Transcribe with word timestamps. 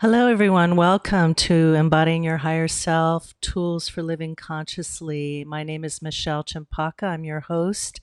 Hello, 0.00 0.26
everyone. 0.26 0.76
Welcome 0.76 1.34
to 1.36 1.72
Embodying 1.72 2.22
Your 2.22 2.36
Higher 2.36 2.68
Self 2.68 3.32
Tools 3.40 3.88
for 3.88 4.02
Living 4.02 4.36
Consciously. 4.36 5.42
My 5.42 5.62
name 5.62 5.86
is 5.86 6.02
Michelle 6.02 6.44
Champaka. 6.44 7.06
I'm 7.06 7.24
your 7.24 7.40
host 7.40 8.02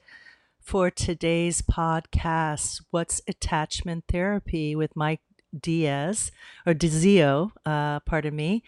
for 0.60 0.90
today's 0.90 1.62
podcast, 1.62 2.82
What's 2.90 3.22
Attachment 3.28 4.06
Therapy 4.10 4.76
with 4.76 4.96
Mike 4.96 5.22
Diaz, 5.56 6.32
or 6.66 6.74
Dizio, 6.74 7.52
uh, 7.64 8.00
pardon 8.00 8.36
me. 8.36 8.64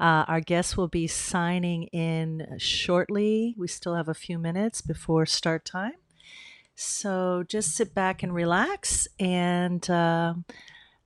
Uh, 0.00 0.24
our 0.26 0.40
guest 0.40 0.78
will 0.78 0.88
be 0.88 1.06
signing 1.06 1.82
in 1.88 2.46
shortly. 2.56 3.54
We 3.58 3.68
still 3.68 3.94
have 3.94 4.08
a 4.08 4.14
few 4.14 4.38
minutes 4.38 4.80
before 4.80 5.26
start 5.26 5.66
time. 5.66 5.96
So 6.76 7.44
just 7.46 7.76
sit 7.76 7.94
back 7.94 8.22
and 8.22 8.34
relax 8.34 9.06
and. 9.18 9.90
Uh, 9.90 10.32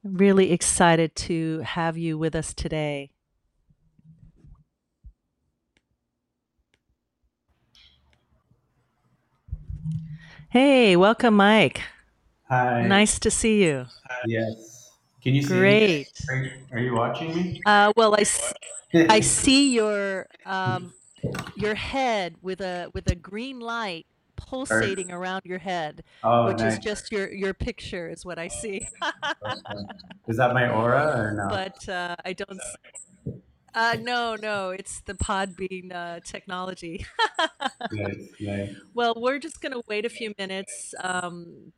Really 0.05 0.53
excited 0.53 1.17
to 1.17 1.61
have 1.61 1.97
you 1.97 2.19
with 2.19 2.35
us 2.35 2.53
today. 2.53 3.11
Hey, 10.51 10.95
welcome, 10.95 11.35
Mike. 11.35 11.81
Hi. 12.51 12.87
Nice 12.87 13.19
to 13.21 13.31
see 13.31 13.65
you. 13.65 13.87
Yes. 14.27 14.91
Can 15.23 15.35
you 15.35 15.43
see 15.43 15.55
me? 15.55 15.59
Great. 15.59 16.09
Are 16.29 16.37
you, 16.37 16.51
are 16.73 16.79
you 16.81 16.95
watching 16.95 17.35
me? 17.35 17.63
Uh, 17.65 17.91
well, 17.97 18.15
I 18.15 19.21
see 19.21 19.75
your 19.75 20.27
um, 20.45 20.93
your 21.57 21.75
head 21.75 22.35
with 22.43 22.61
a 22.61 22.91
with 22.93 23.11
a 23.11 23.15
green 23.15 23.59
light 23.59 24.05
Pulsating 24.37 25.11
around 25.11 25.43
your 25.45 25.59
head, 25.59 26.05
oh, 26.23 26.47
which 26.47 26.61
is 26.61 26.79
just 26.79 27.13
your 27.13 27.33
your 27.33 27.55
picture 27.55 28.09
is 28.09 28.25
what 28.25 28.39
I 28.39 28.49
see. 28.49 28.87
Is 30.29 30.37
that 30.39 30.55
my 30.55 30.69
aura 30.69 31.17
or 31.17 31.33
no? 31.33 31.49
but 31.49 31.89
uh, 31.89 32.17
I 32.25 32.33
don't. 32.33 32.61
Uh, 33.75 33.97
no, 34.01 34.37
no, 34.37 34.71
it's 34.71 35.01
the 35.01 35.15
Podbean 35.15 35.93
uh, 35.93 36.21
technology. 36.25 37.07
Nice, 37.93 38.29
nice. 38.41 38.75
Well, 38.95 39.15
we're 39.17 39.39
just 39.39 39.61
going 39.61 39.73
to 39.73 39.83
wait 39.89 40.07
a 40.07 40.09
few 40.09 40.33
minutes 40.39 40.95
um, 41.03 41.73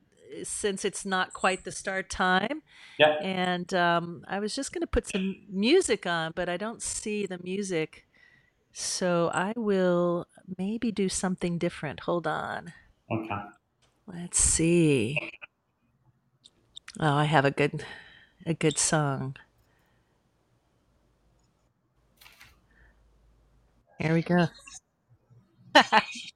since 0.45 0.85
it's 0.85 1.05
not 1.05 1.33
quite 1.33 1.65
the 1.65 1.73
start 1.73 2.09
time. 2.09 2.63
Yeah. 2.99 3.15
And 3.23 3.73
um, 3.75 4.25
I 4.29 4.39
was 4.39 4.55
just 4.55 4.73
going 4.73 4.83
to 4.83 4.87
put 4.87 5.09
some 5.09 5.43
music 5.51 6.07
on, 6.07 6.33
but 6.35 6.49
I 6.49 6.57
don't 6.57 6.81
see 6.81 7.27
the 7.27 7.39
music. 7.43 8.06
So 8.79 9.31
I 9.33 9.55
will 9.57 10.27
maybe 10.59 10.93
do 10.93 11.09
something 11.09 11.57
different. 11.57 12.01
Hold 12.01 12.27
on. 12.27 12.75
Okay. 13.11 13.41
Let's 14.07 14.39
see. 14.39 15.19
Oh, 17.01 17.15
I 17.15 17.25
have 17.25 17.47
a 17.47 17.51
good 17.51 17.85
a 18.47 18.55
good 18.55 18.79
song. 18.79 19.37
Here 23.99 24.15
we 24.15 24.23
go. 24.23 24.49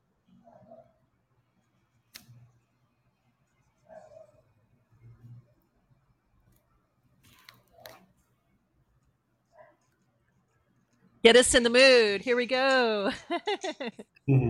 Get 11.23 11.37
us 11.37 11.55
in 11.55 11.65
the 11.65 11.71
mood. 11.71 12.23
Here 12.23 12.37
we 12.37 12.47
go. 12.47 13.13
Mm-hmm. 14.31 14.50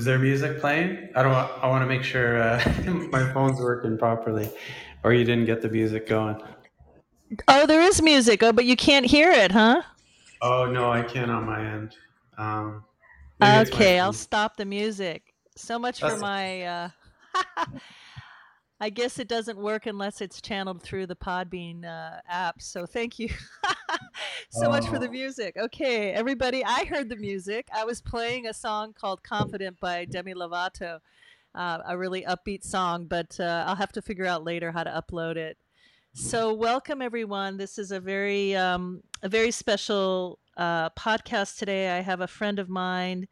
Is 0.00 0.06
there 0.06 0.18
music 0.18 0.60
playing? 0.60 1.10
I 1.14 1.22
don't. 1.22 1.34
I 1.34 1.68
want 1.68 1.82
to 1.82 1.86
make 1.86 2.02
sure 2.02 2.40
uh, 2.40 2.58
my 3.12 3.30
phone's 3.34 3.60
working 3.60 3.98
properly, 3.98 4.50
or 5.04 5.12
you 5.12 5.26
didn't 5.26 5.44
get 5.44 5.60
the 5.60 5.68
music 5.68 6.06
going. 6.06 6.40
oh, 7.48 7.66
there 7.66 7.82
is 7.82 8.00
music. 8.00 8.42
Oh, 8.42 8.50
but 8.50 8.64
you 8.64 8.76
can't 8.76 9.04
hear 9.04 9.30
it, 9.30 9.52
huh? 9.52 9.82
Oh 10.40 10.64
no, 10.64 10.90
I 10.90 11.02
can't 11.02 11.30
on 11.30 11.44
my 11.44 11.62
end. 11.62 11.96
Um, 12.38 12.82
maybe 13.40 13.52
my 13.52 13.60
Okay, 13.60 13.98
I'll 13.98 14.14
stop 14.14 14.56
the 14.56 14.64
music. 14.64 15.34
So 15.54 15.78
much 15.78 16.00
for 16.00 16.16
my 16.16 16.62
uh 16.62 16.88
I 18.82 18.88
guess 18.88 19.18
it 19.18 19.28
doesn't 19.28 19.58
work 19.58 19.84
unless 19.84 20.22
it's 20.22 20.40
channeled 20.40 20.82
through 20.82 21.06
the 21.06 21.16
Podbean 21.16 21.84
uh, 21.84 22.20
app. 22.26 22.62
So 22.62 22.86
thank 22.86 23.18
you 23.18 23.28
so 24.50 24.70
much 24.70 24.86
for 24.86 24.98
the 24.98 25.08
oh, 25.08 25.12
music. 25.12 25.56
Okay, 25.58 26.12
everybody, 26.12 26.64
I 26.64 26.86
heard 26.86 27.10
the 27.10 27.16
music. 27.16 27.68
I 27.74 27.84
was 27.84 28.00
playing 28.00 28.46
a 28.46 28.54
song 28.54 28.94
called 28.98 29.22
Confident 29.22 29.78
by 29.80 30.06
Demi 30.06 30.32
Lovato, 30.32 30.98
uh, 31.54 31.78
a 31.86 31.98
really 31.98 32.22
upbeat 32.22 32.64
song, 32.64 33.04
but 33.04 33.38
uh, 33.38 33.64
I'll 33.66 33.74
have 33.74 33.92
to 33.92 34.02
figure 34.02 34.24
out 34.24 34.44
later 34.44 34.72
how 34.72 34.84
to 34.84 34.90
upload 34.90 35.36
it. 35.36 35.58
So 36.14 36.54
welcome 36.54 37.02
everyone. 37.02 37.58
This 37.58 37.78
is 37.78 37.92
a 37.92 38.00
very 38.00 38.56
um, 38.56 39.02
a 39.22 39.28
very 39.28 39.50
special 39.50 40.38
uh, 40.56 40.88
podcast 40.90 41.58
today. 41.58 41.98
I 41.98 42.00
have 42.00 42.22
a 42.22 42.26
friend 42.26 42.58
of 42.58 42.70
mine 42.70 43.28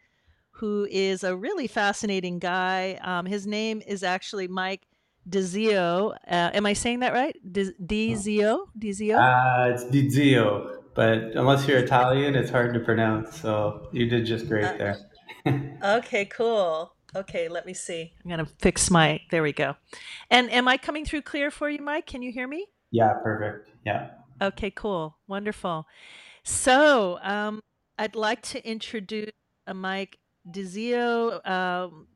who 0.50 0.87
is 0.91 1.25
a 1.25 1.34
really 1.34 1.66
fascinating 1.66 2.38
guy. 2.38 2.98
Um, 3.03 3.25
his 3.25 3.47
name 3.47 3.81
is 3.87 4.03
actually 4.03 4.47
Mike 4.47 4.82
DeZio. 5.28 6.12
Uh, 6.26 6.50
am 6.54 6.66
I 6.66 6.72
saying 6.72 7.00
that 7.00 7.12
right? 7.12 7.36
Di- 7.52 7.74
DZio? 7.84 8.66
DZio? 8.78 9.16
uh, 9.18 9.72
it's 9.74 9.84
Dizio, 9.84 10.82
but 10.94 11.18
unless 11.36 11.66
you're 11.66 11.78
Italian, 11.78 12.34
it's 12.34 12.50
hard 12.50 12.74
to 12.74 12.80
pronounce. 12.80 13.40
So 13.40 13.88
you 13.92 14.06
did 14.08 14.26
just 14.26 14.46
Uh, 14.46 14.48
great 14.48 14.78
there. 14.78 14.96
okay, 15.82 16.24
cool. 16.26 16.94
Okay, 17.16 17.48
let 17.48 17.64
me 17.66 17.72
see. 17.74 18.12
I'm 18.24 18.30
going 18.30 18.44
to 18.44 18.52
fix 18.58 18.90
my. 18.90 19.20
There 19.30 19.42
we 19.42 19.52
go. 19.52 19.76
And 20.30 20.50
am 20.52 20.68
I 20.68 20.76
coming 20.76 21.04
through 21.04 21.22
clear 21.22 21.50
for 21.50 21.70
you, 21.70 21.80
Mike? 21.80 22.06
Can 22.06 22.22
you 22.22 22.30
hear 22.32 22.46
me? 22.46 22.66
Yeah, 22.90 23.14
perfect. 23.22 23.70
Yeah. 23.86 24.10
Okay, 24.42 24.70
cool. 24.70 25.16
Wonderful. 25.26 25.86
So, 26.44 27.18
um, 27.22 27.60
I'd 27.98 28.14
like 28.14 28.42
to 28.42 28.66
introduce 28.68 29.30
uh, 29.66 29.74
Mike 29.74 30.18
DeZio 30.50 31.46
um, 31.48 32.06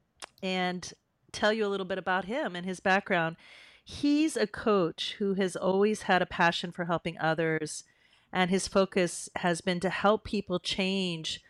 and 0.42 0.92
tell 1.32 1.52
you 1.52 1.66
a 1.66 1.68
little 1.68 1.86
bit 1.86 1.98
about 1.98 2.26
him 2.26 2.54
and 2.54 2.66
his 2.66 2.80
background. 2.80 3.36
He's 3.84 4.36
a 4.36 4.46
coach 4.46 5.16
who 5.18 5.34
has 5.34 5.56
always 5.56 6.02
had 6.02 6.22
a 6.22 6.26
passion 6.26 6.70
for 6.72 6.84
helping 6.84 7.18
others, 7.18 7.84
and 8.32 8.50
his 8.50 8.68
focus 8.68 9.28
has 9.36 9.60
been 9.60 9.80
to 9.80 9.90
help 9.90 10.24
people 10.24 10.60
change 10.60 11.42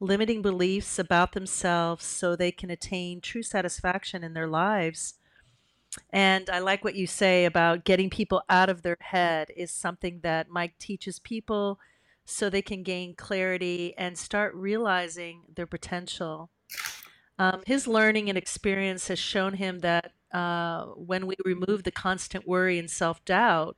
limiting 0.00 0.42
beliefs 0.42 0.98
about 0.98 1.32
themselves 1.32 2.04
so 2.04 2.36
they 2.36 2.52
can 2.52 2.70
attain 2.70 3.20
true 3.20 3.42
satisfaction 3.42 4.22
in 4.22 4.34
their 4.34 4.48
lives. 4.48 5.14
And 6.10 6.50
I 6.50 6.58
like 6.58 6.84
what 6.84 6.94
you 6.94 7.06
say 7.06 7.44
about 7.44 7.84
getting 7.84 8.10
people 8.10 8.42
out 8.50 8.68
of 8.68 8.82
their 8.82 8.98
head 9.00 9.50
is 9.56 9.70
something 9.70 10.20
that 10.22 10.50
Mike 10.50 10.78
teaches 10.78 11.18
people 11.18 11.78
so 12.26 12.50
they 12.50 12.62
can 12.62 12.82
gain 12.82 13.14
clarity 13.14 13.94
and 13.96 14.18
start 14.18 14.54
realizing 14.54 15.42
their 15.54 15.66
potential. 15.66 16.50
Um, 17.38 17.62
his 17.66 17.86
learning 17.86 18.28
and 18.28 18.38
experience 18.38 19.08
has 19.08 19.18
shown 19.18 19.54
him 19.54 19.80
that 19.80 20.12
uh, 20.32 20.86
when 20.96 21.26
we 21.26 21.36
remove 21.44 21.82
the 21.82 21.90
constant 21.90 22.46
worry 22.46 22.78
and 22.78 22.90
self 22.90 23.24
doubt, 23.24 23.76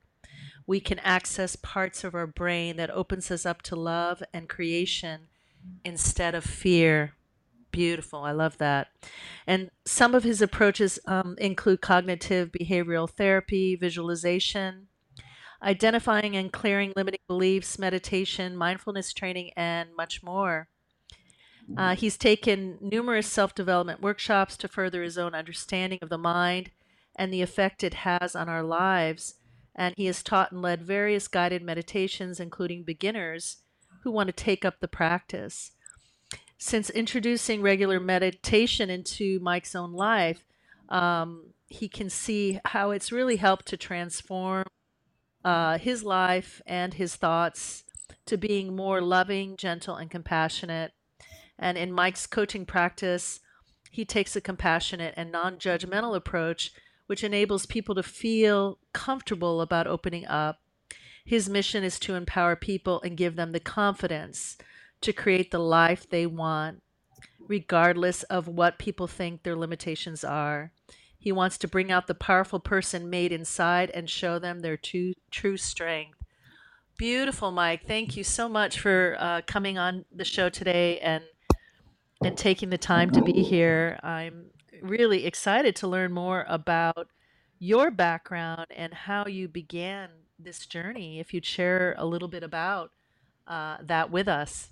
we 0.67 0.81
can 0.81 0.99
access 1.01 1.57
parts 1.57 2.05
of 2.05 2.15
our 2.15 2.27
brain 2.27 2.77
that 2.77 2.91
opens 2.91 3.31
us 3.31 3.47
up 3.47 3.63
to 3.63 3.77
love 3.77 4.23
and 4.33 4.49
creation 4.49 5.29
instead 5.85 6.35
of 6.35 6.45
fear. 6.45 7.15
Beautiful. 7.71 8.25
I 8.25 8.33
love 8.33 8.59
that. 8.59 8.89
And 9.47 9.71
some 9.87 10.15
of 10.15 10.25
his 10.25 10.41
approaches 10.43 10.99
um, 11.07 11.37
include 11.39 11.81
cognitive 11.81 12.51
behavioral 12.53 13.09
therapy, 13.09 13.77
visualization, 13.77 14.89
identifying 15.63 16.37
and 16.37 16.53
clearing 16.53 16.93
limiting 16.97 17.21
beliefs, 17.29 17.79
meditation, 17.79 18.57
mindfulness 18.57 19.13
training, 19.13 19.51
and 19.57 19.91
much 19.97 20.23
more. 20.23 20.69
Uh, 21.77 21.95
he's 21.95 22.17
taken 22.17 22.79
numerous 22.81 23.27
self 23.27 23.55
development 23.55 24.01
workshops 24.01 24.57
to 24.57 24.69
further 24.69 25.03
his 25.03 25.19
own 25.19 25.35
understanding 25.35 25.99
of 26.01 26.09
the 26.09 26.19
mind 26.19 26.71
and 27.17 27.33
the 27.33 27.43
effect 27.43 27.85
it 27.85 27.95
has 27.95 28.35
on 28.35 28.49
our 28.49 28.63
lives. 28.63 29.35
And 29.75 29.95
he 29.97 30.07
has 30.07 30.23
taught 30.23 30.53
and 30.53 30.63
led 30.63 30.83
various 30.83 31.29
guided 31.29 31.63
meditations, 31.63 32.41
including 32.41 32.83
beginners 32.83 33.59
who 34.03 34.11
want 34.11 34.29
to 34.29 34.33
take 34.33 34.65
up 34.65 34.81
the 34.81 34.89
practice. 34.89 35.73
Since 36.57 36.91
introducing 36.91 37.63
regular 37.63 38.01
meditation 38.01 38.91
into 38.91 39.39
Mike's 39.41 39.75
own 39.77 39.93
life, 39.93 40.45
um, 40.89 41.53
he 41.69 41.89
can 41.89 42.11
see 42.11 42.59
how 42.65 42.91
it's 42.91 43.13
really 43.13 43.37
helped 43.37 43.67
to 43.67 43.77
transform 43.77 44.67
uh, 45.45 45.79
his 45.79 46.03
life 46.03 46.61
and 46.67 46.95
his 46.95 47.15
thoughts 47.15 47.85
to 48.27 48.37
being 48.37 48.75
more 48.75 49.01
loving, 49.01 49.57
gentle, 49.57 49.97
and 49.97 50.11
compassionate. 50.11 50.93
And 51.59 51.77
in 51.77 51.93
Mike's 51.93 52.27
coaching 52.27 52.65
practice, 52.67 53.41
he 53.91 54.05
takes 54.05 54.37
a 54.37 54.41
compassionate 54.41 55.15
and 55.17 55.33
non 55.33 55.57
judgmental 55.57 56.15
approach, 56.17 56.73
which 57.07 57.25
enables 57.25 57.67
people 57.67 57.95
to 57.95 58.03
feel 58.03 58.79
comfortable 58.93 59.61
about 59.61 59.87
opening 59.87 60.27
up. 60.27 60.61
His 61.25 61.49
mission 61.49 61.85
is 61.85 61.99
to 62.01 62.15
empower 62.15 62.57
people 62.57 63.03
and 63.03 63.17
give 63.17 63.37
them 63.37 63.53
the 63.53 63.61
confidence 63.61 64.57
to 65.01 65.13
create 65.13 65.51
the 65.51 65.59
life 65.59 66.09
they 66.09 66.27
want, 66.27 66.83
regardless 67.39 68.23
of 68.25 68.49
what 68.49 68.79
people 68.79 69.07
think 69.07 69.43
their 69.43 69.57
limitations 69.57 70.25
are. 70.25 70.73
He 71.19 71.33
wants 71.33 71.59
to 71.59 71.69
bring 71.69 71.91
out 71.91 72.07
the 72.07 72.15
powerful 72.15 72.61
person 72.61 73.11
made 73.11 73.33
inside 73.33 73.91
and 73.91 74.09
show 74.09 74.39
them 74.39 74.61
their 74.61 74.77
true, 74.77 75.15
true 75.31 75.57
strength. 75.57 76.19
Beautiful, 76.97 77.51
Mike. 77.51 77.87
Thank 77.87 78.17
you 78.17 78.25
so 78.25 78.49
much 78.49 78.81
for 78.81 79.17
uh, 79.19 79.43
coming 79.47 79.79
on 79.79 80.05
the 80.15 80.25
show 80.25 80.49
today 80.49 80.99
and 81.01 81.25
and 82.23 82.37
taking 82.37 82.71
the 82.71 82.79
time 82.79 83.11
to 83.11 83.23
be 83.23 83.43
here. 83.43 83.99
I'm 84.03 84.47
really 84.83 85.27
excited 85.27 85.77
to 85.77 85.89
learn 85.89 86.13
more 86.13 86.45
about 86.49 87.09
your 87.59 87.91
background 87.91 88.67
and 88.75 88.93
how 88.93 89.27
you 89.27 89.49
began 89.49 90.11
this 90.39 90.67
journey. 90.67 91.21
If 91.21 91.35
you'd 91.35 91.47
share 91.47 91.95
a 91.99 92.05
little 92.05 92.29
bit 92.29 92.43
about 92.43 92.91
uh, 93.47 93.79
that 93.83 94.11
with 94.11 94.29
us. 94.29 94.69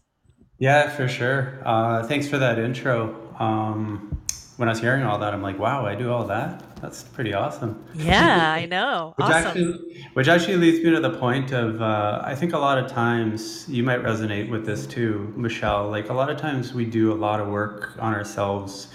Yeah, 0.58 0.90
for 0.90 1.08
sure. 1.08 1.60
Uh, 1.64 2.02
thanks 2.04 2.28
for 2.28 2.38
that 2.38 2.58
intro. 2.58 3.34
Um, 3.38 4.22
when 4.56 4.68
I 4.68 4.72
was 4.72 4.80
hearing 4.80 5.02
all 5.02 5.18
that, 5.18 5.34
I'm 5.34 5.42
like, 5.42 5.58
wow, 5.58 5.84
I 5.84 5.94
do 5.94 6.10
all 6.10 6.26
that. 6.28 6.62
That's 6.80 7.02
pretty 7.02 7.34
awesome. 7.34 7.84
Yeah, 7.94 8.52
I 8.56 8.66
know. 8.66 9.12
Which 9.16 9.26
Awesome. 9.26 9.46
actually, 9.46 10.06
which 10.14 10.28
actually 10.28 10.56
leads 10.56 10.82
me 10.84 10.90
to 10.92 11.00
the 11.00 11.18
point 11.18 11.52
of, 11.52 11.82
uh, 11.82 12.22
I 12.24 12.34
think 12.34 12.52
a 12.54 12.58
lot 12.58 12.78
of 12.78 12.90
times 12.90 13.68
you 13.68 13.82
might 13.82 14.02
resonate 14.02 14.48
with 14.50 14.64
this 14.64 14.86
too, 14.86 15.32
Michelle. 15.36 15.90
Like 15.90 16.08
a 16.08 16.14
lot 16.14 16.30
of 16.30 16.38
times 16.38 16.72
we 16.72 16.84
do 16.86 17.12
a 17.12 17.14
lot 17.14 17.40
of 17.40 17.48
work 17.48 17.92
on 17.98 18.14
ourselves 18.14 18.88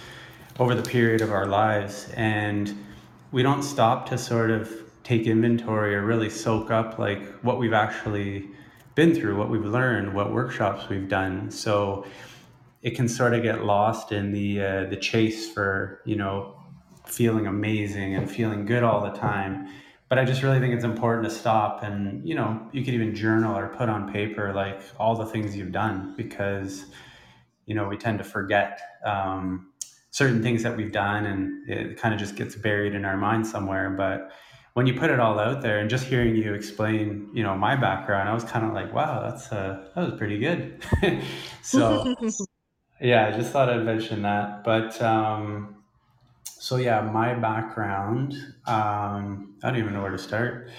over 0.60 0.74
the 0.75 0.84
period 0.84 1.22
of 1.22 1.31
our 1.31 1.46
lives, 1.46 2.10
and 2.16 2.75
we 3.31 3.44
don't 3.44 3.63
stop 3.63 4.10
to 4.10 4.18
sort 4.18 4.50
of 4.52 4.72
take 5.04 5.25
inventory 5.25 5.96
or 5.96 6.04
really 6.04 6.30
soak 6.30 6.69
up 6.72 7.00
like 7.00 7.24
what 7.42 7.58
we've 7.58 7.74
actually 7.74 8.48
been 8.96 9.16
through, 9.16 9.36
what 9.38 9.50
we've 9.50 9.66
learned, 9.66 10.13
what 10.13 10.31
workshops 10.34 10.90
we've 10.90 11.08
done. 11.08 11.50
So 11.50 12.06
it 12.81 12.95
can 12.95 13.07
sort 13.07 13.33
of 13.33 13.44
get 13.44 13.63
lost 13.63 14.12
in 14.12 14.31
the 14.31 14.62
uh, 14.62 14.86
the 14.86 14.95
chase 14.95 15.51
for 15.51 16.01
you 16.06 16.16
know 16.16 16.56
feeling 17.06 17.48
amazing 17.48 18.16
and 18.16 18.30
feeling 18.30 18.66
good 18.66 18.83
all 18.83 19.01
the 19.01 19.18
time. 19.18 19.68
But 20.10 20.19
I 20.19 20.25
just 20.25 20.44
really 20.44 20.60
think 20.60 20.74
it's 20.74 20.83
important 20.83 21.24
to 21.25 21.31
stop 21.33 21.83
and 21.83 22.28
you 22.28 22.36
know 22.36 22.68
you 22.72 22.83
could 22.83 22.94
even 22.94 23.16
journal 23.16 23.57
or 23.57 23.69
put 23.69 23.89
on 23.89 24.12
paper 24.12 24.54
like 24.54 24.81
all 25.00 25.16
the 25.16 25.25
things 25.25 25.56
you've 25.56 25.72
done 25.72 26.13
because 26.18 26.86
you 27.66 27.75
know 27.75 27.88
we 27.88 27.98
tend 27.98 28.18
to 28.18 28.24
forget 28.24 28.80
um, 29.06 29.72
certain 30.10 30.44
things 30.44 30.63
that 30.63 30.75
we've 30.75 30.92
done 30.92 31.25
and 31.25 31.69
it 31.69 31.98
kind 31.98 32.13
of 32.13 32.19
just 32.19 32.36
gets 32.36 32.56
buried 32.56 32.94
in 32.94 33.06
our 33.06 33.18
mind 33.18 33.48
somewhere. 33.48 33.89
But 33.92 34.31
when 34.74 34.88
you 34.88 34.94
put 34.94 35.10
it 35.10 35.19
all 35.19 35.38
out 35.38 35.62
there 35.62 35.80
and 35.80 35.89
just 35.89 36.06
hearing 36.06 36.36
you 36.36 36.54
explain, 36.54 37.30
you 37.34 37.44
know, 37.44 37.57
my 37.57 37.75
background, 37.75 38.30
I 38.30 38.34
was 38.34 38.44
kind 38.44 38.66
of 38.66 38.74
like, 38.74 38.94
wow, 38.94 39.30
that's 39.30 39.51
uh, 39.51 39.86
that 39.95 40.10
was 40.10 40.18
pretty 40.18 40.39
good. 40.39 40.81
so 41.62 42.16
yeah, 43.01 43.27
I 43.27 43.31
just 43.31 43.51
thought 43.51 43.69
I'd 43.69 43.83
mention 43.83 44.21
that. 44.21 44.63
But 44.63 45.01
um, 45.01 45.83
so 46.45 46.77
yeah, 46.77 47.01
my 47.01 47.33
background, 47.33 48.33
um, 48.68 49.56
I 49.63 49.69
don't 49.69 49.80
even 49.80 49.94
know 49.94 50.01
where 50.01 50.12
to 50.12 50.18
start. 50.18 50.69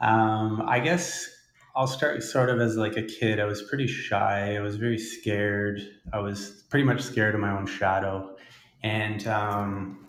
Um, 0.00 0.62
I 0.66 0.80
guess 0.80 1.28
I'll 1.74 1.86
start 1.86 2.22
sort 2.22 2.50
of 2.50 2.60
as 2.60 2.76
like 2.76 2.96
a 2.96 3.02
kid. 3.02 3.40
I 3.40 3.46
was 3.46 3.62
pretty 3.62 3.86
shy. 3.86 4.56
I 4.56 4.60
was 4.60 4.76
very 4.76 4.98
scared. 4.98 5.80
I 6.12 6.18
was 6.18 6.64
pretty 6.68 6.84
much 6.84 7.00
scared 7.00 7.34
of 7.34 7.40
my 7.40 7.50
own 7.50 7.66
shadow. 7.66 8.36
And 8.82 9.26
um, 9.26 10.06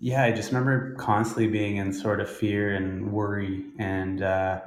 yeah, 0.00 0.24
I 0.24 0.32
just 0.32 0.50
remember 0.50 0.94
constantly 0.96 1.46
being 1.46 1.76
in 1.76 1.92
sort 1.92 2.20
of 2.20 2.28
fear 2.28 2.74
and 2.74 3.12
worry. 3.12 3.64
And 3.78 4.22
uh, 4.22 4.62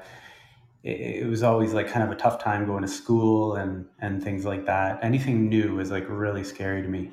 it, 0.87 1.23
it 1.23 1.27
was 1.27 1.43
always 1.43 1.73
like 1.73 1.89
kind 1.89 2.03
of 2.03 2.11
a 2.11 2.15
tough 2.15 2.39
time 2.39 2.65
going 2.65 2.81
to 2.81 2.87
school 2.87 3.55
and, 3.55 3.85
and 3.99 4.23
things 4.23 4.45
like 4.45 4.65
that. 4.65 4.99
Anything 5.03 5.49
new 5.49 5.75
was 5.75 5.91
like 5.91 6.05
really 6.07 6.43
scary 6.43 6.81
to 6.81 6.87
me. 6.87 7.11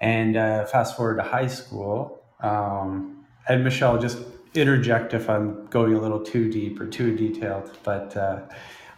And 0.00 0.36
uh, 0.36 0.64
fast 0.66 0.96
forward 0.96 1.16
to 1.16 1.22
high 1.22 1.46
school, 1.46 2.24
um, 2.40 3.24
and 3.48 3.62
Michelle, 3.62 3.98
just 3.98 4.18
interject 4.54 5.14
if 5.14 5.30
I'm 5.30 5.66
going 5.66 5.94
a 5.94 6.00
little 6.00 6.20
too 6.20 6.50
deep 6.50 6.80
or 6.80 6.86
too 6.86 7.16
detailed, 7.16 7.70
but 7.84 8.16
uh, 8.16 8.40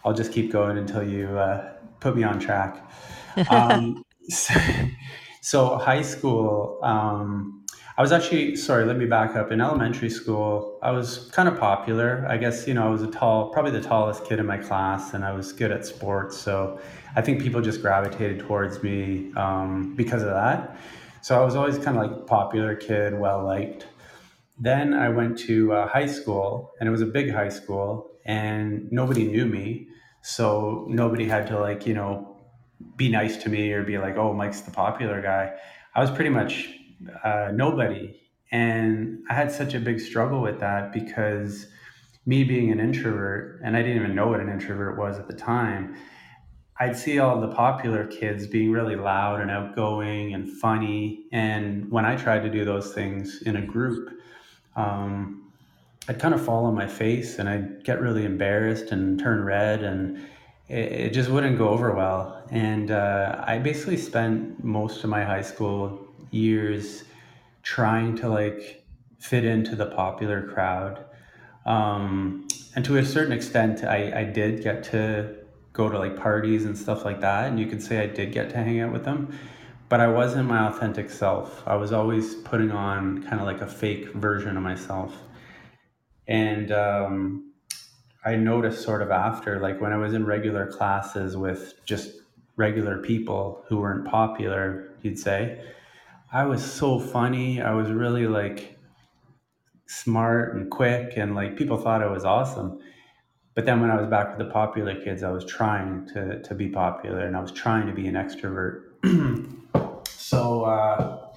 I'll 0.03 0.13
just 0.13 0.31
keep 0.31 0.51
going 0.51 0.77
until 0.77 1.03
you 1.03 1.27
uh, 1.37 1.73
put 1.99 2.15
me 2.15 2.23
on 2.23 2.39
track. 2.39 2.83
Um, 3.49 4.05
so, 4.29 4.53
so 5.41 5.77
high 5.77 6.03
school, 6.03 6.79
um, 6.83 7.54
I 7.97 8.01
was 8.01 8.11
actually 8.11 8.57
sorry. 8.57 8.83
Let 8.83 8.97
me 8.97 9.05
back 9.05 9.37
up. 9.37 9.53
In 9.53 9.61
elementary 9.61 10.09
school, 10.09 10.77
I 10.83 10.91
was 10.91 11.29
kind 11.31 11.47
of 11.47 11.57
popular. 11.57 12.25
I 12.27 12.35
guess 12.35 12.67
you 12.67 12.73
know 12.73 12.85
I 12.85 12.89
was 12.89 13.01
a 13.01 13.07
tall, 13.07 13.51
probably 13.51 13.71
the 13.71 13.79
tallest 13.79 14.25
kid 14.25 14.37
in 14.37 14.45
my 14.45 14.57
class, 14.57 15.13
and 15.13 15.23
I 15.23 15.31
was 15.31 15.53
good 15.53 15.71
at 15.71 15.85
sports. 15.85 16.37
So 16.37 16.81
I 17.15 17.21
think 17.21 17.41
people 17.41 17.61
just 17.61 17.81
gravitated 17.81 18.39
towards 18.39 18.83
me 18.83 19.31
um, 19.37 19.95
because 19.95 20.23
of 20.23 20.31
that. 20.31 20.77
So 21.21 21.41
I 21.41 21.45
was 21.45 21.55
always 21.55 21.77
kind 21.77 21.97
of 21.97 22.11
like 22.11 22.27
popular 22.27 22.75
kid, 22.75 23.17
well 23.17 23.45
liked. 23.45 23.87
Then 24.59 24.93
I 24.93 25.07
went 25.07 25.39
to 25.39 25.71
uh, 25.71 25.87
high 25.87 26.07
school, 26.07 26.73
and 26.81 26.89
it 26.89 26.91
was 26.91 27.01
a 27.01 27.05
big 27.05 27.31
high 27.31 27.49
school, 27.49 28.11
and 28.25 28.91
nobody 28.91 29.25
knew 29.25 29.45
me. 29.45 29.87
So 30.21 30.85
nobody 30.89 31.29
had 31.29 31.47
to 31.47 31.59
like 31.61 31.87
you 31.87 31.93
know 31.93 32.35
be 32.97 33.07
nice 33.07 33.37
to 33.37 33.49
me 33.49 33.71
or 33.71 33.83
be 33.83 33.97
like, 33.97 34.17
oh, 34.17 34.33
Mike's 34.33 34.59
the 34.59 34.71
popular 34.71 35.21
guy. 35.21 35.53
I 35.93 36.01
was 36.01 36.11
pretty 36.11 36.29
much 36.29 36.67
uh, 37.23 37.51
nobody. 37.53 38.19
And 38.51 39.23
I 39.29 39.33
had 39.33 39.51
such 39.51 39.73
a 39.73 39.79
big 39.79 39.99
struggle 39.99 40.41
with 40.41 40.59
that 40.59 40.93
because 40.93 41.67
me 42.25 42.43
being 42.43 42.71
an 42.71 42.79
introvert, 42.79 43.61
and 43.63 43.75
I 43.75 43.81
didn't 43.81 43.97
even 43.97 44.15
know 44.15 44.27
what 44.27 44.39
an 44.39 44.49
introvert 44.49 44.97
was 44.97 45.19
at 45.19 45.27
the 45.27 45.33
time, 45.33 45.95
I'd 46.79 46.97
see 46.97 47.19
all 47.19 47.39
the 47.39 47.49
popular 47.49 48.05
kids 48.05 48.47
being 48.47 48.71
really 48.71 48.95
loud 48.95 49.39
and 49.39 49.49
outgoing 49.49 50.33
and 50.33 50.49
funny. 50.49 51.25
And 51.31 51.89
when 51.89 52.05
I 52.05 52.15
tried 52.15 52.41
to 52.43 52.49
do 52.49 52.65
those 52.65 52.93
things 52.93 53.41
in 53.43 53.55
a 53.55 53.61
group, 53.61 54.09
um, 54.75 55.51
I'd 56.07 56.19
kind 56.19 56.33
of 56.33 56.43
fall 56.43 56.65
on 56.65 56.75
my 56.75 56.87
face 56.87 57.39
and 57.39 57.47
I'd 57.47 57.83
get 57.83 58.01
really 58.01 58.25
embarrassed 58.25 58.91
and 58.91 59.17
turn 59.17 59.43
red 59.43 59.83
and 59.83 60.19
it, 60.67 60.91
it 60.91 61.13
just 61.13 61.29
wouldn't 61.29 61.57
go 61.57 61.69
over 61.69 61.93
well. 61.93 62.43
And 62.51 62.91
uh, 62.91 63.43
I 63.47 63.57
basically 63.57 63.97
spent 63.97 64.63
most 64.63 65.03
of 65.03 65.09
my 65.09 65.23
high 65.23 65.41
school 65.41 66.04
years 66.31 67.03
trying 67.63 68.15
to 68.17 68.29
like 68.29 68.83
fit 69.19 69.43
into 69.43 69.75
the 69.75 69.87
popular 69.87 70.41
crowd. 70.41 71.03
Um, 71.65 72.47
and 72.75 72.85
to 72.85 72.97
a 72.97 73.05
certain 73.05 73.31
extent, 73.31 73.83
I, 73.83 74.21
I 74.21 74.23
did 74.23 74.61
get 74.63 74.83
to 74.85 75.35
go 75.73 75.89
to 75.89 75.97
like 75.97 76.15
parties 76.15 76.65
and 76.65 76.77
stuff 76.77 77.03
like 77.03 77.21
that. 77.21 77.49
And 77.49 77.59
you 77.59 77.67
could 77.67 77.81
say 77.81 78.01
I 78.01 78.07
did 78.07 78.31
get 78.31 78.49
to 78.51 78.57
hang 78.57 78.79
out 78.81 78.91
with 78.93 79.03
them, 79.03 79.37
but 79.89 79.99
I 79.99 80.07
wasn't 80.07 80.47
my 80.47 80.67
authentic 80.67 81.09
self. 81.09 81.63
I 81.65 81.75
was 81.75 81.91
always 81.91 82.35
putting 82.35 82.71
on 82.71 83.23
kind 83.23 83.39
of 83.39 83.45
like 83.45 83.61
a 83.61 83.67
fake 83.67 84.13
version 84.13 84.57
of 84.57 84.63
myself. 84.63 85.13
And 86.27 86.71
um, 86.71 87.53
I 88.23 88.35
noticed 88.35 88.83
sort 88.83 89.01
of 89.01 89.11
after, 89.11 89.59
like 89.59 89.81
when 89.81 89.91
I 89.91 89.97
was 89.97 90.13
in 90.13 90.25
regular 90.25 90.65
classes 90.65 91.37
with 91.37 91.75
just 91.85 92.11
regular 92.55 92.97
people 92.97 93.63
who 93.67 93.77
weren't 93.77 94.07
popular, 94.07 94.89
you'd 95.01 95.19
say, 95.19 95.61
I 96.35 96.43
was 96.43 96.69
so 96.69 96.99
funny. 96.99 97.61
I 97.61 97.71
was 97.71 97.89
really 97.89 98.27
like 98.27 98.77
smart 99.87 100.53
and 100.53 100.69
quick, 100.69 101.13
and 101.15 101.33
like 101.33 101.55
people 101.55 101.77
thought 101.77 102.03
I 102.03 102.07
was 102.07 102.25
awesome. 102.25 102.79
But 103.53 103.65
then 103.65 103.79
when 103.79 103.89
I 103.89 103.95
was 103.95 104.09
back 104.09 104.37
with 104.37 104.45
the 104.45 104.51
popular 104.51 105.01
kids, 105.01 105.23
I 105.23 105.31
was 105.31 105.45
trying 105.45 106.05
to 106.07 106.41
to 106.41 106.53
be 106.53 106.67
popular, 106.67 107.19
and 107.19 107.37
I 107.37 107.39
was 107.39 107.53
trying 107.53 107.87
to 107.87 107.93
be 107.93 108.05
an 108.07 108.15
extrovert. 108.15 108.81
so 110.09 110.65
uh, 110.65 111.29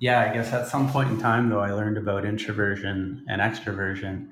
yeah, 0.00 0.20
I 0.20 0.34
guess 0.34 0.52
at 0.52 0.68
some 0.68 0.86
point 0.90 1.08
in 1.10 1.18
time, 1.18 1.48
though, 1.48 1.60
I 1.60 1.72
learned 1.72 1.96
about 1.96 2.26
introversion 2.26 3.24
and 3.30 3.40
extroversion, 3.40 4.28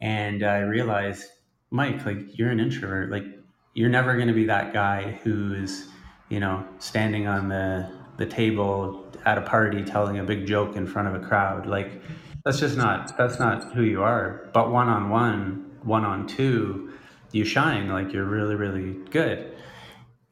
and 0.00 0.42
I 0.42 0.60
realized 0.60 1.26
Mike, 1.70 2.06
like 2.06 2.38
you're 2.38 2.48
an 2.48 2.58
introvert. 2.58 3.10
Like 3.10 3.26
you're 3.74 3.90
never 3.90 4.14
going 4.14 4.28
to 4.28 4.34
be 4.34 4.46
that 4.46 4.72
guy 4.72 5.20
who's, 5.22 5.88
you 6.30 6.40
know, 6.40 6.66
standing 6.78 7.26
on 7.26 7.50
the 7.50 8.01
the 8.22 8.34
table 8.34 9.04
at 9.26 9.36
a 9.36 9.42
party 9.42 9.82
telling 9.82 10.18
a 10.20 10.22
big 10.22 10.46
joke 10.46 10.76
in 10.76 10.86
front 10.86 11.08
of 11.08 11.14
a 11.20 11.26
crowd. 11.26 11.66
Like 11.66 12.00
that's 12.44 12.60
just 12.60 12.76
not 12.76 13.16
that's 13.18 13.38
not 13.40 13.72
who 13.74 13.82
you 13.82 14.02
are. 14.02 14.48
But 14.54 14.70
one 14.70 14.88
on 14.88 15.10
one, 15.10 15.72
one 15.82 16.04
on 16.04 16.28
two, 16.28 16.92
you 17.32 17.44
shine. 17.44 17.88
Like 17.88 18.12
you're 18.12 18.24
really 18.24 18.54
really 18.54 18.92
good. 19.10 19.56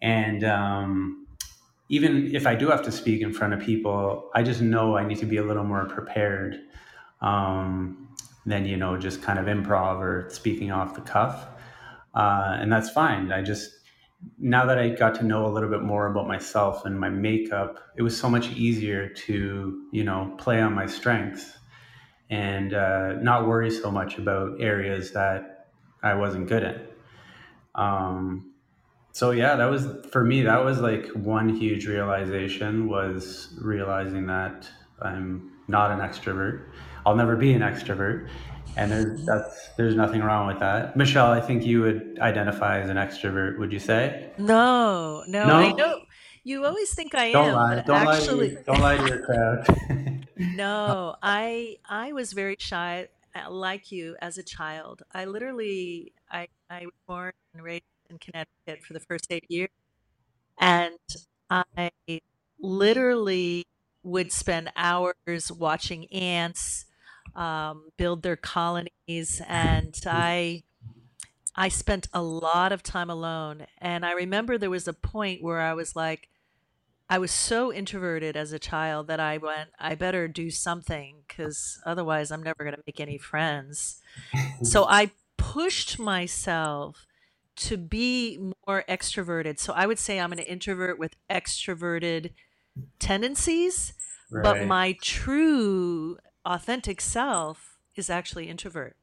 And 0.01 0.45
um, 0.45 1.27
even 1.89 2.35
if 2.35 2.47
I 2.47 2.55
do 2.55 2.69
have 2.69 2.83
to 2.83 2.93
speak 2.93 3.23
in 3.23 3.33
front 3.33 3.55
of 3.55 3.61
people, 3.61 4.31
I 4.35 4.45
just 4.45 4.61
know 4.61 4.97
I 4.97 5.05
need 5.05 5.19
to 5.19 5.27
be 5.27 5.39
a 5.39 5.43
little 5.43 5.65
more 5.65 5.85
prepared 5.87 6.61
um, 7.21 8.09
than 8.47 8.67
you 8.67 8.77
know 8.77 8.97
just 8.97 9.21
kind 9.21 9.39
of 9.41 9.47
improv 9.47 9.99
or 9.99 10.31
speaking 10.31 10.71
off 10.71 10.95
the 10.95 11.01
cuff, 11.01 11.49
uh, 12.15 12.57
and 12.61 12.73
that's 12.73 12.91
fine. 12.91 13.33
I 13.33 13.43
just 13.43 13.80
now 14.39 14.67
that 14.67 14.79
I 14.79 14.91
got 14.91 15.15
to 15.17 15.25
know 15.25 15.47
a 15.47 15.51
little 15.51 15.71
bit 15.71 15.83
more 15.83 16.07
about 16.07 16.27
myself 16.27 16.85
and 16.85 16.99
my 16.99 17.09
makeup, 17.09 17.79
it 17.97 18.03
was 18.03 18.19
so 18.19 18.29
much 18.29 18.51
easier 18.53 19.09
to 19.09 19.87
you 19.93 20.05
know 20.05 20.35
play 20.39 20.61
on 20.61 20.75
my 20.75 20.87
strengths 20.87 21.59
and 22.31 22.75
uh, 22.75 23.15
not 23.15 23.47
worry 23.47 23.71
so 23.71 23.91
much 23.91 24.19
about 24.19 24.61
areas 24.61 25.13
that 25.13 25.69
I 26.03 26.15
wasn't 26.15 26.49
good 26.49 26.63
at. 26.63 26.93
Um, 27.75 28.53
so 29.13 29.33
yeah, 29.33 29.57
that 29.57 29.67
was 29.67 29.89
for 30.13 30.25
me. 30.25 30.43
That 30.43 30.65
was 30.65 30.81
like 30.81 31.09
one 31.09 31.49
huge 31.49 31.87
realization 31.87 32.89
was 32.89 33.55
realizing 33.61 34.27
that 34.27 34.69
I'm 35.03 35.51
not 35.67 35.91
an 35.91 35.99
extrovert. 35.99 36.65
I'll 37.05 37.17
never 37.17 37.37
be 37.37 37.53
an 37.53 37.63
extrovert, 37.63 38.29
and 38.77 38.91
there's 38.91 39.25
that's 39.27 39.69
there's 39.77 39.95
nothing 39.97 40.23
wrong 40.23 40.47
with 40.47 40.61
that. 40.61 40.97
Michelle, 40.97 41.33
I 41.33 41.41
think 41.41 41.65
you 41.67 41.83
would 41.83 42.19
identify 42.21 42.81
as 42.81 42.91
an 42.91 42.97
extrovert. 42.97 43.59
Would 43.59 43.73
you 43.73 43.79
say? 43.79 44.31
No, 44.39 45.25
no, 45.27 45.53
I 45.53 45.73
No, 45.73 45.77
know 45.77 46.01
you 46.45 46.65
always 46.65 46.95
think 46.95 47.15
I 47.15 47.27
don't 47.33 47.47
am, 47.47 47.55
lie. 47.55 47.83
Don't 47.87 48.05
lie 48.05 48.21
to 48.21 48.27
actually 48.27 48.51
your 48.51 48.63
don't 48.65 48.81
lie 48.81 48.97
to 48.97 49.07
your 49.07 49.25
crowd. 49.25 49.67
No, 50.39 51.17
I 51.23 51.77
I 51.89 52.13
was 52.13 52.33
very 52.33 52.57
shy, 52.59 53.09
uh, 53.35 53.51
like 53.51 53.93
you, 53.93 54.17
as 54.21 54.39
a 54.39 54.43
child. 54.43 55.03
I 55.13 55.25
literally 55.27 56.13
I 56.31 56.49
I 56.71 56.83
was 56.87 56.95
born 57.07 57.33
and 57.55 57.63
raised 57.63 57.85
in 58.09 58.19
Connecticut 58.19 58.85
for 58.87 58.93
the 58.95 59.01
first 59.01 59.27
eight 59.31 59.47
years, 59.49 59.71
and 60.59 60.99
I 61.51 61.91
literally 62.61 63.67
would 64.03 64.33
spend 64.33 64.73
hours 64.77 65.53
watching 65.53 66.07
ants 66.13 66.87
um, 67.41 67.91
build 67.97 68.23
their 68.23 68.37
colonies, 68.37 69.43
and 69.49 69.99
I 70.07 70.63
I 71.57 71.69
spent 71.69 72.07
a 72.13 72.23
lot 72.23 72.71
of 72.71 72.83
time 72.83 73.11
alone. 73.11 73.67
And 73.79 74.07
I 74.07 74.13
remember 74.13 74.57
there 74.57 74.71
was 74.71 74.87
a 74.87 74.93
point 74.93 75.43
where 75.43 75.61
I 75.61 75.75
was 75.75 75.97
like, 75.97 76.29
I 77.09 77.19
was 77.19 77.33
so 77.33 77.73
introverted 77.73 78.37
as 78.37 78.53
a 78.53 78.59
child 78.61 79.09
that 79.09 79.19
I 79.19 79.39
went, 79.39 79.71
I 79.81 79.97
better 79.97 80.29
do 80.29 80.49
something 80.49 81.17
because 81.27 81.81
otherwise 81.85 82.31
I'm 82.31 82.43
never 82.43 82.63
going 82.63 82.77
to 82.77 82.83
make 82.87 83.01
any 83.01 83.19
friends. 83.19 84.01
So 84.63 84.85
I 84.89 85.11
pushed 85.37 85.99
myself 85.99 87.05
to 87.57 87.77
be 87.77 88.39
more 88.67 88.85
extroverted. 88.89 89.59
So 89.59 89.73
I 89.73 89.87
would 89.87 89.99
say 89.99 90.21
I'm 90.21 90.33
an 90.33 90.39
introvert 90.39 91.01
with 91.01 91.17
extroverted 91.29 92.31
tendencies, 93.01 93.93
but 94.31 94.65
my 94.69 94.97
true 95.03 96.17
authentic 96.45 97.01
self 97.01 97.79
is 97.97 98.11
actually 98.11 98.49
introvert. 98.49 98.97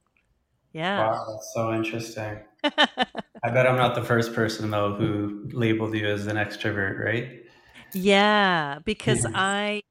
Yeah. 0.73 1.11
Wow, 1.11 1.25
that's 1.31 1.51
so 1.53 1.73
interesting. 1.73 2.39
I 2.63 3.49
bet 3.51 3.67
I'm 3.67 3.77
not 3.77 3.95
the 3.95 4.03
first 4.03 4.33
person 4.33 4.69
though 4.71 4.93
who 4.95 5.49
labeled 5.51 5.95
you 5.95 6.07
as 6.07 6.27
an 6.27 6.35
extrovert, 6.35 7.03
right? 7.03 7.43
yeah, 7.93 8.79
because 8.83 9.25
I 9.33 9.81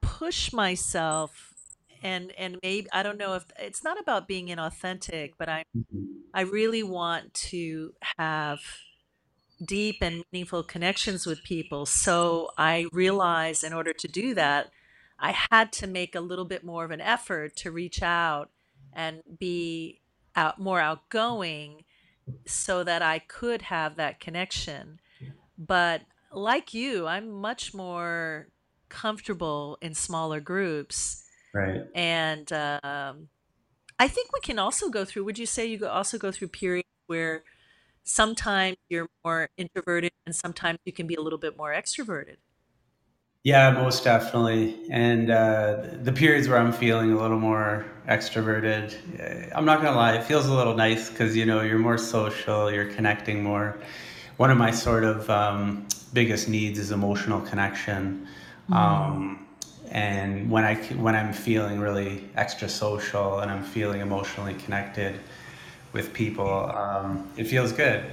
push 0.00 0.52
myself 0.52 1.54
and 2.02 2.32
and 2.38 2.58
maybe 2.62 2.88
I 2.92 3.02
don't 3.02 3.18
know 3.18 3.34
if 3.34 3.44
it's 3.58 3.84
not 3.84 4.00
about 4.00 4.28
being 4.28 4.48
inauthentic, 4.48 5.32
but 5.38 5.48
I 5.48 5.64
mm-hmm. 5.76 6.04
I 6.34 6.42
really 6.42 6.82
want 6.82 7.34
to 7.34 7.94
have 8.18 8.60
deep 9.64 9.96
and 10.00 10.24
meaningful 10.32 10.62
connections 10.62 11.26
with 11.26 11.42
people. 11.44 11.86
So 11.86 12.50
I 12.56 12.86
realize 12.92 13.62
in 13.62 13.72
order 13.72 13.92
to 13.92 14.08
do 14.08 14.34
that, 14.34 14.70
I 15.20 15.36
had 15.50 15.70
to 15.74 15.86
make 15.86 16.14
a 16.14 16.20
little 16.20 16.46
bit 16.46 16.64
more 16.64 16.84
of 16.84 16.90
an 16.90 17.00
effort 17.00 17.54
to 17.56 17.70
reach 17.70 18.02
out 18.02 18.50
and 18.92 19.22
be 19.38 20.00
out 20.34 20.58
more 20.58 20.80
outgoing 20.80 21.84
so 22.46 22.82
that 22.84 23.02
I 23.02 23.18
could 23.18 23.62
have 23.62 23.96
that 23.96 24.20
connection. 24.20 25.00
But 25.58 26.02
like 26.32 26.72
you, 26.72 27.06
I'm 27.06 27.30
much 27.30 27.74
more 27.74 28.48
comfortable 28.88 29.78
in 29.82 29.94
smaller 29.94 30.40
groups. 30.40 31.24
Right. 31.52 31.82
And 31.94 32.50
um, 32.52 33.28
I 33.98 34.08
think 34.08 34.32
we 34.32 34.40
can 34.40 34.58
also 34.58 34.88
go 34.88 35.04
through, 35.04 35.24
would 35.24 35.38
you 35.38 35.46
say 35.46 35.66
you 35.66 35.86
also 35.86 36.16
go 36.18 36.32
through 36.32 36.48
periods 36.48 36.88
where 37.06 37.42
sometimes 38.04 38.76
you're 38.88 39.08
more 39.24 39.50
introverted 39.56 40.12
and 40.24 40.34
sometimes 40.34 40.78
you 40.84 40.92
can 40.92 41.06
be 41.06 41.14
a 41.14 41.20
little 41.20 41.38
bit 41.38 41.56
more 41.56 41.72
extroverted? 41.72 42.36
Yeah, 43.42 43.70
most 43.70 44.04
definitely. 44.04 44.76
And 44.90 45.30
uh, 45.30 45.82
the 46.02 46.12
periods 46.12 46.46
where 46.46 46.58
I'm 46.58 46.72
feeling 46.72 47.12
a 47.12 47.18
little 47.18 47.38
more 47.38 47.86
extroverted, 48.06 48.92
uh, 49.18 49.56
I'm 49.56 49.64
not 49.64 49.80
gonna 49.80 49.96
lie, 49.96 50.12
it 50.12 50.24
feels 50.24 50.46
a 50.46 50.52
little 50.52 50.74
nice 50.74 51.08
because 51.08 51.34
you 51.34 51.46
know 51.46 51.62
you're 51.62 51.78
more 51.78 51.96
social, 51.96 52.70
you're 52.70 52.92
connecting 52.92 53.42
more. 53.42 53.78
One 54.36 54.50
of 54.50 54.58
my 54.58 54.70
sort 54.70 55.04
of 55.04 55.28
um, 55.30 55.86
biggest 56.12 56.48
needs 56.50 56.78
is 56.78 56.90
emotional 56.90 57.40
connection. 57.40 58.26
Mm. 58.68 58.74
Um, 58.74 59.46
and 59.90 60.50
when 60.50 60.64
I 60.64 60.74
when 60.96 61.16
I'm 61.16 61.32
feeling 61.32 61.80
really 61.80 62.28
extra 62.36 62.68
social 62.68 63.40
and 63.40 63.50
I'm 63.50 63.64
feeling 63.64 64.02
emotionally 64.02 64.54
connected 64.54 65.18
with 65.94 66.12
people, 66.12 66.70
um, 66.74 67.26
it 67.38 67.44
feels 67.44 67.72
good. 67.72 68.04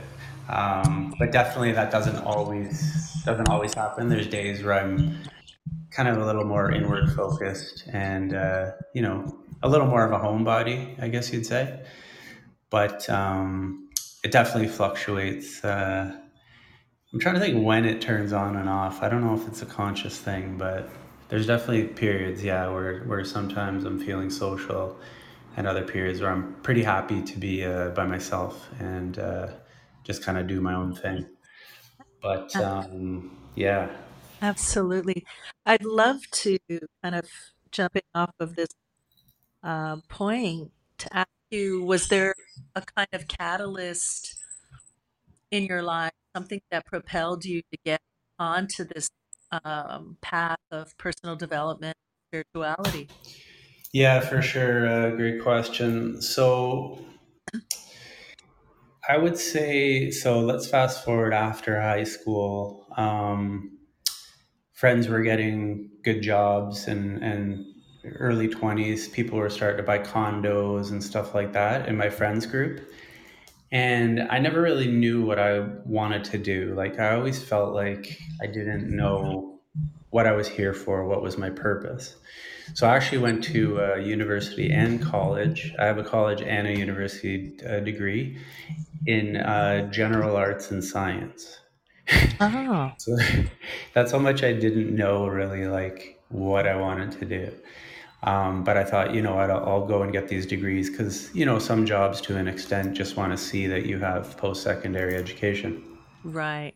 Um, 0.50 1.14
but 1.20 1.32
definitely 1.32 1.74
that 1.74 1.92
doesn't 1.92 2.18
always 2.18 3.22
doesn't 3.26 3.50
always 3.50 3.74
happen. 3.74 4.08
There's 4.08 4.28
days 4.28 4.64
where 4.64 4.74
I'm 4.74 5.18
kind 5.92 6.08
of 6.08 6.18
a 6.18 6.26
little 6.26 6.46
more 6.46 6.72
inward 6.72 7.12
focused 7.14 7.84
and 7.92 8.34
uh, 8.34 8.72
you 8.94 9.02
know 9.02 9.38
a 9.64 9.70
little 9.70 9.88
more 9.88 10.06
of 10.06 10.12
a 10.12 10.24
homebody, 10.24 11.02
I 11.02 11.10
guess 11.10 11.32
you'd 11.34 11.46
say. 11.46 11.84
But 12.70 13.10
um, 13.10 13.90
it 14.24 14.32
definitely 14.32 14.68
fluctuates. 14.68 15.64
Uh, 15.64 16.16
I'm 17.14 17.20
trying 17.20 17.36
to 17.36 17.42
think 17.42 17.66
when 17.66 17.86
it 17.86 18.02
turns 18.02 18.34
on 18.34 18.56
and 18.56 18.70
off. 18.70 19.02
I 19.02 19.10
don't 19.10 19.22
know 19.22 19.34
if 19.34 19.48
it's 19.48 19.62
a 19.62 19.66
conscious 19.66 20.18
thing, 20.18 20.58
but 20.58 20.90
there's 21.30 21.48
definitely 21.48 21.86
periods, 21.88 22.44
yeah, 22.44 22.70
where 22.70 23.00
where 23.02 23.24
sometimes 23.26 23.84
I'm 23.86 24.00
feeling 24.00 24.30
social, 24.30 24.98
and 25.58 25.68
other 25.68 25.84
periods 25.84 26.22
where 26.22 26.32
I'm 26.32 26.56
pretty 26.62 26.84
happy 26.84 27.22
to 27.22 27.40
be 27.40 27.66
uh, 27.66 27.90
by 27.90 28.06
myself 28.06 28.70
and 28.80 29.18
uh, 29.18 29.48
just 30.08 30.24
kind 30.24 30.38
of 30.38 30.48
do 30.48 30.62
my 30.62 30.74
own 30.74 30.96
thing. 30.96 31.28
But 32.22 32.56
um, 32.56 33.38
yeah, 33.56 33.90
Absolutely. 34.42 35.26
I'd 35.66 35.84
love 35.84 36.22
to 36.32 36.58
kind 37.04 37.16
of 37.16 37.26
jumping 37.72 38.04
off 38.16 38.34
of 38.40 38.56
this 38.56 38.70
uh, 39.64 39.98
point 40.08 40.72
to 41.00 41.16
ask 41.16 41.30
you, 41.52 41.84
was 41.84 42.08
there 42.08 42.34
a 42.76 42.82
kind 42.82 43.08
of 43.14 43.28
catalyst 43.28 44.36
in 45.52 45.66
your 45.66 45.82
life, 45.82 46.12
something 46.36 46.62
that 46.72 46.86
propelled 46.86 47.46
you 47.46 47.62
to 47.72 47.78
get 47.84 48.00
onto 48.40 48.84
this 48.84 49.10
um, 49.64 50.18
path 50.22 50.60
of 50.72 50.98
personal 50.98 51.36
development, 51.36 51.98
spirituality? 52.30 53.10
yeah, 53.92 54.20
for 54.20 54.42
sure. 54.42 54.88
Uh, 54.88 55.10
great 55.12 55.42
question. 55.42 56.22
So 56.22 57.00
I 59.10 59.18
would 59.18 59.38
say 59.38 60.12
so. 60.12 60.40
Let's 60.40 60.68
fast 60.68 61.06
forward 61.06 61.34
after 61.34 61.82
high 61.82 62.04
school. 62.04 62.86
Um, 62.98 63.78
friends 64.78 65.08
were 65.08 65.22
getting 65.22 65.90
good 66.04 66.22
jobs 66.22 66.88
and 66.88 67.24
and 67.24 67.66
early 68.20 68.48
20s 68.48 69.12
people 69.12 69.38
were 69.38 69.50
starting 69.50 69.78
to 69.78 69.84
buy 69.84 69.98
condos 69.98 70.92
and 70.92 71.04
stuff 71.04 71.34
like 71.34 71.52
that 71.52 71.90
in 71.90 71.98
my 71.98 72.10
friends 72.10 72.46
group 72.46 72.80
and 73.72 74.22
i 74.30 74.40
never 74.40 74.62
really 74.62 74.88
knew 74.88 75.26
what 75.26 75.40
i 75.40 75.60
wanted 75.84 76.24
to 76.24 76.38
do 76.38 76.74
like 76.76 77.00
i 77.00 77.16
always 77.16 77.44
felt 77.44 77.74
like 77.74 78.18
i 78.42 78.46
didn't 78.46 78.96
know 78.96 79.60
what 80.12 80.26
i 80.26 80.32
was 80.32 80.48
here 80.48 80.74
for 80.74 81.06
what 81.06 81.22
was 81.22 81.38
my 81.38 81.50
purpose 81.50 82.16
so 82.74 82.88
i 82.88 82.96
actually 82.96 83.18
went 83.18 83.44
to 83.44 83.80
a 83.80 84.02
university 84.02 84.72
and 84.72 85.02
college 85.02 85.74
i 85.80 85.86
have 85.86 85.98
a 85.98 86.04
college 86.04 86.42
and 86.42 86.68
a 86.68 86.78
university 86.78 87.54
uh, 87.68 87.80
degree 87.80 88.38
in 89.06 89.38
uh, 89.38 89.90
general 89.92 90.36
arts 90.36 90.72
and 90.72 90.84
science 90.84 91.60
Oh, 92.40 92.92
so 92.98 93.18
that's 93.94 94.12
how 94.12 94.20
much 94.20 94.44
I 94.44 94.54
didn't 94.54 94.96
know 94.96 95.28
really 95.28 95.66
like 95.68 96.22
what 96.30 96.68
I 96.68 96.76
wanted 96.76 97.12
to 97.20 97.26
do. 97.26 97.52
Um, 98.24 98.64
but 98.64 98.78
I 98.78 98.84
thought, 98.84 99.14
you 99.14 99.22
know 99.22 99.36
what, 99.36 99.52
I'll, 99.52 99.64
I'll 99.66 99.86
go 99.86 100.02
and 100.02 100.12
get 100.12 100.28
these 100.28 100.46
degrees 100.46 100.90
because, 100.90 101.34
you 101.36 101.46
know, 101.46 101.60
some 101.60 101.86
jobs 101.86 102.20
to 102.22 102.38
an 102.38 102.48
extent 102.48 102.96
just 102.96 103.16
want 103.16 103.32
to 103.32 103.38
see 103.38 103.68
that 103.68 103.86
you 103.86 104.00
have 104.00 104.36
post 104.38 104.64
secondary 104.64 105.16
education. 105.16 105.84
Right. 106.24 106.74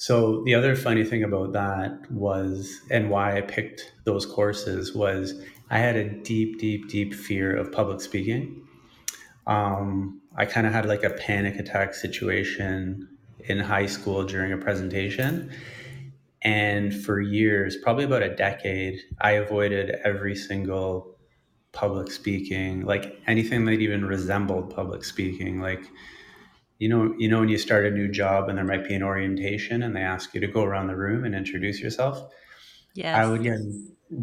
So 0.00 0.44
the 0.44 0.54
other 0.54 0.76
funny 0.76 1.02
thing 1.02 1.24
about 1.24 1.52
that 1.54 2.08
was, 2.08 2.80
and 2.88 3.10
why 3.10 3.36
I 3.36 3.40
picked 3.40 3.92
those 4.04 4.24
courses 4.24 4.94
was 4.94 5.34
I 5.70 5.78
had 5.78 5.96
a 5.96 6.08
deep, 6.08 6.60
deep, 6.60 6.88
deep 6.88 7.12
fear 7.12 7.56
of 7.56 7.72
public 7.72 8.00
speaking. 8.00 8.62
Um, 9.48 10.20
I 10.36 10.46
kind 10.46 10.68
of 10.68 10.72
had 10.72 10.86
like 10.86 11.02
a 11.02 11.10
panic 11.10 11.56
attack 11.56 11.94
situation 11.94 13.08
in 13.40 13.58
high 13.58 13.86
school 13.86 14.22
during 14.22 14.52
a 14.52 14.56
presentation. 14.56 15.50
And 16.42 16.94
for 16.94 17.20
years, 17.20 17.76
probably 17.82 18.04
about 18.04 18.22
a 18.22 18.36
decade, 18.36 19.00
I 19.20 19.32
avoided 19.32 19.96
every 20.04 20.36
single 20.36 21.16
public 21.72 22.12
speaking, 22.12 22.82
like 22.82 23.20
anything 23.26 23.64
that 23.64 23.80
even 23.80 24.04
resembled 24.04 24.72
public 24.72 25.02
speaking. 25.02 25.60
Like, 25.60 25.82
you 26.78 26.88
know, 26.88 27.14
you 27.18 27.28
know, 27.28 27.40
when 27.40 27.48
you 27.48 27.58
start 27.58 27.86
a 27.86 27.90
new 27.90 28.08
job 28.08 28.48
and 28.48 28.56
there 28.56 28.64
might 28.64 28.86
be 28.86 28.94
an 28.94 29.02
orientation 29.02 29.82
and 29.82 29.94
they 29.96 30.00
ask 30.00 30.34
you 30.34 30.40
to 30.40 30.46
go 30.46 30.62
around 30.62 30.86
the 30.86 30.96
room 30.96 31.24
and 31.24 31.34
introduce 31.34 31.80
yourself. 31.80 32.32
I 33.20 33.26
would 33.26 33.42
get 33.42 33.58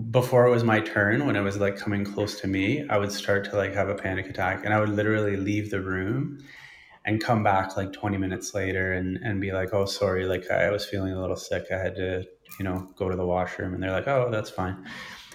before 0.09 0.47
it 0.47 0.51
was 0.51 0.63
my 0.63 0.79
turn, 0.79 1.27
when 1.27 1.35
it 1.35 1.41
was 1.41 1.57
like 1.57 1.77
coming 1.77 2.03
close 2.03 2.39
to 2.41 2.47
me, 2.47 2.87
I 2.89 2.97
would 2.97 3.11
start 3.11 3.45
to 3.45 3.55
like 3.55 3.73
have 3.73 3.89
a 3.89 3.95
panic 3.95 4.27
attack 4.27 4.65
and 4.65 4.73
I 4.73 4.79
would 4.79 4.89
literally 4.89 5.35
leave 5.35 5.69
the 5.69 5.81
room 5.81 6.39
and 7.05 7.21
come 7.21 7.43
back 7.43 7.77
like 7.77 7.93
20 7.93 8.17
minutes 8.17 8.53
later 8.55 8.93
and, 8.93 9.17
and 9.17 9.39
be 9.39 9.51
like, 9.51 9.73
oh, 9.73 9.85
sorry, 9.85 10.25
like 10.25 10.49
I 10.49 10.71
was 10.71 10.85
feeling 10.85 11.13
a 11.13 11.21
little 11.21 11.35
sick. 11.35 11.67
I 11.71 11.77
had 11.77 11.95
to, 11.97 12.25
you 12.57 12.65
know, 12.65 12.89
go 12.95 13.09
to 13.09 13.15
the 13.15 13.25
washroom. 13.25 13.75
And 13.75 13.83
they're 13.83 13.91
like, 13.91 14.07
oh, 14.07 14.29
that's 14.31 14.49
fine. 14.49 14.83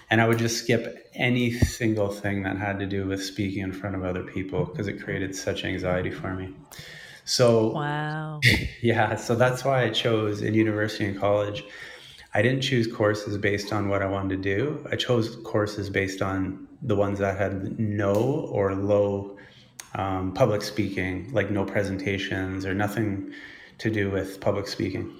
And 0.09 0.19
I 0.19 0.27
would 0.27 0.37
just 0.37 0.61
skip 0.61 1.09
any 1.15 1.53
single 1.53 2.09
thing 2.09 2.43
that 2.43 2.57
had 2.57 2.79
to 2.79 2.85
do 2.85 3.07
with 3.07 3.23
speaking 3.23 3.63
in 3.63 3.71
front 3.71 3.95
of 3.95 4.03
other 4.03 4.23
people 4.23 4.65
because 4.65 4.89
it 4.89 5.01
created 5.01 5.33
such 5.33 5.63
anxiety 5.63 6.11
for 6.11 6.33
me. 6.33 6.53
So, 7.25 7.69
Wow. 7.69 8.39
yeah, 8.81 9.15
so 9.15 9.35
that's 9.35 9.63
why 9.63 9.83
I 9.83 9.89
chose 9.89 10.41
in 10.41 10.53
university 10.53 11.05
and 11.05 11.19
college. 11.19 11.63
I 12.33 12.41
didn't 12.41 12.61
choose 12.61 12.87
courses 12.87 13.37
based 13.37 13.73
on 13.73 13.89
what 13.89 14.01
I 14.01 14.05
wanted 14.05 14.41
to 14.41 14.55
do. 14.55 14.87
I 14.91 14.95
chose 14.95 15.35
courses 15.43 15.89
based 15.89 16.21
on 16.21 16.67
the 16.81 16.95
ones 16.95 17.19
that 17.19 17.37
had 17.37 17.77
no 17.77 18.13
or 18.51 18.73
low 18.73 19.37
um, 19.95 20.33
public 20.33 20.61
speaking, 20.61 21.31
like 21.33 21.51
no 21.51 21.65
presentations 21.65 22.65
or 22.65 22.73
nothing 22.73 23.33
to 23.79 23.89
do 23.89 24.09
with 24.09 24.39
public 24.39 24.67
speaking. 24.67 25.13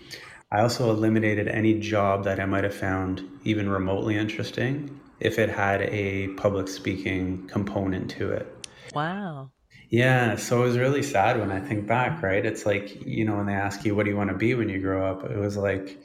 I 0.52 0.62
also 0.62 0.90
eliminated 0.90 1.48
any 1.48 1.80
job 1.80 2.24
that 2.26 2.40
I 2.40 2.46
might 2.46 2.64
have 2.64 2.76
found 2.76 3.24
even 3.44 3.70
remotely 3.70 4.18
interesting 4.18 5.00
if 5.20 5.38
it 5.40 5.50
had 5.50 5.82
a 5.84 6.30
public 6.30 6.68
speaking 6.68 7.48
component 7.48 8.10
to 8.12 8.32
it. 8.32 8.68
Wow. 8.94 9.52
Yeah, 9.92 10.38
so 10.38 10.62
it 10.64 10.68
was 10.68 10.78
really 10.78 11.04
sad 11.04 11.38
when 11.38 11.52
I 11.52 11.60
think 11.60 11.86
back, 11.86 12.24
right? 12.24 12.46
It's 12.46 12.66
like, 12.66 13.06
you 13.06 13.26
know, 13.26 13.36
when 13.36 13.46
they 13.46 13.54
ask 13.54 13.84
you, 13.84 13.94
what 13.94 14.06
do 14.06 14.10
you 14.10 14.16
want 14.16 14.30
to 14.30 14.38
be 14.38 14.56
when 14.56 14.70
you 14.70 14.80
grow 14.80 15.06
up? 15.12 15.30
It 15.30 15.38
was 15.38 15.58
like, 15.58 16.00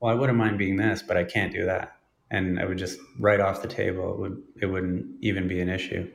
well, 0.00 0.10
I 0.10 0.14
wouldn't 0.14 0.38
mind 0.38 0.56
being 0.56 0.76
this, 0.76 1.02
but 1.02 1.18
I 1.18 1.24
can't 1.24 1.52
do 1.52 1.66
that. 1.66 1.96
And 2.30 2.58
I 2.58 2.64
would 2.64 2.78
just 2.78 2.98
right 3.20 3.38
off 3.38 3.60
the 3.60 3.68
table, 3.68 4.14
it 4.14 4.18
would 4.18 4.42
it 4.62 4.66
wouldn't 4.66 5.06
even 5.20 5.46
be 5.46 5.60
an 5.60 5.68
issue. 5.68 6.10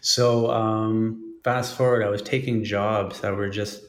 So 0.00 0.50
um, 0.50 1.38
fast 1.44 1.76
forward, 1.76 2.02
I 2.02 2.08
was 2.08 2.22
taking 2.22 2.64
jobs 2.64 3.20
that 3.20 3.36
were 3.36 3.50
just 3.50 3.82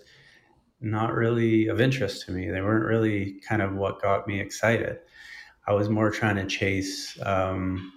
not 0.82 1.14
really 1.14 1.68
of 1.68 1.80
interest 1.80 2.26
to 2.26 2.32
me. 2.34 2.50
They 2.50 2.62
weren't 2.62 2.86
really 2.86 3.40
kind 3.48 3.62
of 3.62 3.74
what 3.74 4.02
got 4.02 4.28
me 4.28 4.42
excited. 4.42 5.00
I 5.66 5.74
was 5.74 5.88
more 5.90 6.12
trying 6.12 6.36
to 6.36 6.46
chase 6.46 7.18
um, 7.26 7.94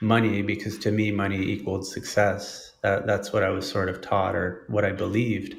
money 0.00 0.42
because 0.42 0.78
to 0.80 0.90
me, 0.90 1.12
money 1.12 1.38
equaled 1.40 1.86
success. 1.86 2.72
That, 2.86 3.04
that's 3.04 3.32
what 3.32 3.42
I 3.42 3.48
was 3.48 3.68
sort 3.68 3.88
of 3.88 4.00
taught 4.00 4.36
or 4.36 4.62
what 4.68 4.84
I 4.84 4.92
believed. 4.92 5.56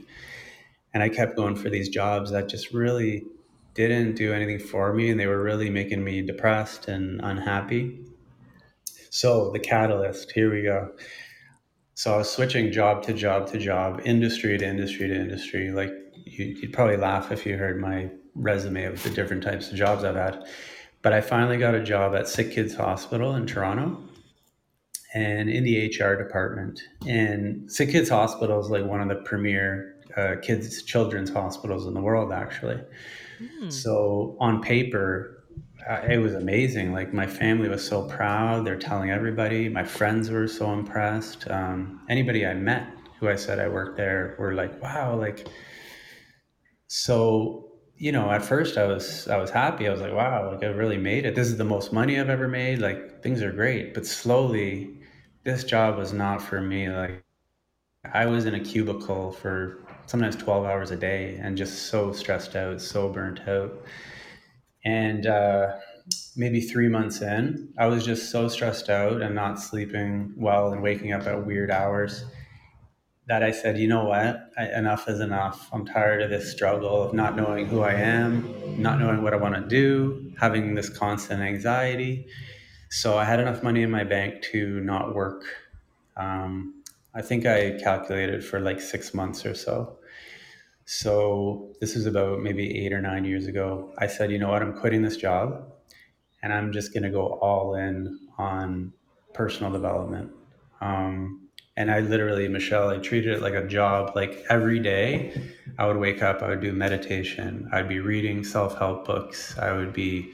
And 0.93 1.03
I 1.03 1.09
kept 1.09 1.35
going 1.35 1.57
for 1.57 1.69
these 1.69 1.89
jobs 1.89 2.31
that 2.31 2.47
just 2.47 2.71
really 2.71 3.25
didn't 3.73 4.15
do 4.15 4.31
anything 4.31 4.59
for 4.59 4.93
me 4.93 5.09
and 5.09 5.19
they 5.19 5.27
were 5.27 5.43
really 5.43 5.69
making 5.69 6.05
me 6.05 6.21
depressed 6.21 6.87
and 6.87 7.19
unhappy. 7.21 7.99
So, 9.09 9.51
the 9.51 9.59
catalyst, 9.59 10.31
here 10.31 10.49
we 10.49 10.61
go. 10.61 10.93
So 11.95 12.13
I 12.13 12.17
was 12.17 12.29
switching 12.29 12.71
job 12.71 13.03
to 13.03 13.13
job 13.13 13.51
to 13.51 13.57
job, 13.57 13.99
industry 14.05 14.57
to 14.57 14.65
industry 14.65 15.09
to 15.09 15.15
industry. 15.15 15.71
Like 15.71 15.91
you, 16.15 16.55
would 16.61 16.71
probably 16.71 16.95
laugh 16.95 17.29
if 17.29 17.45
you 17.45 17.57
heard 17.57 17.81
my 17.81 18.09
resume 18.35 18.85
of 18.85 19.03
the 19.03 19.09
different 19.09 19.43
types 19.43 19.69
of 19.69 19.75
jobs 19.75 20.05
I've 20.05 20.15
had. 20.15 20.45
But 21.01 21.11
I 21.11 21.19
finally 21.19 21.57
got 21.57 21.75
a 21.75 21.83
job 21.83 22.15
at 22.15 22.29
Sick 22.29 22.51
Kids 22.51 22.75
Hospital 22.75 23.35
in 23.35 23.47
Toronto 23.47 24.06
and 25.17 25.49
in 25.49 25.63
the 25.63 25.87
HR 25.87 26.15
department. 26.15 26.79
And 27.07 27.71
Sick 27.71 27.89
Kids 27.89 28.09
Hospital 28.09 28.59
is 28.59 28.69
like 28.69 28.85
one 28.85 29.01
of 29.01 29.09
the 29.09 29.23
premier 29.23 29.95
uh, 30.15 30.35
kids 30.41 30.83
children's 30.83 31.31
hospitals 31.31 31.87
in 31.87 31.93
the 31.95 32.01
world, 32.01 32.31
actually. 32.31 32.79
Hmm. 33.39 33.69
So 33.69 34.37
on 34.39 34.61
paper, 34.61 35.43
uh, 35.89 36.01
it 36.07 36.19
was 36.19 36.33
amazing. 36.33 36.93
Like 36.93 37.13
my 37.13 37.25
family 37.25 37.67
was 37.67 37.85
so 37.85 38.07
proud. 38.07 38.65
They're 38.65 38.77
telling 38.77 39.09
everybody. 39.09 39.69
My 39.69 39.83
friends 39.83 40.29
were 40.29 40.47
so 40.47 40.71
impressed. 40.71 41.49
Um, 41.49 42.01
anybody 42.09 42.45
I 42.45 42.53
met 42.53 42.87
who 43.19 43.27
I 43.27 43.35
said 43.35 43.57
I 43.59 43.67
worked 43.67 43.97
there 43.97 44.35
were 44.37 44.53
like, 44.53 44.79
"Wow!" 44.83 45.17
Like, 45.17 45.47
so 46.87 47.63
you 47.95 48.11
know, 48.11 48.29
at 48.29 48.45
first 48.45 48.77
I 48.77 48.85
was 48.85 49.27
I 49.27 49.37
was 49.37 49.49
happy. 49.49 49.87
I 49.87 49.91
was 49.91 50.01
like, 50.01 50.13
"Wow!" 50.13 50.51
Like 50.51 50.63
I 50.63 50.67
really 50.67 50.97
made 50.97 51.25
it. 51.25 51.33
This 51.33 51.47
is 51.47 51.57
the 51.57 51.71
most 51.75 51.91
money 51.91 52.19
I've 52.19 52.29
ever 52.29 52.47
made. 52.47 52.79
Like 52.79 53.23
things 53.23 53.41
are 53.41 53.51
great. 53.51 53.95
But 53.95 54.05
slowly, 54.05 54.96
this 55.47 55.63
job 55.63 55.97
was 55.97 56.11
not 56.11 56.41
for 56.41 56.59
me. 56.59 56.89
Like 56.89 57.23
I 58.13 58.25
was 58.25 58.45
in 58.45 58.53
a 58.53 58.59
cubicle 58.59 59.31
for 59.31 59.79
sometimes 60.05 60.35
12 60.35 60.65
hours 60.65 60.91
a 60.91 60.97
day 60.97 61.39
and 61.41 61.57
just 61.57 61.83
so 61.83 62.11
stressed 62.11 62.57
out, 62.57 62.81
so 62.81 63.07
burnt 63.07 63.39
out. 63.47 63.81
And 64.83 65.25
uh, 65.25 65.77
maybe 66.35 66.59
three 66.59 66.89
months 66.89 67.21
in, 67.21 67.69
I 67.79 67.85
was 67.85 68.03
just 68.03 68.29
so 68.29 68.49
stressed 68.49 68.89
out 68.89 69.21
and 69.21 69.33
not 69.33 69.57
sleeping 69.57 70.33
well 70.35 70.73
and 70.73 70.81
waking 70.81 71.13
up 71.13 71.25
at 71.25 71.45
weird 71.45 71.71
hours 71.71 72.25
that 73.27 73.41
I 73.41 73.51
said, 73.51 73.77
you 73.77 73.87
know 73.87 74.03
what, 74.03 74.51
I, 74.57 74.67
enough 74.67 75.07
is 75.07 75.21
enough. 75.21 75.69
I'm 75.71 75.85
tired 75.85 76.21
of 76.21 76.29
this 76.29 76.51
struggle 76.51 77.03
of 77.03 77.13
not 77.13 77.37
knowing 77.37 77.67
who 77.67 77.83
I 77.83 77.93
am, 77.93 78.81
not 78.81 78.99
knowing 78.99 79.23
what 79.23 79.33
I 79.33 79.37
want 79.37 79.55
to 79.55 79.61
do, 79.61 80.33
having 80.37 80.75
this 80.75 80.89
constant 80.89 81.41
anxiety. 81.41 82.27
So 82.89 83.17
I 83.17 83.25
had 83.25 83.39
enough 83.39 83.63
money 83.63 83.81
in 83.83 83.91
my 83.91 84.03
bank 84.03 84.41
to 84.51 84.79
not 84.81 85.13
work. 85.13 85.43
Um, 86.15 86.83
I 87.13 87.21
think 87.21 87.45
I 87.45 87.77
calculated 87.83 88.43
for 88.45 88.59
like 88.59 88.79
six 88.79 89.13
months 89.13 89.45
or 89.45 89.53
so. 89.53 89.97
So 90.85 91.73
this 91.81 91.95
is 91.95 92.05
about 92.05 92.39
maybe 92.39 92.85
eight 92.85 92.93
or 92.93 93.01
nine 93.01 93.25
years 93.25 93.47
ago. 93.47 93.93
I 93.97 94.07
said, 94.07 94.31
you 94.31 94.37
know 94.37 94.49
what, 94.49 94.61
I'm 94.61 94.73
quitting 94.73 95.01
this 95.01 95.17
job 95.17 95.69
and 96.41 96.53
I'm 96.53 96.71
just 96.71 96.93
going 96.93 97.03
to 97.03 97.09
go 97.09 97.33
all 97.41 97.75
in 97.75 98.19
on 98.37 98.93
personal 99.33 99.71
development. 99.71 100.31
Um, 100.79 101.49
and 101.75 101.91
I 101.91 101.99
literally, 101.99 102.47
Michelle, 102.47 102.89
I 102.89 102.97
treated 102.99 103.35
it 103.35 103.41
like 103.41 103.53
a 103.53 103.67
job. 103.67 104.13
Like 104.15 104.45
every 104.49 104.79
day, 104.79 105.39
I 105.77 105.85
would 105.85 105.97
wake 105.97 106.23
up, 106.23 106.41
I 106.41 106.49
would 106.49 106.61
do 106.61 106.71
meditation, 106.71 107.69
I'd 107.71 107.89
be 107.89 107.99
reading 107.99 108.43
self 108.43 108.77
help 108.77 109.05
books, 109.05 109.57
I 109.59 109.73
would 109.73 109.93
be 109.93 110.31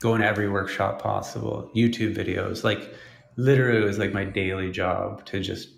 going 0.00 0.20
to 0.20 0.26
every 0.26 0.48
workshop 0.48 1.00
possible, 1.00 1.70
YouTube 1.74 2.16
videos. 2.16 2.64
Like 2.64 2.94
literally, 3.36 3.82
it 3.82 3.84
was 3.84 3.98
like 3.98 4.12
my 4.12 4.24
daily 4.24 4.70
job 4.70 5.24
to 5.26 5.40
just 5.40 5.68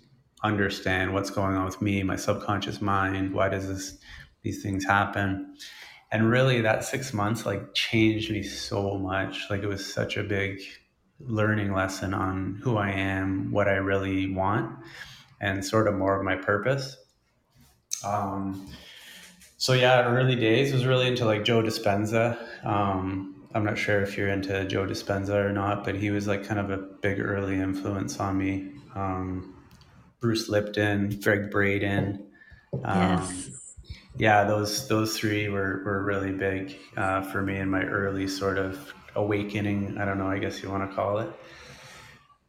understand 0.43 1.13
what's 1.13 1.29
going 1.29 1.55
on 1.55 1.65
with 1.65 1.81
me, 1.81 2.03
my 2.03 2.15
subconscious 2.15 2.81
mind. 2.81 3.33
Why 3.33 3.49
does 3.49 3.67
this 3.67 3.97
these 4.43 4.63
things 4.63 4.85
happen? 4.85 5.55
and 6.11 6.29
really 6.29 6.61
that 6.61 6.83
six 6.83 7.13
months 7.13 7.45
like 7.45 7.73
changed 7.73 8.31
me 8.31 8.43
so 8.43 8.97
much 8.97 9.49
like 9.49 9.63
it 9.63 9.67
was 9.67 9.93
such 9.93 10.17
a 10.17 10.23
big 10.23 10.59
learning 11.19 11.73
lesson 11.73 12.13
on 12.13 12.59
who 12.61 12.77
i 12.77 12.89
am 12.89 13.51
what 13.51 13.67
i 13.67 13.73
really 13.73 14.31
want 14.33 14.71
and 15.39 15.63
sort 15.63 15.87
of 15.87 15.95
more 15.95 16.17
of 16.17 16.23
my 16.23 16.35
purpose 16.35 16.97
um, 18.03 18.67
so 19.57 19.73
yeah 19.73 20.03
early 20.03 20.35
days 20.35 20.73
was 20.73 20.85
really 20.85 21.07
into 21.07 21.25
like 21.25 21.43
joe 21.43 21.61
dispenza 21.61 22.37
um, 22.65 23.30
i'm 23.53 23.63
not 23.63 23.77
sure 23.77 24.01
if 24.01 24.17
you're 24.17 24.29
into 24.29 24.65
joe 24.65 24.85
dispenza 24.85 25.35
or 25.35 25.51
not 25.51 25.83
but 25.83 25.95
he 25.95 26.09
was 26.11 26.27
like 26.27 26.43
kind 26.45 26.59
of 26.59 26.69
a 26.69 26.77
big 26.77 27.19
early 27.19 27.55
influence 27.59 28.19
on 28.19 28.37
me 28.37 28.71
um, 28.95 29.55
bruce 30.19 30.49
lipton 30.49 31.09
gregg 31.21 31.49
braden 31.51 32.27
um, 32.83 33.19
Yes. 33.19 33.75
yeah, 34.17 34.43
those 34.43 34.87
those 34.87 35.17
three 35.17 35.49
were 35.49 35.81
were 35.85 36.03
really 36.03 36.31
big 36.31 36.77
uh, 36.97 37.21
for 37.21 37.41
me 37.41 37.57
in 37.57 37.69
my 37.69 37.83
early 37.83 38.27
sort 38.27 38.57
of 38.57 38.93
awakening. 39.15 39.97
I 39.97 40.05
don't 40.05 40.17
know. 40.17 40.27
I 40.27 40.39
guess 40.39 40.61
you 40.61 40.69
want 40.69 40.89
to 40.89 40.95
call 40.95 41.19
it. 41.19 41.29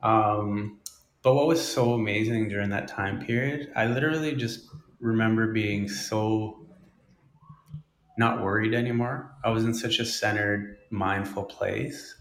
Um, 0.02 0.80
but 1.22 1.34
what 1.34 1.46
was 1.46 1.64
so 1.64 1.92
amazing 1.92 2.48
during 2.48 2.70
that 2.70 2.88
time 2.88 3.24
period, 3.24 3.72
I 3.76 3.86
literally 3.86 4.34
just 4.34 4.68
remember 5.00 5.52
being 5.52 5.88
so 5.88 6.66
not 8.18 8.42
worried 8.42 8.74
anymore. 8.74 9.32
I 9.44 9.50
was 9.50 9.64
in 9.64 9.74
such 9.74 9.98
a 9.98 10.04
centered, 10.04 10.76
mindful 10.92 11.44
place, 11.44 12.14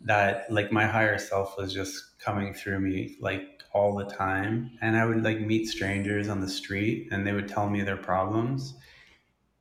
that 0.00 0.50
like 0.50 0.72
my 0.72 0.86
higher 0.86 1.18
self 1.18 1.56
was 1.58 1.72
just 1.72 2.18
coming 2.18 2.54
through 2.54 2.80
me 2.80 3.16
like 3.20 3.62
all 3.72 3.94
the 3.94 4.06
time. 4.06 4.70
And 4.80 4.96
i 4.96 5.04
would 5.04 5.22
like 5.22 5.40
meet 5.40 5.66
strangers 5.66 6.28
on 6.28 6.40
the 6.40 6.48
street 6.48 7.08
and 7.12 7.26
they 7.26 7.32
would 7.32 7.48
tell 7.48 7.68
me 7.70 7.82
their 7.82 7.96
problems. 7.96 8.74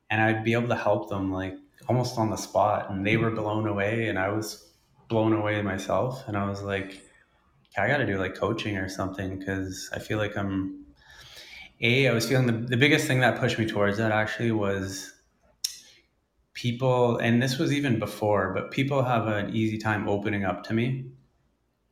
And 0.09 0.21
i'd 0.21 0.43
be 0.43 0.53
able 0.53 0.69
to 0.69 0.75
help 0.75 1.09
them 1.09 1.31
like 1.31 1.55
almost 1.87 2.17
on 2.17 2.29
the 2.29 2.37
spot. 2.37 2.89
And 2.89 3.05
they 3.05 3.17
were 3.17 3.31
blown 3.31 3.67
away 3.67 4.07
and 4.07 4.17
i 4.17 4.29
was 4.29 4.71
blown 5.09 5.33
away 5.33 5.61
myself. 5.61 6.27
And 6.27 6.37
i 6.37 6.49
was 6.49 6.61
like 6.63 7.01
i 7.77 7.87
got 7.87 7.97
to 7.97 8.05
do 8.05 8.17
like 8.17 8.35
coaching 8.35 8.77
or 8.77 8.89
something 8.89 9.39
because 9.39 9.89
i 9.93 9.99
feel 9.99 10.17
like 10.17 10.35
i'm 10.35 10.85
a 11.81 12.07
i 12.07 12.13
was 12.13 12.27
feeling 12.27 12.47
the, 12.47 12.53
the 12.53 12.77
biggest 12.77 13.07
thing 13.07 13.19
that 13.19 13.39
pushed 13.39 13.59
me 13.59 13.65
towards 13.65 13.97
that 13.97 14.11
actually 14.11 14.51
was 14.51 15.13
people 16.61 17.17
and 17.17 17.41
this 17.41 17.57
was 17.57 17.71
even 17.73 17.99
before 17.99 18.53
but 18.53 18.71
people 18.71 19.03
have 19.03 19.27
an 19.27 19.55
easy 19.55 19.77
time 19.77 20.07
opening 20.09 20.45
up 20.45 20.63
to 20.63 20.73
me 20.73 21.05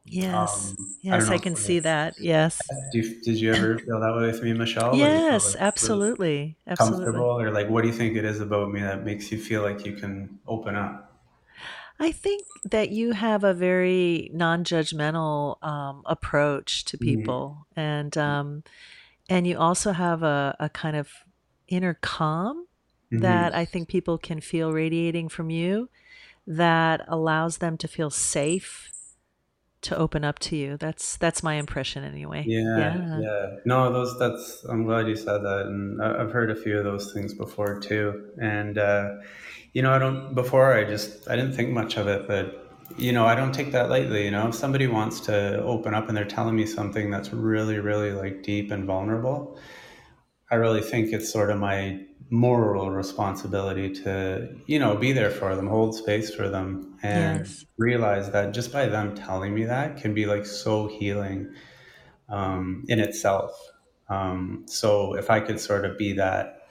Yes. 0.05 0.73
um, 0.73 0.95
Yes, 1.01 1.27
know 1.27 1.33
I 1.33 1.37
can 1.37 1.55
see 1.55 1.79
that. 1.79 2.15
Yes. 2.19 2.61
You, 2.93 3.21
did 3.21 3.39
you 3.39 3.51
ever 3.51 3.77
feel 3.79 3.99
that 3.99 4.15
way 4.17 4.27
with 4.27 4.41
me, 4.41 4.53
Michelle? 4.53 4.97
Where 4.97 5.09
you 5.09 5.19
felt 5.21 5.43
Yes, 5.43 5.55
like 5.55 5.57
absolutely. 5.59 6.57
Absolutely. 6.67 7.05
comfortable, 7.07 7.39
or 7.41 7.51
like 7.51 7.69
what 7.69 7.81
do 7.81 7.87
you 7.87 7.93
think 7.93 8.15
it 8.15 8.25
is 8.25 8.39
about 8.39 8.71
me 8.71 8.81
that 8.81 9.03
makes 9.05 9.31
you 9.31 9.37
feel 9.39 9.61
like 9.61 9.85
you 9.85 9.93
can 9.93 10.39
open 10.47 10.75
up? 10.75 11.19
I 11.99 12.11
think 12.11 12.45
that 12.65 12.89
you 12.91 13.13
have 13.13 13.43
a 13.43 13.53
very 13.53 14.29
non-judgmental 14.33 15.63
um, 15.63 16.03
approach 16.05 16.85
to 16.85 16.97
Mm-hmm. 17.01 17.15
people, 17.15 17.67
and 17.75 18.15
um, 18.17 18.63
and 19.29 19.47
you 19.47 19.57
also 19.57 19.93
have 19.93 20.23
a, 20.23 20.55
a 20.59 20.69
kind 20.69 20.95
of 20.95 21.09
inner 21.67 21.95
calm 22.01 22.66
Mm-hmm. 23.11 23.21
that 23.21 23.55
I 23.55 23.63
think 23.63 23.87
people 23.87 24.17
can 24.17 24.41
feel 24.41 24.73
radiating 24.73 25.29
from 25.29 25.49
you 25.49 25.89
that 26.45 27.05
allows 27.07 27.59
them 27.59 27.77
to 27.77 27.87
feel 27.87 28.09
safe 28.09 28.89
to 29.81 29.97
open 29.97 30.25
up 30.25 30.39
to 30.39 30.57
you. 30.57 30.75
That's 30.77 31.17
that's 31.17 31.41
my 31.43 31.55
impression 31.55 32.03
anyway. 32.03 32.43
Yeah, 32.45 32.77
Yeah. 32.77 33.19
yeah. 33.21 33.45
No, 33.65 33.93
those. 33.93 34.17
That's. 34.19 34.65
I'm 34.69 34.83
glad 34.83 35.07
you 35.07 35.15
said 35.15 35.39
that, 35.41 35.63
and 35.67 36.01
I've 36.01 36.31
heard 36.31 36.51
a 36.51 36.55
few 36.55 36.77
of 36.77 36.83
those 36.83 37.13
things 37.13 37.33
before 37.33 37.79
too. 37.79 38.31
And 38.41 38.77
uh, 38.77 39.15
you 39.73 39.81
know, 39.81 39.93
I 39.93 39.99
don't. 39.99 40.33
Before, 40.33 40.73
I 40.73 40.83
just 40.83 41.29
I 41.29 41.35
didn't 41.35 41.53
think 41.53 41.69
much 41.69 41.95
of 41.97 42.07
it, 42.07 42.27
but 42.27 42.67
you 42.97 43.11
know, 43.11 43.25
I 43.25 43.35
don't 43.35 43.53
take 43.53 43.71
that 43.71 43.89
lightly. 43.89 44.25
You 44.25 44.31
know, 44.31 44.47
if 44.49 44.55
somebody 44.55 44.87
wants 44.87 45.19
to 45.21 45.61
open 45.63 45.93
up 45.93 46.07
and 46.07 46.17
they're 46.17 46.25
telling 46.25 46.55
me 46.55 46.65
something 46.65 47.11
that's 47.11 47.31
really, 47.31 47.79
really 47.79 48.11
like 48.11 48.43
deep 48.43 48.71
and 48.71 48.85
vulnerable, 48.85 49.59
I 50.49 50.55
really 50.55 50.81
think 50.81 51.13
it's 51.13 51.29
sort 51.31 51.51
of 51.51 51.59
my 51.59 52.01
moral 52.29 52.91
responsibility 52.91 53.89
to, 53.93 54.49
you 54.65 54.79
know, 54.79 54.95
be 54.95 55.13
there 55.13 55.31
for 55.31 55.55
them, 55.55 55.67
hold 55.67 55.95
space 55.95 56.33
for 56.33 56.49
them, 56.49 56.97
and 57.03 57.41
Yes. 57.41 57.65
realize 57.77 58.31
that 58.31 58.53
just 58.53 58.71
by 58.73 58.87
them 58.87 59.15
telling 59.15 59.53
me 59.53 59.65
that 59.65 59.97
can 59.97 60.13
be 60.13 60.25
like 60.25 60.45
so 60.45 60.87
healing 60.87 61.53
um, 62.29 62.83
in 62.87 62.99
itself. 62.99 63.51
Um, 64.09 64.63
so 64.67 65.15
if 65.15 65.29
I 65.29 65.39
could 65.39 65.59
sort 65.59 65.85
of 65.85 65.97
be 65.97 66.13
that 66.13 66.67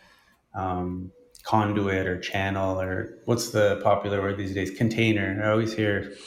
um, 0.54 1.12
conduit 1.44 2.06
or 2.06 2.18
channel 2.20 2.80
or 2.80 3.18
what's 3.26 3.50
the 3.50 3.80
popular 3.82 4.20
word 4.20 4.36
these 4.38 4.54
days? 4.54 4.70
Container. 4.70 5.40
I 5.44 5.50
always 5.50 5.74
hear. 5.74 6.12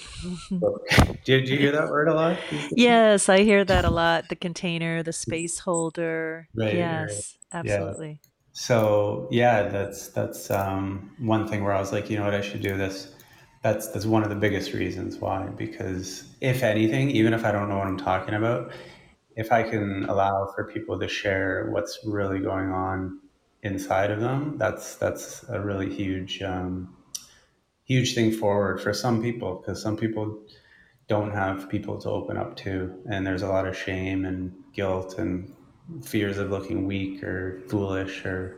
Do, 1.25 1.41
do 1.41 1.53
you 1.53 1.59
hear 1.59 1.71
that 1.71 1.89
word 1.89 2.07
a 2.09 2.13
lot? 2.13 2.39
Yes, 2.75 3.29
I 3.29 3.43
hear 3.43 3.63
that 3.63 3.85
a 3.85 3.89
lot. 3.89 4.29
The 4.29 4.35
container, 4.35 5.03
the 5.03 5.13
space 5.13 5.59
holder. 5.59 6.47
Right, 6.55 6.73
right. 6.73 6.79
Yes, 6.79 7.33
Yeah. 7.63 7.93
So 8.59 9.29
yeah, 9.31 9.69
that's 9.69 10.09
that's 10.09 10.51
um, 10.51 11.11
one 11.17 11.47
thing 11.47 11.63
where 11.63 11.73
I 11.73 11.79
was 11.79 11.93
like, 11.93 12.09
you 12.09 12.17
know 12.17 12.25
what, 12.25 12.33
I 12.33 12.41
should 12.41 12.61
do 12.61 12.75
this. 12.75 13.15
That's 13.63 13.87
that's 13.87 14.05
one 14.05 14.21
of 14.21 14.29
the 14.29 14.35
biggest 14.35 14.73
reasons 14.73 15.15
why. 15.15 15.45
Because 15.45 16.25
if 16.41 16.61
anything, 16.61 17.09
even 17.11 17.33
if 17.33 17.45
I 17.45 17.53
don't 17.53 17.69
know 17.69 17.77
what 17.77 17.87
I'm 17.87 17.97
talking 17.97 18.33
about, 18.33 18.73
if 19.37 19.53
I 19.53 19.63
can 19.63 20.03
allow 20.09 20.51
for 20.53 20.65
people 20.65 20.99
to 20.99 21.07
share 21.07 21.69
what's 21.71 21.99
really 22.05 22.39
going 22.39 22.69
on 22.69 23.21
inside 23.63 24.11
of 24.11 24.19
them, 24.19 24.57
that's 24.57 24.95
that's 24.95 25.45
a 25.47 25.61
really 25.61 25.89
huge 25.89 26.41
um, 26.41 26.93
huge 27.85 28.13
thing 28.13 28.29
forward 28.29 28.81
for 28.81 28.93
some 28.93 29.21
people. 29.21 29.55
Because 29.55 29.81
some 29.81 29.95
people 29.95 30.37
don't 31.07 31.31
have 31.31 31.69
people 31.69 31.97
to 32.01 32.09
open 32.09 32.35
up 32.35 32.57
to, 32.57 32.93
and 33.09 33.25
there's 33.25 33.41
a 33.41 33.47
lot 33.47 33.65
of 33.65 33.77
shame 33.77 34.25
and 34.25 34.53
guilt 34.73 35.17
and 35.17 35.53
fears 36.03 36.37
of 36.37 36.49
looking 36.51 36.85
weak 36.85 37.23
or 37.23 37.61
foolish 37.67 38.25
or 38.25 38.57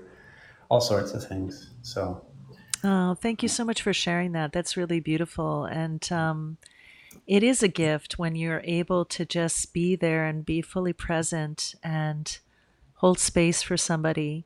all 0.69 0.81
sorts 0.81 1.13
of 1.13 1.27
things. 1.27 1.71
So, 1.81 2.25
Oh, 2.83 3.13
thank 3.13 3.43
you 3.43 3.49
so 3.49 3.63
much 3.63 3.81
for 3.81 3.93
sharing 3.93 4.31
that. 4.31 4.53
That's 4.53 4.75
really 4.75 4.99
beautiful. 4.99 5.65
And 5.65 6.11
um, 6.11 6.57
it 7.27 7.43
is 7.43 7.61
a 7.61 7.67
gift 7.67 8.17
when 8.17 8.35
you're 8.35 8.61
able 8.63 9.05
to 9.05 9.25
just 9.25 9.71
be 9.73 9.95
there 9.95 10.25
and 10.25 10.45
be 10.45 10.61
fully 10.61 10.93
present 10.93 11.75
and 11.83 12.39
hold 12.95 13.19
space 13.19 13.61
for 13.61 13.77
somebody. 13.77 14.45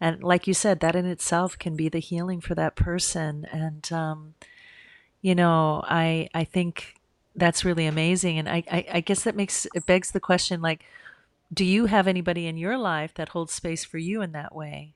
And 0.00 0.22
like 0.22 0.46
you 0.46 0.54
said, 0.54 0.80
that 0.80 0.96
in 0.96 1.06
itself 1.06 1.58
can 1.58 1.76
be 1.76 1.88
the 1.88 2.00
healing 2.00 2.40
for 2.40 2.54
that 2.56 2.74
person. 2.76 3.46
And 3.52 3.90
um, 3.92 4.34
you 5.22 5.34
know, 5.34 5.82
I 5.86 6.28
I 6.34 6.44
think 6.44 6.96
that's 7.34 7.64
really 7.64 7.86
amazing. 7.86 8.38
And 8.38 8.48
I, 8.48 8.62
I 8.70 8.86
I 8.94 9.00
guess 9.00 9.22
that 9.22 9.36
makes 9.36 9.66
it 9.74 9.86
begs 9.86 10.10
the 10.10 10.20
question, 10.20 10.60
like, 10.60 10.84
do 11.52 11.64
you 11.64 11.86
have 11.86 12.06
anybody 12.08 12.46
in 12.46 12.56
your 12.56 12.76
life 12.78 13.14
that 13.14 13.30
holds 13.30 13.52
space 13.52 13.84
for 13.84 13.98
you 13.98 14.22
in 14.22 14.32
that 14.32 14.54
way? 14.54 14.94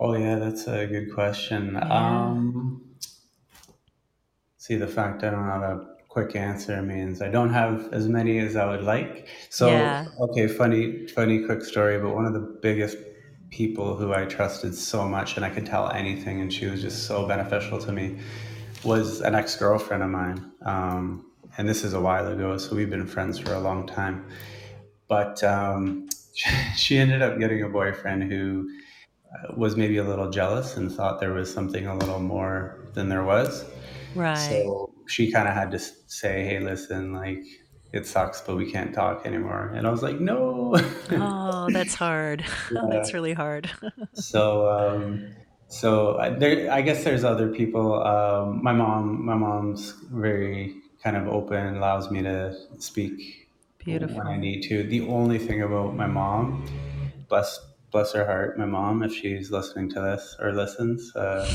oh 0.00 0.14
yeah, 0.14 0.36
that's 0.36 0.66
a 0.66 0.86
good 0.86 1.12
question. 1.12 1.74
Yeah. 1.74 2.30
Um, 2.30 2.82
see, 4.56 4.76
the 4.76 4.86
fact 4.86 5.22
I 5.24 5.30
don't 5.30 5.44
have 5.46 5.62
a 5.62 5.86
quick 6.08 6.34
answer 6.36 6.80
means 6.82 7.20
I 7.22 7.28
don't 7.28 7.52
have 7.52 7.92
as 7.92 8.08
many 8.08 8.38
as 8.38 8.56
I 8.56 8.66
would 8.68 8.82
like. 8.84 9.28
So, 9.50 9.68
Yeah. 9.70 10.06
okay, 10.20 10.48
funny, 10.48 11.06
funny, 11.08 11.44
quick 11.44 11.62
story. 11.62 11.98
But 11.98 12.14
one 12.14 12.24
of 12.26 12.32
the 12.32 12.58
biggest 12.62 12.98
people 13.50 13.96
who 13.96 14.12
I 14.12 14.24
trusted 14.26 14.74
so 14.74 15.08
much, 15.08 15.36
and 15.36 15.44
I 15.44 15.50
could 15.50 15.66
tell 15.66 15.90
anything, 15.90 16.40
and 16.40 16.52
she 16.52 16.66
was 16.66 16.80
just 16.82 17.04
so 17.06 17.26
beneficial 17.26 17.78
to 17.78 17.92
me, 17.92 18.18
was 18.84 19.20
an 19.20 19.34
ex 19.34 19.56
girlfriend 19.56 20.02
of 20.02 20.10
mine. 20.10 20.52
Um, 20.62 21.26
and 21.56 21.68
this 21.68 21.82
is 21.84 21.94
a 21.94 22.00
while 22.00 22.26
ago, 22.28 22.56
so 22.58 22.76
we've 22.76 22.90
been 22.90 23.06
friends 23.06 23.38
for 23.38 23.54
a 23.54 23.60
long 23.60 23.86
time. 23.86 24.26
But 25.08 25.42
um, 25.42 26.08
she 26.76 26.98
ended 26.98 27.22
up 27.22 27.38
getting 27.38 27.62
a 27.62 27.68
boyfriend 27.68 28.30
who 28.30 28.68
was 29.56 29.76
maybe 29.76 29.98
a 29.98 30.04
little 30.04 30.30
jealous 30.30 30.76
and 30.76 30.90
thought 30.90 31.20
there 31.20 31.32
was 31.32 31.52
something 31.52 31.86
a 31.86 31.96
little 31.96 32.20
more 32.20 32.78
than 32.94 33.08
there 33.08 33.24
was. 33.24 33.64
Right. 34.14 34.36
So 34.36 34.92
she 35.06 35.30
kind 35.30 35.48
of 35.48 35.54
had 35.54 35.70
to 35.72 35.78
say, 35.78 36.44
"Hey, 36.44 36.60
listen, 36.60 37.12
like 37.12 37.44
it 37.92 38.06
sucks, 38.06 38.40
but 38.40 38.56
we 38.56 38.70
can't 38.70 38.94
talk 38.94 39.26
anymore." 39.26 39.72
And 39.74 39.86
I 39.86 39.90
was 39.90 40.02
like, 40.02 40.20
"No." 40.20 40.74
Oh, 41.10 41.68
that's 41.70 41.94
hard. 42.06 42.44
yeah. 42.72 42.86
That's 42.90 43.12
really 43.12 43.34
hard. 43.34 43.70
So, 44.14 44.68
um, 44.70 45.28
so 45.68 46.18
I, 46.18 46.30
there, 46.30 46.70
I 46.72 46.80
guess 46.82 47.04
there's 47.04 47.24
other 47.24 47.48
people. 47.48 48.02
Um, 48.02 48.62
my 48.62 48.72
mom, 48.72 49.24
my 49.24 49.34
mom's 49.34 49.92
very 50.10 50.76
kind 51.02 51.16
of 51.16 51.28
open, 51.28 51.76
allows 51.76 52.10
me 52.10 52.22
to 52.22 52.56
speak 52.78 53.47
when 53.84 53.96
I 54.02 54.06
Beautiful. 54.06 54.36
need 54.36 54.62
to. 54.68 54.82
The 54.84 55.06
only 55.08 55.38
thing 55.38 55.62
about 55.62 55.96
my 55.96 56.06
mom, 56.06 56.64
bless 57.28 57.60
bless 57.90 58.12
her 58.12 58.24
heart, 58.24 58.58
my 58.58 58.66
mom, 58.66 59.02
if 59.02 59.14
she's 59.14 59.50
listening 59.50 59.88
to 59.90 60.00
this 60.00 60.36
or 60.40 60.52
listens, 60.52 61.14
uh, 61.16 61.48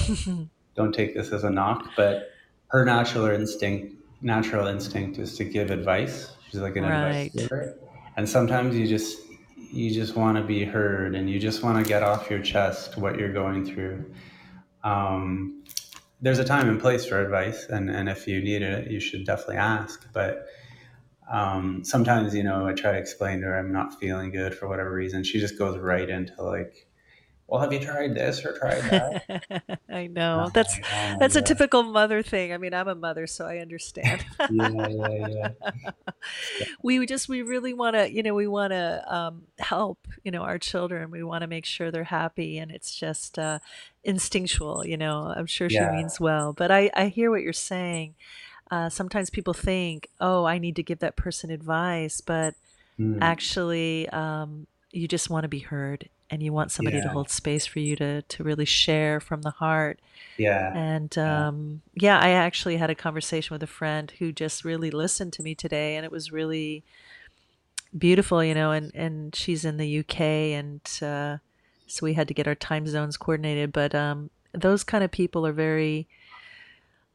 don't 0.76 0.94
take 0.94 1.14
this 1.14 1.32
as 1.32 1.44
a 1.44 1.50
knock, 1.50 1.92
but 1.96 2.32
her 2.68 2.84
natural 2.84 3.28
instinct 3.28 3.96
natural 4.22 4.68
instinct 4.68 5.20
is 5.20 5.38
to 5.38 5.44
give 5.44 5.70
advice. 5.70 6.32
She's 6.50 6.62
like 6.62 6.76
an 6.76 6.86
advice 6.86 7.32
giver. 7.34 7.78
And 8.16 8.28
sometimes 8.28 8.76
you 8.76 8.88
just 8.88 9.20
you 9.58 9.92
just 9.92 10.16
want 10.16 10.38
to 10.38 10.44
be 10.44 10.64
heard 10.64 11.16
and 11.16 11.30
you 11.30 11.40
just 11.40 11.64
want 11.64 11.84
to 11.84 11.88
get 11.88 12.04
off 12.04 12.30
your 12.30 12.42
chest 12.42 12.98
what 12.98 13.18
you're 13.20 13.34
going 13.34 13.66
through. 13.66 14.06
Um, 14.84 15.64
there's 16.22 16.40
a 16.40 16.46
time 16.46 16.70
and 16.70 16.80
place 16.80 17.06
for 17.06 17.22
advice 17.22 17.66
and, 17.70 17.90
and 17.90 18.08
if 18.08 18.28
you 18.28 18.42
need 18.42 18.62
it 18.62 18.90
you 18.90 19.00
should 19.00 19.26
definitely 19.26 19.58
ask 19.58 20.08
but 20.14 20.48
um, 21.32 21.84
sometimes 21.84 22.36
you 22.36 22.44
know 22.44 22.68
i 22.68 22.74
try 22.74 22.92
to 22.92 22.98
explain 22.98 23.40
to 23.40 23.46
her 23.46 23.58
i'm 23.58 23.72
not 23.72 24.00
feeling 24.00 24.32
good 24.32 24.56
for 24.56 24.68
whatever 24.68 24.92
reason 24.92 25.24
she 25.24 25.40
just 25.40 25.58
goes 25.58 25.78
right 25.78 26.10
into 26.10 26.42
like 26.42 26.88
well 27.48 27.62
have 27.62 27.72
you 27.72 27.80
tried 27.80 28.16
this 28.16 28.46
or 28.46 28.58
tried 28.58 28.82
that 28.90 29.80
I 29.90 30.08
know. 30.08 30.40
i'm 30.40 30.52
That's 30.54 30.80
oh 30.80 31.16
that's 31.20 31.36
a 31.36 31.42
typical 31.42 31.84
mother 31.84 32.24
thing. 32.24 32.52
I 32.52 32.58
mean, 32.58 32.74
I'm 32.74 32.88
a 32.88 32.96
mother, 32.96 33.28
so 33.28 33.46
I 33.46 33.58
understand. 33.60 34.26
yeah 34.50 34.88
yeah 34.90 35.28
yeah 35.28 35.92
we 36.84 37.06
just 37.06 37.30
we 37.30 37.42
really 37.42 37.74
want 37.74 37.96
to, 37.96 38.12
you 38.12 38.24
know, 38.24 38.34
we 38.34 38.48
want 38.48 38.72
to 38.72 39.04
um, 39.14 39.44
help, 39.60 40.08
you 40.24 40.32
know, 40.32 40.42
our 40.42 40.58
children. 40.58 41.12
We 41.12 41.24
want 41.24 41.42
to 41.42 41.48
make 41.48 41.66
sure 41.66 41.92
they're 41.92 42.04
happy, 42.04 42.58
and 42.58 42.72
it's 42.72 42.96
just 42.96 43.38
uh, 43.38 43.60
instinctual. 44.04 44.86
You 44.86 44.98
know, 44.98 45.34
I'm 45.36 45.46
sure 45.46 45.70
she 45.70 45.80
means 45.80 46.20
well, 46.20 46.54
but 46.54 46.72
I 46.72 46.90
I 46.96 47.08
hear 47.08 47.30
what 47.30 47.42
you're 47.42 47.54
saying. 47.54 48.16
Uh, 48.74 48.90
sometimes 48.90 49.30
people 49.30 49.54
think, 49.54 50.08
oh, 50.20 50.46
I 50.46 50.58
need 50.58 50.76
to 50.78 50.84
give 50.84 51.00
that 51.00 51.16
person 51.16 51.52
advice, 51.52 52.22
but 52.22 52.52
mm, 53.00 53.18
actually, 53.22 54.10
um, 54.10 54.66
you 54.92 55.08
just 55.08 55.30
want 55.30 55.44
to 55.44 55.48
be 55.58 55.60
heard. 55.60 56.10
and 56.30 56.42
you 56.42 56.52
want 56.54 56.72
somebody 56.72 56.98
to 56.98 57.10
hold 57.16 57.30
space 57.30 57.66
for 57.68 57.80
you 57.80 57.96
to 57.96 58.22
to 58.34 58.44
really 58.44 58.66
share 58.66 59.20
from 59.20 59.42
the 59.44 59.52
heart. 59.64 60.00
Yeah. 60.38 60.72
And 60.74 61.12
Yeah. 61.16 61.48
um, 61.48 61.58
yeah, 62.06 62.18
I 62.28 62.30
actually 62.46 62.78
had 62.78 62.90
a 62.90 62.96
conversation 62.96 63.54
with 63.54 63.62
a 63.64 63.68
friend 63.80 64.06
who 64.18 64.32
just 64.32 64.66
really 64.66 64.90
listened 65.04 65.34
to 65.34 65.44
me 65.44 65.54
today, 65.56 65.96
and 65.96 66.04
it 66.06 66.12
was 66.12 66.32
really 66.32 66.84
beautiful, 67.98 68.44
you 68.44 68.54
know. 68.54 68.72
And 68.72 68.92
and 68.96 69.36
she's 69.36 69.66
in 69.66 69.78
the 69.78 70.00
UK, 70.00 70.20
and 70.60 70.82
uh, 71.02 71.38
so 71.88 72.06
we 72.06 72.14
had 72.14 72.28
to 72.28 72.34
get 72.34 72.48
our 72.48 72.56
time 72.56 72.88
zones 72.88 73.18
coordinated. 73.18 73.72
But 73.72 73.94
um, 73.94 74.30
those 74.54 74.84
kind 74.84 75.04
of 75.04 75.12
people 75.12 75.46
are 75.46 75.54
very 75.54 76.08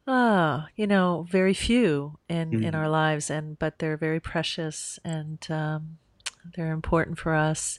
Ah, 0.08 0.68
you 0.74 0.86
know, 0.88 1.24
very 1.30 1.54
few 1.54 2.18
in 2.28 2.58
in 2.58 2.74
Mhm. 2.74 2.74
our 2.74 2.88
lives, 2.88 3.30
and 3.30 3.56
but 3.60 3.78
they're 3.78 3.96
very 3.96 4.18
precious 4.20 4.98
and 5.04 5.48
um, 5.50 5.98
they're 6.54 6.72
important 6.72 7.18
for 7.18 7.34
us. 7.34 7.78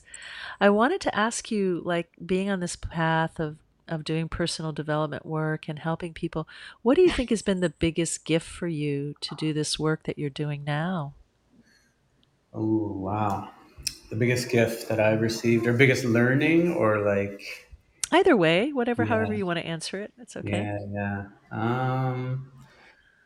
I 0.60 0.70
wanted 0.70 1.00
to 1.02 1.14
ask 1.16 1.50
you, 1.50 1.82
like, 1.84 2.12
being 2.24 2.50
on 2.50 2.60
this 2.60 2.76
path 2.76 3.40
of 3.40 3.58
of 3.88 4.04
doing 4.04 4.28
personal 4.28 4.72
development 4.72 5.26
work 5.26 5.68
and 5.68 5.78
helping 5.80 6.14
people, 6.14 6.48
what 6.82 6.96
do 6.96 7.02
you 7.02 7.10
think 7.10 7.30
has 7.30 7.42
been 7.42 7.60
the 7.60 7.70
biggest 7.70 8.24
gift 8.24 8.48
for 8.48 8.68
you 8.68 9.14
to 9.22 9.34
do 9.36 9.52
this 9.52 9.78
work 9.78 10.04
that 10.04 10.18
you're 10.18 10.30
doing 10.30 10.64
now? 10.64 11.14
Oh, 12.52 12.92
wow. 12.92 13.52
The 14.10 14.16
biggest 14.16 14.50
gift 14.50 14.88
that 14.88 15.00
I've 15.00 15.20
received, 15.20 15.66
or 15.66 15.72
biggest 15.72 16.04
learning, 16.04 16.72
or 16.74 16.98
like, 17.04 17.69
Either 18.12 18.36
way, 18.36 18.72
whatever, 18.72 19.04
however 19.04 19.32
you 19.32 19.46
want 19.46 19.58
to 19.58 19.66
answer 19.66 20.00
it, 20.00 20.12
it's 20.18 20.36
okay. 20.36 20.50
yeah, 20.50 20.78
yeah. 20.92 21.24
Um, 21.52 22.50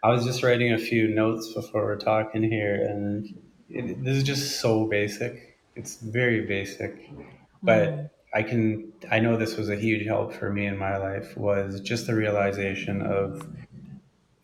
I 0.03 0.11
was 0.11 0.25
just 0.25 0.43
writing 0.43 0.73
a 0.73 0.79
few 0.79 1.09
notes 1.09 1.55
before 1.55 1.85
we're 1.85 1.97
talking 1.97 2.43
here, 2.43 2.75
and 2.75 3.27
it, 3.71 4.05
this 4.05 4.17
is 4.19 4.23
just 4.23 4.61
so 4.61 4.87
basic. 4.87 5.59
It's 5.75 5.97
very 5.97 6.47
basic, 6.47 7.11
but 7.63 8.11
I 8.35 8.43
can. 8.43 8.93
I 9.11 9.21
know 9.21 9.37
this 9.37 9.57
was 9.57 9.71
a 9.71 9.77
huge 9.77 10.07
help 10.07 10.35
for 10.35 10.53
me 10.53 10.67
in 10.67 10.77
my 10.77 10.99
life. 10.99 11.37
Was 11.37 11.81
just 11.81 12.07
the 12.07 12.15
realization 12.15 13.01
of 13.01 13.47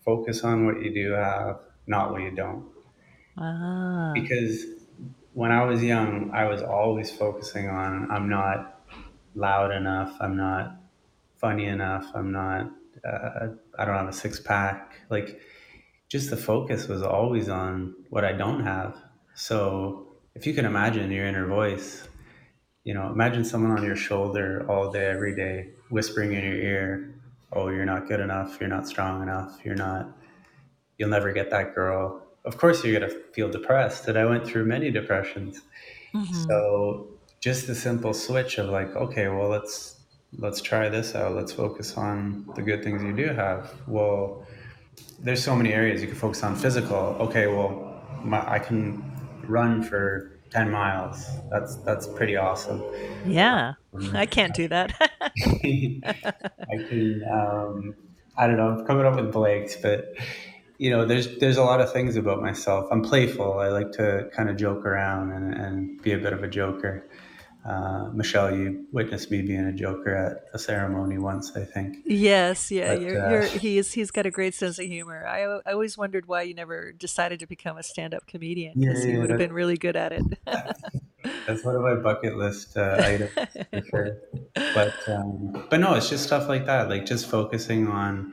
focus 0.05 0.43
on 0.43 0.65
what 0.65 0.81
you 0.83 0.95
do 0.95 1.13
have, 1.13 1.59
not 1.87 2.13
what 2.13 2.23
you 2.23 2.31
don't. 2.31 2.65
Ah. 3.37 4.13
Because 4.15 4.65
when 5.35 5.53
I 5.53 5.65
was 5.65 5.83
young, 5.83 6.31
I 6.33 6.47
was 6.47 6.63
always 6.63 7.11
focusing 7.11 7.69
on 7.69 8.11
I'm 8.11 8.29
not 8.29 8.80
loud 9.35 9.73
enough, 9.73 10.17
I'm 10.21 10.37
not 10.37 10.77
funny 11.39 11.67
enough, 11.67 12.07
I'm 12.15 12.33
not. 12.33 12.71
Uh, 13.05 13.49
I 13.79 13.85
don't 13.85 13.95
have 13.95 14.09
a 14.09 14.13
six 14.13 14.41
pack. 14.41 15.01
Like 15.09 15.41
just 16.09 16.31
the 16.31 16.37
focus 16.37 16.89
was 16.89 17.03
always 17.03 17.49
on 17.49 17.95
what 18.11 18.25
I 18.25 18.33
don't 18.33 18.65
have. 18.65 18.97
So 19.35 20.09
if 20.35 20.47
you 20.47 20.53
can 20.55 20.65
imagine 20.67 21.11
your 21.11 21.27
inner 21.27 21.47
voice, 21.47 22.07
you 22.85 22.95
know, 22.95 23.11
imagine 23.11 23.45
someone 23.45 23.73
on 23.79 23.85
your 23.85 23.97
shoulder 23.97 24.67
all 24.69 24.91
day, 24.91 25.07
every 25.07 25.35
day, 25.35 25.71
whispering 25.91 26.33
in 26.33 26.43
your 26.43 26.55
ear, 26.55 27.15
"Oh, 27.53 27.69
you're 27.69 27.85
not 27.85 28.09
good 28.09 28.21
enough. 28.21 28.59
You're 28.61 28.69
not 28.69 28.87
strong 28.89 29.23
enough. 29.23 29.61
You're 29.65 29.77
not. 29.77 30.17
You'll 30.99 31.11
never 31.11 31.33
get 31.33 31.51
that 31.51 31.75
girl." 31.75 32.27
Of 32.45 32.57
course, 32.57 32.83
you're 32.83 32.99
gonna 32.99 33.13
feel 33.33 33.51
depressed, 33.51 34.09
and 34.09 34.19
I 34.19 34.25
went 34.25 34.47
through 34.47 34.65
many 34.65 34.91
depressions. 34.91 35.63
Mm-hmm. 36.15 36.35
So 36.49 37.09
just 37.41 37.67
the 37.67 37.75
simple 37.75 38.13
switch 38.15 38.59
of 38.59 38.69
like, 38.69 38.95
okay, 38.97 39.29
well, 39.29 39.49
let's 39.49 39.97
let's 40.39 40.61
try 40.61 40.89
this 40.89 41.15
out. 41.15 41.35
Let's 41.35 41.53
focus 41.53 41.97
on 41.97 42.47
the 42.55 42.63
good 42.63 42.85
things 42.85 43.03
you 43.03 43.15
do 43.15 43.33
have. 43.35 43.73
Well, 43.87 44.47
there's 45.19 45.43
so 45.43 45.55
many 45.55 45.73
areas 45.73 46.01
you 46.01 46.07
can 46.07 46.17
focus 46.17 46.43
on 46.43 46.57
physical 46.57 46.97
okay 47.21 47.47
well 47.47 48.01
my, 48.23 48.41
i 48.51 48.59
can 48.59 49.03
run 49.47 49.83
for 49.83 50.33
10 50.51 50.71
miles 50.71 51.27
that's 51.51 51.77
that's 51.77 52.07
pretty 52.07 52.37
awesome 52.37 52.83
Yeah, 53.25 53.75
um, 53.95 54.17
I 54.17 54.27
can't 54.27 54.55
do 54.55 54.67
that. 54.69 54.93
i 55.55 56.77
can 56.89 57.23
um, 57.31 57.95
i 58.37 58.47
don't 58.47 58.57
know 58.57 58.69
i'm 58.79 58.87
coming 58.87 59.07
up 59.07 59.17
with 59.17 59.33
blanks 59.33 59.77
but 59.77 60.15
you 60.79 60.91
know 60.91 61.05
there's 61.05 61.39
there's 61.39 61.57
a 61.59 61.63
lot 61.63 61.81
of 61.81 61.93
things 61.93 62.17
about 62.17 62.41
myself 62.41 62.89
i'm 62.91 63.03
playful 63.03 63.59
i 63.59 63.69
like 63.69 63.93
to 63.93 64.29
kind 64.33 64.49
of 64.49 64.57
joke 64.57 64.85
around 64.87 65.31
and, 65.33 65.55
and 65.55 66.03
be 66.03 66.13
a 66.13 66.19
bit 66.19 66.33
of 66.33 66.43
a 66.43 66.49
joker 66.49 67.07
uh, 67.65 68.09
michelle 68.13 68.55
you 68.55 68.87
witnessed 68.93 69.31
me 69.31 69.43
being 69.43 69.67
a 69.67 69.73
joker 69.73 70.15
at 70.15 70.45
a 70.55 70.59
ceremony 70.59 71.19
once 71.19 71.57
i 71.57 71.65
think 71.65 71.99
Yes, 72.05 72.71
yeah, 72.71 72.95
but 72.95 73.03
you're 73.03 73.21
uh, 73.25 73.31
you're 73.31 73.43
he's 73.47 73.93
he's 73.93 74.11
got 74.11 74.27
a 74.27 74.31
great 74.31 74.55
sense 74.55 74.79
of 74.79 74.87
humor. 74.87 75.27
I 75.27 75.43
I 75.67 75.73
always 75.73 75.97
wondered 75.97 76.27
why 76.27 76.43
you 76.43 76.55
never 76.55 76.93
decided 76.93 77.39
to 77.41 77.47
become 77.47 77.77
a 77.79 77.83
stand-up 77.83 78.27
comedian 78.27 78.75
yeah 78.75 78.89
because 78.89 79.05
you 79.07 79.13
yeah 79.13 79.21
would 79.21 79.31
have 79.31 79.39
been 79.39 79.53
really 79.53 79.77
good 79.77 79.97
at 79.97 80.13
it. 80.13 80.25
that's 81.47 81.65
one 81.65 81.77
of 81.77 81.83
my 81.83 81.95
bucket 81.95 82.37
list 82.37 82.77
uh, 82.77 82.97
items 83.01 83.31
for 83.71 83.83
sure 83.83 84.17
but 84.75 84.95
um, 85.09 85.67
but 85.71 85.81
no, 85.81 85.95
it's 85.95 86.09
just 86.09 86.25
stuff 86.25 86.49
like 86.49 86.67
that. 86.67 86.89
Like 86.89 87.07
just 87.07 87.29
focusing 87.29 87.89
on 87.89 88.33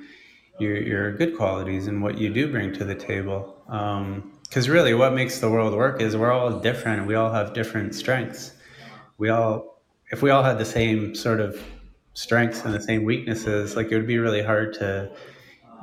your 0.60 0.76
your 0.78 1.16
good 1.16 1.36
qualities 1.38 1.88
and 1.88 2.02
what 2.02 2.18
you 2.18 2.34
do 2.34 2.52
bring 2.52 2.74
to 2.74 2.86
the 2.86 2.96
table. 2.96 3.56
Because 4.44 4.70
really, 4.70 4.94
what 4.94 5.14
makes 5.14 5.40
the 5.40 5.50
world 5.50 5.74
work 5.74 6.02
is 6.02 6.16
we're 6.16 6.32
all 6.32 6.60
different. 6.60 7.08
We 7.08 7.16
all 7.16 7.32
have 7.32 7.54
different 7.54 7.96
strengths. 7.96 8.54
We 9.18 9.30
all, 9.30 9.82
if 10.12 10.22
we 10.22 10.30
all 10.30 10.44
had 10.44 10.58
the 10.58 10.66
same 10.66 11.16
sort 11.16 11.40
of 11.40 11.62
strengths 12.14 12.64
and 12.66 12.74
the 12.74 12.82
same 12.82 13.04
weaknesses, 13.04 13.76
like 13.76 13.92
it 13.92 13.96
would 13.96 14.08
be 14.08 14.18
really 14.18 14.44
hard 14.44 14.74
to. 14.76 15.12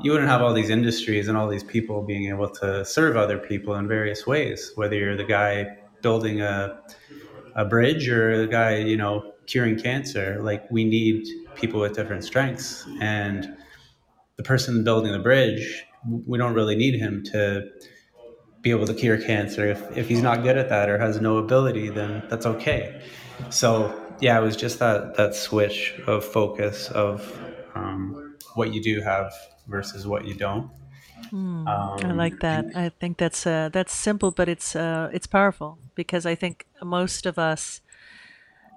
You 0.02 0.10
wouldn't 0.10 0.28
have 0.28 0.42
all 0.42 0.52
these 0.52 0.70
industries 0.70 1.28
and 1.28 1.38
all 1.38 1.46
these 1.46 1.62
people 1.62 2.02
being 2.02 2.28
able 2.28 2.48
to 2.48 2.84
serve 2.84 3.16
other 3.16 3.38
people 3.38 3.76
in 3.76 3.86
various 3.86 4.26
ways. 4.26 4.72
Whether 4.74 4.96
you're 4.96 5.16
the 5.16 5.24
guy 5.24 5.76
building 6.02 6.40
a 6.40 6.80
a 7.54 7.64
bridge 7.64 8.08
or 8.08 8.42
a 8.42 8.46
guy, 8.46 8.76
you 8.76 8.96
know, 8.96 9.32
curing 9.46 9.78
cancer. 9.78 10.38
Like 10.42 10.68
we 10.70 10.84
need 10.84 11.26
people 11.54 11.80
with 11.80 11.94
different 11.94 12.24
strengths. 12.24 12.86
And 13.00 13.56
the 14.36 14.42
person 14.42 14.82
building 14.84 15.12
the 15.12 15.18
bridge, 15.18 15.84
we 16.26 16.38
don't 16.38 16.54
really 16.54 16.76
need 16.76 16.98
him 16.98 17.22
to 17.24 17.68
be 18.60 18.70
able 18.70 18.86
to 18.86 18.94
cure 18.94 19.18
cancer. 19.18 19.68
If, 19.68 19.96
if 19.96 20.08
he's 20.08 20.22
not 20.22 20.42
good 20.42 20.56
at 20.56 20.68
that 20.70 20.88
or 20.88 20.98
has 20.98 21.20
no 21.20 21.36
ability, 21.36 21.90
then 21.90 22.22
that's 22.28 22.46
okay. 22.46 23.00
So 23.50 24.16
yeah, 24.20 24.38
it 24.38 24.42
was 24.42 24.56
just 24.56 24.78
that 24.78 25.16
that 25.16 25.34
switch 25.34 25.94
of 26.06 26.24
focus 26.24 26.90
of 26.90 27.20
um, 27.74 28.36
what 28.54 28.72
you 28.72 28.82
do 28.82 29.00
have 29.00 29.32
versus 29.66 30.06
what 30.06 30.24
you 30.24 30.34
don't. 30.34 30.70
I 32.02 32.12
Um, 32.12 32.12
like 32.12 32.40
that. 32.40 32.66
I 32.74 32.88
think 32.88 33.18
that's 33.18 33.46
uh 33.46 33.68
that's 33.72 33.92
simple, 33.94 34.30
but 34.30 34.48
it's 34.48 34.76
uh 34.76 35.10
it's 35.12 35.26
powerful 35.26 35.78
because 35.94 36.26
I 36.26 36.34
think 36.34 36.66
most 36.82 37.26
of 37.26 37.38
us 37.38 37.80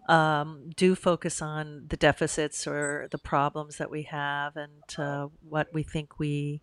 um, 0.07 0.69
do 0.75 0.95
focus 0.95 1.41
on 1.41 1.85
the 1.89 1.97
deficits 1.97 2.65
or 2.65 3.07
the 3.11 3.17
problems 3.17 3.77
that 3.77 3.91
we 3.91 4.03
have 4.03 4.55
and 4.55 4.83
uh, 4.97 5.27
what 5.41 5.67
we 5.73 5.83
think 5.83 6.17
we 6.17 6.61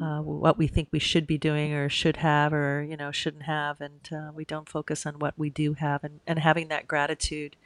uh, 0.00 0.20
what 0.20 0.56
we 0.58 0.66
think 0.66 0.88
we 0.90 0.98
should 0.98 1.26
be 1.26 1.38
doing 1.38 1.72
or 1.72 1.88
should 1.88 2.18
have 2.18 2.52
or 2.52 2.82
you 2.82 2.96
know 2.96 3.10
shouldn't 3.10 3.44
have 3.44 3.80
and 3.80 4.08
uh, 4.12 4.30
we 4.34 4.44
don't 4.44 4.68
focus 4.68 5.06
on 5.06 5.18
what 5.18 5.34
we 5.36 5.50
do 5.50 5.74
have 5.74 6.04
and, 6.04 6.20
and 6.26 6.38
having 6.38 6.68
that 6.68 6.88
gratitude 6.88 7.56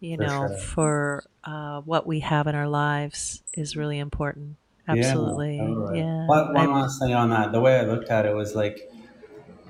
you 0.00 0.16
for 0.16 0.22
know 0.22 0.48
sure. 0.48 0.58
for 0.58 1.24
uh, 1.44 1.80
what 1.82 2.06
we 2.06 2.20
have 2.20 2.46
in 2.46 2.54
our 2.54 2.68
lives 2.68 3.42
is 3.54 3.76
really 3.76 3.98
important 3.98 4.56
Yeah, 4.86 4.94
absolutely 4.94 5.58
totally. 5.58 5.98
yeah 6.00 6.26
One, 6.26 6.56
i 6.56 6.66
one 6.66 6.72
last 6.72 7.00
thing 7.00 7.14
on 7.14 7.30
that. 7.30 7.52
The 7.52 7.60
way 7.60 7.78
I 7.78 7.82
looked 7.82 8.08
at 8.10 8.24
it 8.26 8.34
was 8.34 8.54
like 8.54 8.80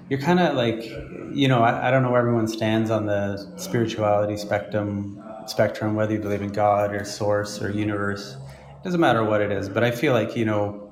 you're 0.09 0.20
kind 0.20 0.40
of 0.40 0.57
like 0.57 0.83
you 1.33 1.48
know 1.48 1.62
I, 1.62 1.88
I 1.88 1.90
don't 1.90 2.03
know 2.03 2.11
where 2.11 2.20
everyone 2.20 2.48
stands 2.48 2.90
on 2.90 3.07
the 3.07 3.37
spirituality 3.57 4.37
spectrum 4.37 5.22
spectrum 5.46 5.94
whether 5.94 6.12
you 6.14 6.20
believe 6.20 6.42
in 6.42 6.53
god 6.53 6.92
or 6.94 7.05
source 7.05 7.61
or 7.62 7.70
universe 7.70 8.35
it 8.35 8.85
doesn't 8.85 9.01
matter 9.01 9.24
what 9.24 9.40
it 9.40 9.51
is 9.51 9.68
but 9.68 9.83
i 9.85 9.90
feel 9.90 10.12
like 10.12 10.37
you 10.37 10.44
know 10.44 10.88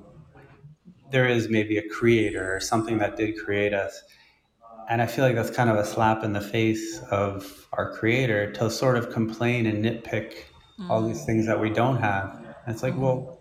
there 1.10 1.26
is 1.28 1.48
maybe 1.48 1.78
a 1.78 1.88
creator 1.88 2.54
or 2.54 2.60
something 2.60 2.98
that 2.98 3.16
did 3.16 3.36
create 3.38 3.72
us 3.74 4.02
and 4.88 5.02
i 5.02 5.06
feel 5.06 5.24
like 5.24 5.34
that's 5.34 5.50
kind 5.50 5.70
of 5.70 5.76
a 5.76 5.84
slap 5.84 6.24
in 6.24 6.32
the 6.32 6.40
face 6.40 7.00
of 7.10 7.68
our 7.72 7.92
creator 7.92 8.52
to 8.52 8.70
sort 8.70 8.96
of 8.96 9.12
complain 9.12 9.66
and 9.66 9.84
nitpick 9.84 10.34
all 10.88 11.02
these 11.02 11.22
mm, 11.22 11.26
things 11.26 11.46
that 11.46 11.60
we 11.60 11.70
don't 11.70 11.98
have 11.98 12.30
and 12.64 12.74
it's 12.74 12.82
like 12.82 12.94
hmm 12.94 13.00
well 13.00 13.38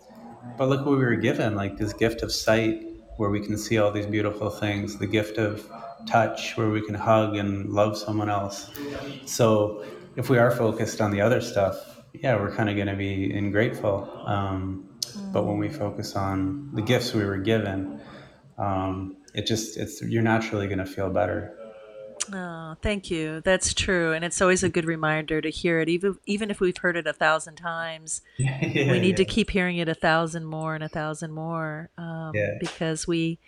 but 0.56 0.68
look 0.68 0.86
what 0.86 0.98
we 0.98 1.04
were 1.04 1.16
given, 1.16 1.54
like 1.54 1.76
this 1.76 1.92
gift 1.92 2.22
of 2.22 2.32
sight 2.32 2.82
where 3.16 3.30
we 3.30 3.40
can 3.40 3.58
see 3.58 3.78
all 3.78 3.90
these 3.90 4.06
beautiful 4.06 4.50
things, 4.50 4.98
the 4.98 5.06
gift 5.06 5.38
of 5.38 5.70
touch 6.06 6.56
where 6.56 6.70
we 6.70 6.80
can 6.82 6.94
hug 6.94 7.36
and 7.36 7.70
love 7.70 7.98
someone 7.98 8.30
else. 8.30 8.70
So 9.26 9.84
if 10.16 10.30
we 10.30 10.38
are 10.38 10.50
focused 10.50 11.00
on 11.00 11.10
the 11.10 11.20
other 11.20 11.40
stuff, 11.40 11.76
yeah, 12.14 12.36
we're 12.36 12.54
kind 12.54 12.70
of 12.70 12.76
going 12.76 12.88
to 12.88 12.96
be 12.96 13.32
ingrateful. 13.34 14.10
Um, 14.26 14.95
but 15.32 15.44
when 15.44 15.58
we 15.58 15.68
mm. 15.68 15.78
focus 15.78 16.16
on 16.16 16.70
the 16.74 16.82
gifts 16.82 17.12
we 17.14 17.24
were 17.24 17.38
given, 17.38 18.00
um, 18.58 19.16
it 19.34 19.46
just 19.46 19.76
it's 19.76 20.02
you're 20.02 20.22
naturally 20.22 20.66
going 20.66 20.78
to 20.78 20.86
feel 20.86 21.10
better. 21.10 21.56
Oh, 22.32 22.74
thank 22.82 23.10
you. 23.10 23.40
That's 23.42 23.72
true, 23.72 24.12
and 24.12 24.24
it's 24.24 24.40
always 24.40 24.62
a 24.62 24.68
good 24.68 24.84
reminder 24.84 25.40
to 25.40 25.50
hear 25.50 25.80
it, 25.80 25.88
even 25.88 26.16
even 26.26 26.50
if 26.50 26.60
we've 26.60 26.76
heard 26.76 26.96
it 26.96 27.06
a 27.06 27.12
thousand 27.12 27.56
times. 27.56 28.22
yeah, 28.36 28.90
we 28.90 28.98
need 28.98 29.16
to 29.18 29.24
keep 29.24 29.50
hearing 29.50 29.76
it 29.76 29.88
a 29.88 29.94
thousand 29.94 30.46
more 30.46 30.74
and 30.74 30.82
a 30.82 30.88
thousand 30.88 31.32
more 31.32 31.90
um, 31.98 32.32
yeah, 32.34 32.56
because 32.58 33.06
we 33.06 33.38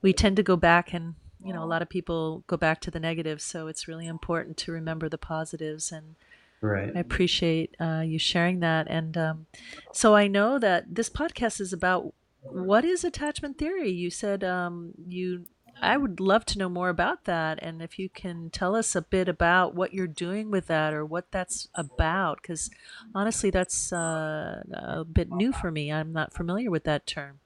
we 0.00 0.12
tend 0.12 0.36
to 0.36 0.42
go 0.42 0.56
back 0.56 0.92
and 0.92 1.14
you 1.44 1.52
know 1.52 1.62
a 1.62 1.66
lot 1.66 1.82
of 1.82 1.88
people 1.88 2.44
go 2.46 2.56
back 2.56 2.80
to 2.80 2.90
the 2.90 3.00
negatives 3.00 3.42
so 3.42 3.66
it's 3.66 3.88
really 3.88 4.06
important 4.06 4.56
to 4.56 4.72
remember 4.72 5.08
the 5.08 5.18
positives 5.18 5.90
and 5.90 6.14
Right. 6.62 6.92
I 6.94 7.00
appreciate 7.00 7.74
uh, 7.80 8.04
you 8.06 8.20
sharing 8.20 8.60
that. 8.60 8.86
And 8.88 9.18
um, 9.18 9.46
so 9.92 10.14
I 10.14 10.28
know 10.28 10.60
that 10.60 10.94
this 10.94 11.10
podcast 11.10 11.60
is 11.60 11.72
about 11.72 12.14
what 12.40 12.84
is 12.84 13.02
attachment 13.02 13.58
theory. 13.58 13.90
You 13.90 14.10
said 14.10 14.44
um, 14.44 14.92
you. 15.08 15.46
I 15.84 15.96
would 15.96 16.20
love 16.20 16.44
to 16.46 16.58
know 16.58 16.68
more 16.68 16.90
about 16.90 17.24
that, 17.24 17.58
and 17.60 17.82
if 17.82 17.98
you 17.98 18.08
can 18.08 18.50
tell 18.50 18.76
us 18.76 18.94
a 18.94 19.02
bit 19.02 19.28
about 19.28 19.74
what 19.74 19.92
you're 19.92 20.06
doing 20.06 20.48
with 20.48 20.68
that 20.68 20.94
or 20.94 21.04
what 21.04 21.32
that's 21.32 21.66
about, 21.74 22.40
because 22.40 22.70
honestly, 23.16 23.50
that's 23.50 23.92
uh, 23.92 24.62
a 24.72 25.04
bit 25.04 25.32
new 25.32 25.52
for 25.52 25.72
me. 25.72 25.90
I'm 25.90 26.12
not 26.12 26.32
familiar 26.32 26.70
with 26.70 26.84
that 26.84 27.04
term. 27.04 27.40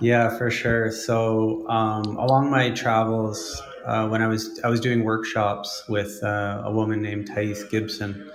Yeah, 0.00 0.36
for 0.36 0.50
sure. 0.50 0.90
So 0.90 1.68
um, 1.68 2.16
along 2.16 2.50
my 2.50 2.70
travels, 2.70 3.62
uh, 3.84 4.08
when 4.08 4.22
I 4.22 4.26
was 4.26 4.60
I 4.64 4.68
was 4.68 4.80
doing 4.80 5.04
workshops 5.04 5.84
with 5.88 6.22
uh, 6.22 6.62
a 6.64 6.72
woman 6.72 7.02
named 7.02 7.28
Thais 7.28 7.64
Gibson, 7.64 8.30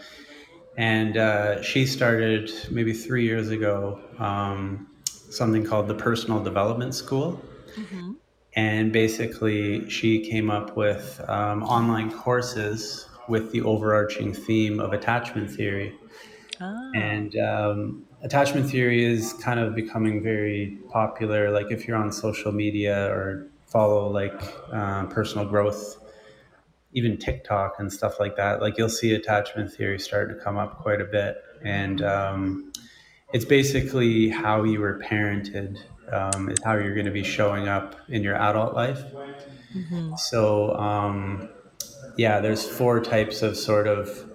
and 0.78 1.18
uh, 1.18 1.62
she 1.62 1.86
started 1.86 2.52
maybe 2.72 2.94
three 2.94 3.24
years 3.24 3.50
ago 3.50 4.00
um, 4.20 4.88
something 5.30 5.64
called 5.64 5.88
the 5.88 5.96
Personal 5.96 6.44
Development 6.44 6.94
School. 6.94 7.42
Mm-hmm. 7.76 8.14
And 8.56 8.92
basically, 8.92 9.88
she 9.90 10.28
came 10.28 10.50
up 10.50 10.76
with 10.76 11.22
um, 11.28 11.62
online 11.64 12.12
courses 12.12 13.08
with 13.28 13.52
the 13.52 13.62
overarching 13.62 14.34
theme 14.34 14.80
of 14.80 14.94
attachment 14.94 15.52
theory. 15.52 15.94
Ah, 16.60 16.90
And 16.96 17.38
um, 17.38 18.06
attachment 18.24 18.70
theory 18.70 19.06
is 19.06 19.34
kind 19.34 19.60
of 19.60 19.76
becoming 19.76 20.24
very 20.24 20.80
popular. 20.90 21.52
Like 21.52 21.68
if 21.72 21.88
you're 21.88 21.98
on 21.98 22.12
social 22.12 22.52
media 22.52 23.12
or 23.12 23.48
follow 23.68 24.10
like 24.10 24.42
uh, 24.72 25.06
personal 25.06 25.46
growth, 25.46 25.98
even 26.94 27.18
TikTok 27.18 27.76
and 27.80 27.92
stuff 27.92 28.20
like 28.20 28.36
that, 28.38 28.62
like 28.62 28.78
you'll 28.78 28.90
see 28.90 29.14
attachment 29.14 29.72
theory 29.72 30.00
starting 30.00 30.36
to 30.36 30.44
come 30.44 30.58
up 30.58 30.80
quite 30.80 31.02
a 31.02 31.06
bit. 31.06 31.38
And 31.64 32.02
um, 32.02 32.72
it's 33.34 33.46
basically 33.46 34.30
how 34.30 34.64
you 34.64 34.80
were 34.80 35.00
parented, 35.00 35.78
um, 36.12 36.50
is 36.50 36.58
how 36.64 36.74
you're 36.74 36.94
going 36.94 37.06
to 37.06 37.12
be 37.12 37.24
showing 37.24 37.68
up 37.68 37.96
in 38.08 38.24
your 38.24 38.36
adult 38.36 38.74
life. 38.74 39.02
mm-hmm. 39.76 40.16
So 40.16 40.74
um, 40.76 41.50
yeah, 42.18 42.40
there's 42.40 42.68
four 42.68 43.00
types 43.02 43.42
of 43.42 43.58
sort 43.58 43.88
of. 43.88 44.26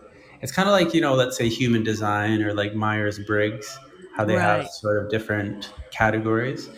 It's 0.42 0.52
kind 0.52 0.68
of 0.68 0.72
like 0.72 0.92
you 0.92 1.00
know, 1.00 1.14
let's 1.14 1.36
say 1.36 1.48
human 1.48 1.84
design 1.84 2.42
or 2.42 2.52
like 2.52 2.74
Myers 2.74 3.18
Briggs, 3.18 3.78
how 4.16 4.24
they 4.24 4.34
have 4.34 4.68
sort 4.68 5.02
of 5.02 5.10
different 5.10 5.72
categories. 5.90 6.68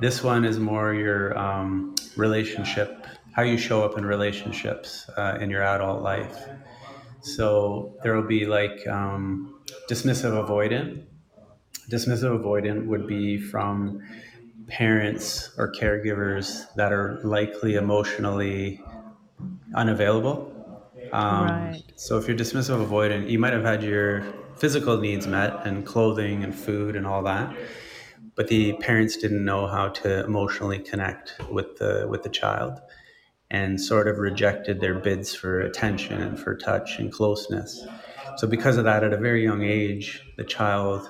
This 0.00 0.22
one 0.22 0.44
is 0.44 0.58
more 0.58 0.94
your 0.94 1.36
um, 1.36 1.94
relationship, 2.16 3.06
how 3.32 3.42
you 3.42 3.58
show 3.58 3.84
up 3.84 3.98
in 3.98 4.04
relationships 4.06 5.08
uh, 5.16 5.38
in 5.40 5.50
your 5.50 5.62
adult 5.62 6.02
life. 6.02 6.48
So 7.20 7.96
there 8.02 8.14
will 8.14 8.28
be 8.28 8.46
like 8.46 8.86
um, 8.86 9.60
dismissive 9.90 10.46
avoidant. 10.46 11.02
Dismissive 11.90 12.40
avoidant 12.40 12.86
would 12.86 13.06
be 13.06 13.38
from 13.38 14.00
parents 14.68 15.50
or 15.56 15.72
caregivers 15.72 16.72
that 16.74 16.92
are 16.92 17.20
likely 17.24 17.74
emotionally 17.74 18.80
unavailable 19.74 20.54
um, 21.12 21.46
Right. 21.46 21.82
so 21.96 22.18
if 22.18 22.28
you're 22.28 22.36
dismissive 22.36 22.86
avoidant, 22.86 23.30
you 23.30 23.38
might 23.38 23.52
have 23.52 23.64
had 23.64 23.82
your 23.82 24.22
physical 24.56 24.98
needs 24.98 25.26
met 25.26 25.66
and 25.66 25.86
clothing 25.86 26.44
and 26.44 26.54
food 26.54 26.96
and 26.96 27.06
all 27.06 27.22
that, 27.22 27.54
but 28.38 28.46
the 28.46 28.72
parents 28.74 29.16
didn't 29.16 29.44
know 29.44 29.66
how 29.66 29.88
to 29.88 30.24
emotionally 30.24 30.78
connect 30.78 31.34
with 31.50 31.76
the 31.78 32.06
with 32.08 32.22
the 32.22 32.28
child 32.28 32.80
and 33.50 33.80
sort 33.80 34.06
of 34.06 34.18
rejected 34.18 34.80
their 34.80 34.94
bids 34.94 35.34
for 35.34 35.60
attention 35.60 36.22
and 36.22 36.38
for 36.38 36.54
touch 36.56 37.00
and 37.00 37.12
closeness. 37.12 37.84
So 38.36 38.46
because 38.46 38.76
of 38.76 38.84
that, 38.84 39.02
at 39.02 39.12
a 39.12 39.16
very 39.16 39.42
young 39.42 39.64
age, 39.64 40.22
the 40.36 40.44
child 40.44 41.08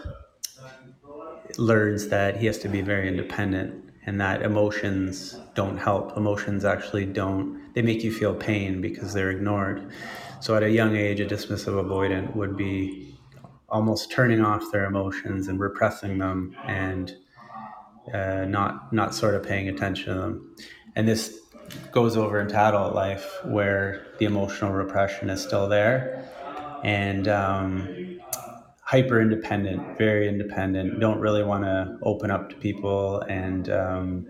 learns 1.59 2.09
that 2.09 2.39
he 2.39 2.47
has 2.47 2.59
to 2.61 2.69
be 2.69 2.81
very 2.81 3.07
independent 3.07 3.85
and 4.07 4.19
that 4.23 4.41
emotions 4.41 5.39
don't 5.55 5.77
help. 5.77 6.17
Emotions 6.17 6.65
actually 6.65 7.05
don't, 7.05 7.75
they 7.75 7.83
make 7.83 8.03
you 8.03 8.13
feel 8.13 8.35
pain 8.35 8.81
because 8.81 9.13
they're 9.13 9.31
ignored. 9.31 9.91
So 10.41 10.57
at 10.57 10.63
a 10.63 10.71
young 10.71 10.97
age, 10.97 11.21
a 11.21 11.27
dismissive 11.27 11.75
avoidant 11.75 12.35
would 12.37 12.57
be 12.57 13.08
almost 13.69 14.11
turning 14.11 14.41
off 14.41 14.71
their 14.73 14.85
emotions 14.85 15.49
and 15.49 15.61
repressing 15.61 16.19
them 16.19 16.57
and 16.67 17.17
uh, 18.13 18.45
not 18.47 18.93
not 18.93 19.15
sort 19.15 19.35
of 19.35 19.43
paying 19.43 19.69
attention 19.69 20.15
to 20.15 20.21
them. 20.21 20.57
And 20.97 21.07
this 21.07 21.41
goes 21.93 22.17
over 22.17 22.41
into 22.41 22.57
adult 22.57 22.95
life 22.95 23.31
where 23.45 24.07
the 24.19 24.25
emotional 24.25 24.73
repression 24.73 25.29
is 25.29 25.43
still 25.43 25.69
there 25.69 26.27
and 26.83 27.29
um, 27.29 28.21
hyper 28.81 29.21
independent, 29.21 29.99
very 29.99 30.29
independent, 30.29 31.01
don't 31.01 31.19
really 31.19 31.43
want 31.43 31.65
to 31.65 31.99
open 32.03 32.31
up 32.31 32.49
to 32.51 32.57
people 32.57 33.21
and 33.23 33.69
um, 33.71 34.27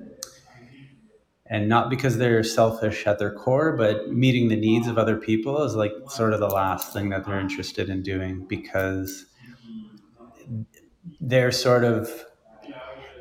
and 1.49 1.69
not 1.69 1.91
because 1.91 2.19
they're 2.19 2.45
selfish 2.45 3.07
at 3.07 3.19
their 3.19 3.33
core, 3.33 3.77
but 3.77 4.09
meeting 4.11 4.49
the 4.49 4.57
needs 4.57 4.87
of 4.87 4.99
other 4.99 5.17
people 5.17 5.63
is 5.63 5.75
like 5.75 5.93
sort 6.07 6.33
of 6.35 6.41
the 6.41 6.49
last 6.49 6.93
thing 6.93 7.09
that 7.11 7.25
they're 7.25 7.39
interested 7.41 7.89
in 7.89 8.03
doing 8.03 8.45
because 8.49 9.27
they're 11.21 11.53
sort 11.53 11.85
of 11.85 12.11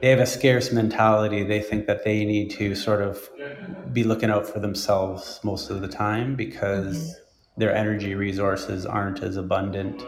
they 0.01 0.09
have 0.09 0.19
a 0.19 0.25
scarce 0.25 0.71
mentality. 0.71 1.43
They 1.43 1.61
think 1.61 1.87
that 1.87 2.03
they 2.03 2.23
need 2.25 2.49
to 2.51 2.75
sort 2.75 3.01
of 3.01 3.29
be 3.91 4.03
looking 4.03 4.29
out 4.29 4.47
for 4.47 4.59
themselves 4.59 5.39
most 5.43 5.69
of 5.69 5.81
the 5.81 5.87
time 5.87 6.35
Mm-hmm. 6.35 6.35
because 6.35 7.21
their 7.57 7.75
energy 7.75 8.15
resources 8.15 8.85
aren't 8.85 9.23
as 9.23 9.37
abundant. 9.37 10.05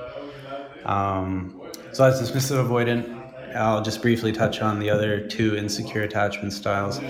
Um, 0.86 1.62
so 1.92 2.04
as 2.06 2.22
dismissive 2.22 2.66
avoidant, 2.68 3.10
I'll 3.56 3.82
just 3.84 4.02
briefly 4.02 4.32
touch 4.32 4.62
on 4.62 4.80
the 4.80 4.90
other 4.90 5.28
two 5.28 5.56
insecure 5.56 6.04
attachment 6.04 6.54
styles. 6.54 7.02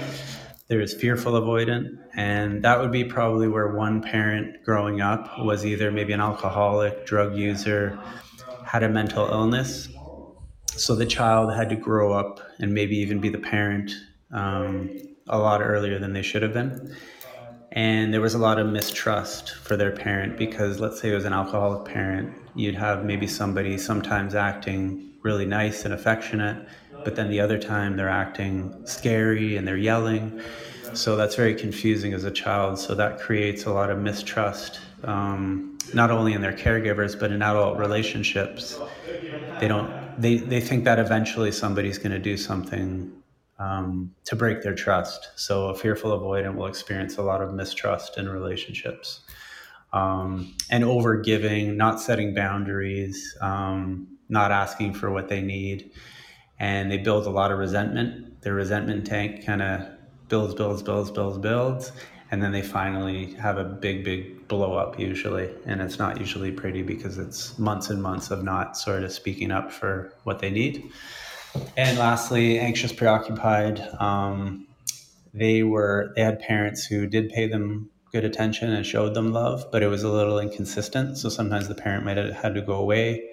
There 0.70 0.82
is 0.82 0.94
fearful 0.94 1.34
avoidant, 1.34 1.98
and 2.16 2.64
that 2.64 2.80
would 2.80 2.92
be 2.92 3.04
probably 3.04 3.48
where 3.48 3.70
one 3.70 4.04
parent 4.04 4.64
growing 4.64 5.02
up 5.02 5.40
was 5.40 5.66
either 5.66 5.92
maybe 5.92 6.14
an 6.14 6.22
alcoholic, 6.22 7.08
drug 7.08 7.36
user, 7.36 8.00
had 8.64 8.84
a 8.84 8.90
mental 8.90 9.26
illness. 9.26 9.90
So 10.68 10.94
the 10.94 11.08
child 11.08 11.52
had 11.56 11.70
to 11.70 11.76
grow 11.76 12.14
up 12.14 12.40
and 12.60 12.72
maybe 12.72 12.96
even 12.98 13.20
be 13.20 13.30
the 13.30 13.40
parent 13.40 13.94
um, 14.32 14.96
a 15.28 15.40
lot 15.40 15.62
earlier 15.64 15.98
than 15.98 16.14
they 16.14 16.22
should 16.22 16.44
have 16.44 16.54
been. 16.54 16.96
And 17.72 18.14
there 18.14 18.22
was 18.22 18.36
a 18.36 18.40
lot 18.40 18.60
of 18.60 18.68
mistrust 18.68 19.56
for 19.56 19.76
their 19.76 19.92
parent 19.92 20.38
because, 20.38 20.80
let's 20.80 21.02
say 21.02 21.12
it 21.12 21.16
was 21.16 21.26
an 21.26 21.34
alcoholic 21.34 21.92
parent, 21.92 22.32
you'd 22.54 22.76
have 22.76 23.04
maybe 23.04 23.26
somebody 23.26 23.76
sometimes 23.80 24.36
acting 24.36 25.14
really 25.24 25.48
nice 25.48 25.84
and 25.84 25.96
affectionate, 25.96 26.68
but 27.04 27.16
then 27.16 27.30
the 27.30 27.40
other 27.40 27.58
time 27.58 27.96
they're 27.96 28.10
acting 28.10 28.74
scary 28.86 29.58
and 29.58 29.68
they're 29.68 29.78
yelling. 29.78 30.42
So 30.94 31.16
that's 31.16 31.36
very 31.36 31.54
confusing 31.54 32.14
as 32.14 32.24
a 32.24 32.32
child. 32.32 32.80
So 32.80 32.96
that 32.96 33.20
creates 33.20 33.66
a 33.66 33.72
lot 33.72 33.90
of 33.90 34.00
mistrust, 34.00 34.80
um, 35.04 35.78
not 35.94 36.12
only 36.12 36.34
in 36.34 36.42
their 36.42 36.54
caregivers, 36.54 37.20
but 37.20 37.32
in 37.32 37.42
adult 37.42 37.78
relationships. 37.78 38.80
They 39.60 39.68
don't, 39.68 39.92
they, 40.20 40.38
they 40.38 40.62
think 40.62 40.84
that 40.86 41.00
eventually 41.00 41.52
somebody's 41.52 41.98
going 41.98 42.12
to 42.12 42.20
do 42.20 42.38
something 42.38 43.12
um, 43.60 44.16
to 44.26 44.36
break 44.36 44.62
their 44.64 44.74
trust. 44.74 45.30
So 45.36 45.68
a 45.68 45.76
fearful 45.76 46.18
avoidant 46.18 46.56
will 46.56 46.68
experience 46.68 47.18
a 47.18 47.22
lot 47.22 47.42
of 47.42 47.54
mistrust 47.54 48.18
in 48.18 48.28
relationships 48.30 49.22
um, 49.94 50.56
and 50.70 50.84
over 50.84 51.18
giving, 51.18 51.78
not 51.78 52.00
setting 52.00 52.34
boundaries, 52.34 53.38
um, 53.42 54.08
not 54.30 54.52
asking 54.52 54.94
for 54.94 55.12
what 55.12 55.28
they 55.30 55.42
need. 55.42 55.92
And 56.60 56.92
they 56.92 56.98
build 56.98 57.26
a 57.26 57.30
lot 57.30 57.52
of 57.52 57.60
resentment. 57.60 58.42
Their 58.42 58.54
resentment 58.54 59.08
tank 59.08 59.46
kind 59.46 59.62
of 59.62 59.88
builds, 60.28 60.54
builds, 60.56 60.84
builds, 60.84 61.12
builds, 61.12 61.38
builds. 61.38 61.92
And 62.32 62.44
then 62.44 62.52
they 62.52 62.62
finally 62.62 63.34
have 63.36 63.58
a 63.58 63.64
big, 63.64 64.04
big 64.04 64.48
blow 64.48 64.74
up 64.76 65.00
usually. 65.00 65.50
And 65.66 65.82
it's 65.82 65.98
not 65.98 66.20
usually 66.20 66.52
pretty 66.52 66.84
because 66.84 67.18
it's 67.18 67.58
months 67.58 67.90
and 67.90 68.02
months 68.02 68.30
of 68.30 68.44
not 68.44 68.78
sort 68.78 69.04
of 69.04 69.12
speaking 69.12 69.52
up 69.52 69.72
for 69.72 70.14
what 70.24 70.40
they 70.40 70.50
need. 70.50 70.92
And 71.76 71.98
lastly, 71.98 72.60
anxious, 72.60 72.94
preoccupied. 72.94 73.80
Um, 74.00 74.68
they 75.34 75.64
were 75.64 76.12
they 76.16 76.24
had 76.24 76.40
parents 76.40 76.86
who 76.86 77.08
did 77.08 77.30
pay 77.30 77.48
them 77.48 77.90
good 78.12 78.26
attention 78.26 78.72
and 78.72 78.86
showed 78.86 79.14
them 79.14 79.32
love, 79.32 79.66
but 79.72 79.84
it 79.84 79.88
was 79.88 80.04
a 80.04 80.10
little 80.10 80.40
inconsistent. 80.40 81.18
So 81.18 81.30
sometimes 81.30 81.68
the 81.68 81.76
parent 81.76 82.06
might 82.06 82.18
have 82.18 82.34
had 82.34 82.56
to 82.56 82.62
go 82.62 82.74
away 82.74 83.29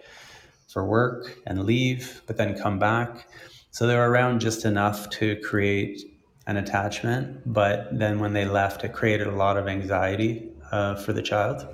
for 0.66 0.84
work 0.84 1.38
and 1.46 1.64
leave, 1.64 2.22
but 2.26 2.36
then 2.36 2.58
come 2.58 2.78
back. 2.78 3.26
So 3.70 3.86
they 3.86 3.96
were 3.96 4.10
around 4.10 4.40
just 4.40 4.64
enough 4.64 5.10
to 5.10 5.36
create 5.40 6.00
an 6.46 6.56
attachment, 6.56 7.42
but 7.52 7.98
then 7.98 8.20
when 8.20 8.32
they 8.32 8.44
left, 8.44 8.84
it 8.84 8.92
created 8.92 9.26
a 9.26 9.32
lot 9.32 9.56
of 9.56 9.68
anxiety 9.68 10.50
uh, 10.70 10.94
for 10.94 11.12
the 11.12 11.22
child. 11.22 11.66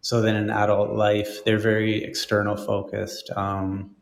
So 0.00 0.20
then 0.20 0.36
in 0.36 0.50
adult 0.50 0.90
life, 0.90 1.44
they're 1.44 1.58
very 1.58 2.04
external 2.04 2.56
focused. 2.56 3.30
Um, 3.36 3.96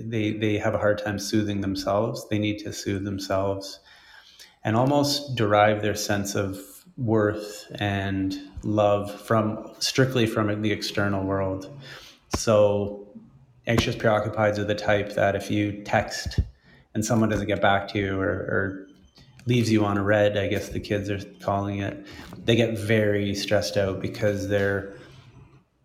they 0.00 0.32
they 0.32 0.58
have 0.58 0.74
a 0.74 0.78
hard 0.78 0.98
time 0.98 1.18
soothing 1.18 1.60
themselves. 1.60 2.28
They 2.28 2.38
need 2.38 2.58
to 2.60 2.72
soothe 2.72 3.04
themselves 3.04 3.80
and 4.64 4.76
almost 4.76 5.34
derive 5.34 5.82
their 5.82 5.94
sense 5.94 6.34
of 6.34 6.58
worth 6.96 7.70
and 7.76 8.34
love 8.62 9.10
from 9.20 9.72
strictly 9.78 10.26
from 10.26 10.62
the 10.62 10.72
external 10.72 11.24
world. 11.24 11.70
So 12.36 13.01
anxious 13.66 13.94
preoccupieds 13.94 14.58
are 14.58 14.64
the 14.64 14.74
type 14.74 15.14
that 15.14 15.36
if 15.36 15.50
you 15.50 15.82
text 15.84 16.40
and 16.94 17.04
someone 17.04 17.28
doesn't 17.28 17.46
get 17.46 17.60
back 17.60 17.88
to 17.88 17.98
you 17.98 18.20
or, 18.20 18.28
or 18.28 18.86
leaves 19.46 19.70
you 19.70 19.84
on 19.84 19.96
a 19.96 20.02
read, 20.02 20.36
I 20.36 20.48
guess 20.48 20.68
the 20.68 20.80
kids 20.80 21.10
are 21.10 21.20
calling 21.40 21.78
it, 21.78 22.06
they 22.44 22.56
get 22.56 22.78
very 22.78 23.34
stressed 23.34 23.76
out 23.76 24.00
because 24.00 24.48
they're 24.48 24.94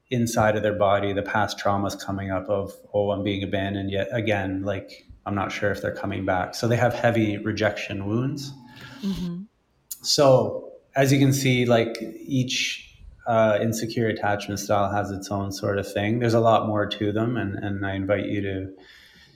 inside 0.09 0.55
of 0.55 0.63
their 0.63 0.73
body, 0.73 1.11
the 1.13 1.21
past 1.21 1.59
traumas 1.59 1.99
coming 1.99 2.31
up 2.31 2.47
of, 2.49 2.73
oh, 2.93 3.11
I'm 3.11 3.23
being 3.23 3.43
abandoned 3.43 3.91
yet 3.91 4.07
again, 4.11 4.63
like 4.63 5.05
I'm 5.25 5.35
not 5.35 5.51
sure 5.51 5.71
if 5.71 5.81
they're 5.81 5.95
coming 5.95 6.25
back. 6.25 6.55
So 6.55 6.67
they 6.67 6.77
have 6.77 6.93
heavy 6.93 7.37
rejection 7.37 8.05
wounds. 8.05 8.53
Mm-hmm. 9.01 9.43
So 10.01 10.71
as 10.95 11.11
you 11.11 11.19
can 11.19 11.33
see, 11.33 11.65
like 11.65 11.97
each 12.25 12.86
uh, 13.27 13.59
insecure 13.61 14.07
attachment 14.07 14.59
style 14.59 14.89
has 14.89 15.11
its 15.11 15.29
own 15.29 15.51
sort 15.51 15.77
of 15.77 15.91
thing. 15.91 16.19
There's 16.19 16.33
a 16.33 16.39
lot 16.39 16.67
more 16.67 16.85
to 16.85 17.11
them, 17.11 17.37
and, 17.37 17.55
and 17.55 17.85
I 17.85 17.93
invite 17.93 18.25
you 18.25 18.41
to 18.41 18.73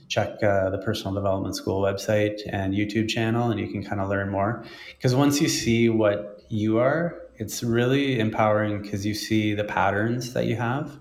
check 0.08 0.42
uh, 0.42 0.70
the 0.70 0.78
Personal 0.78 1.14
Development 1.14 1.54
School 1.54 1.82
website 1.82 2.40
and 2.48 2.74
YouTube 2.74 3.08
channel, 3.08 3.50
and 3.50 3.60
you 3.60 3.68
can 3.68 3.84
kind 3.84 4.00
of 4.00 4.08
learn 4.08 4.30
more. 4.30 4.64
Because 4.96 5.14
once 5.14 5.40
you 5.40 5.48
see 5.48 5.88
what 5.88 6.44
you 6.48 6.78
are, 6.78 7.18
it's 7.36 7.62
really 7.62 8.18
empowering 8.18 8.82
because 8.82 9.06
you 9.06 9.14
see 9.14 9.54
the 9.54 9.64
patterns 9.64 10.34
that 10.34 10.46
you 10.46 10.56
have. 10.56 10.98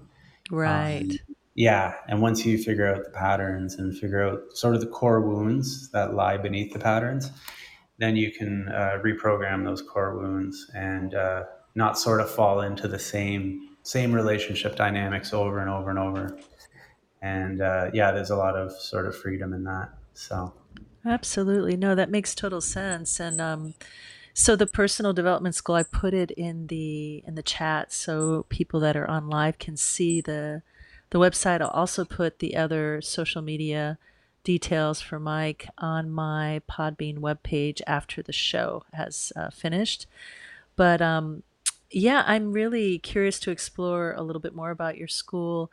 Right. 0.50 1.10
Um, 1.10 1.36
yeah. 1.56 1.96
And 2.08 2.22
once 2.22 2.46
you 2.46 2.58
figure 2.58 2.88
out 2.88 3.04
the 3.04 3.10
patterns 3.12 3.76
and 3.76 3.98
figure 3.98 4.24
out 4.28 4.40
sort 4.54 4.76
of 4.76 4.82
the 4.82 4.88
core 4.88 5.22
wounds 5.22 5.92
that 5.92 6.14
lie 6.14 6.38
beneath 6.38 6.72
the 6.72 6.80
patterns, 6.80 7.32
then 7.98 8.16
you 8.16 8.32
can 8.32 8.68
uh, 8.70 8.98
reprogram 9.04 9.64
those 9.64 9.82
core 9.82 10.18
wounds 10.18 10.72
and 10.74 11.14
uh, 11.14 11.44
not 11.76 11.98
sort 11.98 12.22
of 12.22 12.30
fall 12.30 12.62
into 12.62 12.88
the 12.88 13.00
same 13.00 13.70
same 13.84 14.14
relationship 14.14 14.76
dynamics 14.76 15.34
over 15.34 15.60
and 15.60 15.70
over 15.70 15.90
and 15.90 16.00
over. 16.00 16.38
And 17.22 17.62
uh, 17.62 17.90
yeah, 17.94 18.12
there's 18.12 18.30
a 18.30 18.36
lot 18.36 18.56
of 18.56 18.72
sort 18.72 19.08
of 19.08 19.16
freedom 19.18 19.54
in 19.54 19.64
that. 19.64 19.90
So 20.14 20.54
absolutely, 21.06 21.78
no, 21.78 21.96
that 21.96 22.10
makes 22.10 22.36
total 22.36 22.62
sense. 22.62 23.20
And 23.20 23.42
um, 23.42 23.74
so 24.34 24.56
the 24.56 24.68
personal 24.68 25.14
development 25.14 25.56
school, 25.56 25.76
I 25.76 25.84
put 25.84 26.14
it 26.14 26.32
in 26.32 26.68
the 26.68 27.24
in 27.26 27.36
the 27.36 27.44
chat 27.44 27.92
so 27.92 28.46
people 28.50 28.80
that 28.82 28.96
are 28.96 29.10
on 29.10 29.30
live 29.30 29.58
can 29.58 29.78
see 29.78 30.22
the 30.22 30.62
the 31.10 31.20
website. 31.20 31.62
I'll 31.62 31.70
also 31.70 32.06
put 32.06 32.40
the 32.40 32.56
other 32.56 33.02
social 33.02 33.42
media 33.42 33.98
details 34.44 35.02
for 35.02 35.20
Mike 35.20 35.68
on 35.78 36.10
my 36.10 36.62
Podbean 36.70 37.20
webpage 37.20 37.82
after 37.86 38.24
the 38.24 38.34
show 38.34 38.84
has 38.94 39.32
uh, 39.36 39.50
finished. 39.50 40.08
But 40.76 41.02
um, 41.02 41.44
yeah, 41.92 42.24
I'm 42.26 42.52
really 42.52 43.00
curious 43.00 43.40
to 43.42 43.52
explore 43.52 44.14
a 44.14 44.22
little 44.22 44.40
bit 44.40 44.56
more 44.56 44.72
about 44.72 44.98
your 44.98 45.08
school. 45.08 45.72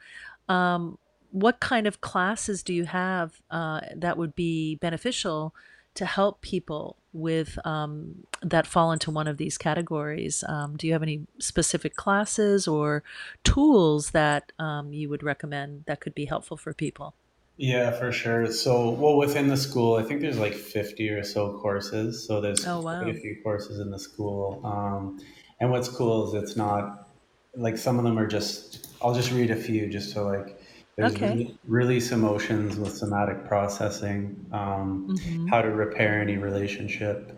Um, 0.48 0.98
what 1.30 1.60
kind 1.60 1.86
of 1.86 2.00
classes 2.00 2.62
do 2.62 2.72
you 2.72 2.84
have 2.84 3.40
uh, 3.50 3.80
that 3.94 4.16
would 4.16 4.34
be 4.34 4.76
beneficial 4.76 5.54
to 5.94 6.06
help 6.06 6.40
people 6.40 6.96
with 7.12 7.58
um, 7.66 8.24
that 8.40 8.66
fall 8.66 8.92
into 8.92 9.10
one 9.10 9.26
of 9.26 9.36
these 9.36 9.58
categories? 9.58 10.42
Um, 10.48 10.76
do 10.76 10.86
you 10.86 10.92
have 10.92 11.02
any 11.02 11.26
specific 11.38 11.96
classes 11.96 12.66
or 12.66 13.02
tools 13.44 14.10
that 14.10 14.52
um, 14.58 14.92
you 14.92 15.08
would 15.08 15.22
recommend 15.22 15.84
that 15.86 16.00
could 16.00 16.14
be 16.14 16.24
helpful 16.24 16.56
for 16.56 16.72
people? 16.72 17.14
Yeah, 17.56 17.90
for 17.90 18.12
sure. 18.12 18.50
So, 18.52 18.90
well, 18.90 19.16
within 19.16 19.48
the 19.48 19.56
school, 19.56 19.96
I 19.96 20.04
think 20.04 20.20
there's 20.20 20.38
like 20.38 20.54
50 20.54 21.10
or 21.10 21.24
so 21.24 21.58
courses. 21.58 22.24
So 22.24 22.40
there's 22.40 22.64
oh, 22.64 22.80
wow. 22.80 23.02
quite 23.02 23.16
a 23.16 23.18
few 23.18 23.36
courses 23.42 23.80
in 23.80 23.90
the 23.90 23.98
school. 23.98 24.60
Um, 24.64 25.20
and 25.60 25.70
what's 25.70 25.88
cool 25.88 26.28
is 26.28 26.42
it's 26.42 26.56
not 26.56 27.08
like 27.54 27.76
some 27.76 27.98
of 27.98 28.04
them 28.04 28.18
are 28.18 28.26
just, 28.26 28.88
I'll 29.02 29.14
just 29.14 29.32
read 29.32 29.50
a 29.50 29.56
few 29.56 29.88
just 29.88 30.12
to 30.14 30.22
like, 30.22 30.60
there's 30.96 31.14
okay. 31.14 31.34
re- 31.34 31.58
release 31.66 32.10
emotions 32.10 32.76
with 32.76 32.92
somatic 32.96 33.46
processing, 33.46 34.44
um, 34.52 35.08
mm-hmm. 35.10 35.46
how 35.46 35.62
to 35.62 35.70
repair 35.70 36.20
any 36.20 36.36
relationship. 36.36 37.32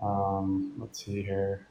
Um, 0.00 0.72
let's 0.78 1.04
see 1.04 1.22
here. 1.22 1.66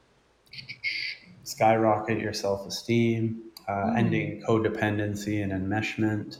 Skyrocket 1.43 2.19
your 2.19 2.34
self 2.34 2.65
esteem, 2.67 3.43
uh, 3.67 3.71
mm. 3.71 3.97
ending 3.97 4.43
codependency 4.47 5.43
and 5.43 5.51
enmeshment, 5.51 6.39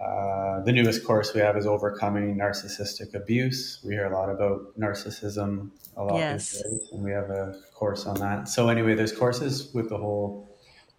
uh, 0.00 0.60
the 0.60 0.72
newest 0.72 1.04
course 1.04 1.32
we 1.34 1.40
have 1.40 1.56
is 1.56 1.66
overcoming 1.66 2.36
narcissistic 2.36 3.14
abuse. 3.14 3.80
We 3.84 3.94
hear 3.94 4.06
a 4.06 4.14
lot 4.14 4.28
about 4.28 4.78
narcissism 4.78 5.70
a 5.96 6.04
lot 6.04 6.18
yes. 6.18 6.52
these 6.52 6.62
days, 6.62 6.88
and 6.92 7.04
we 7.04 7.12
have 7.12 7.30
a 7.30 7.54
course 7.74 8.06
on 8.06 8.16
that. 8.16 8.48
So 8.48 8.68
anyway, 8.68 8.94
there's 8.94 9.16
courses 9.16 9.72
with 9.72 9.88
the 9.88 9.96
whole. 9.96 10.48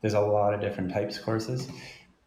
There's 0.02 0.14
a 0.14 0.22
lot 0.22 0.54
of 0.54 0.62
different 0.62 0.94
types 0.94 1.18
of 1.18 1.26
courses, 1.26 1.68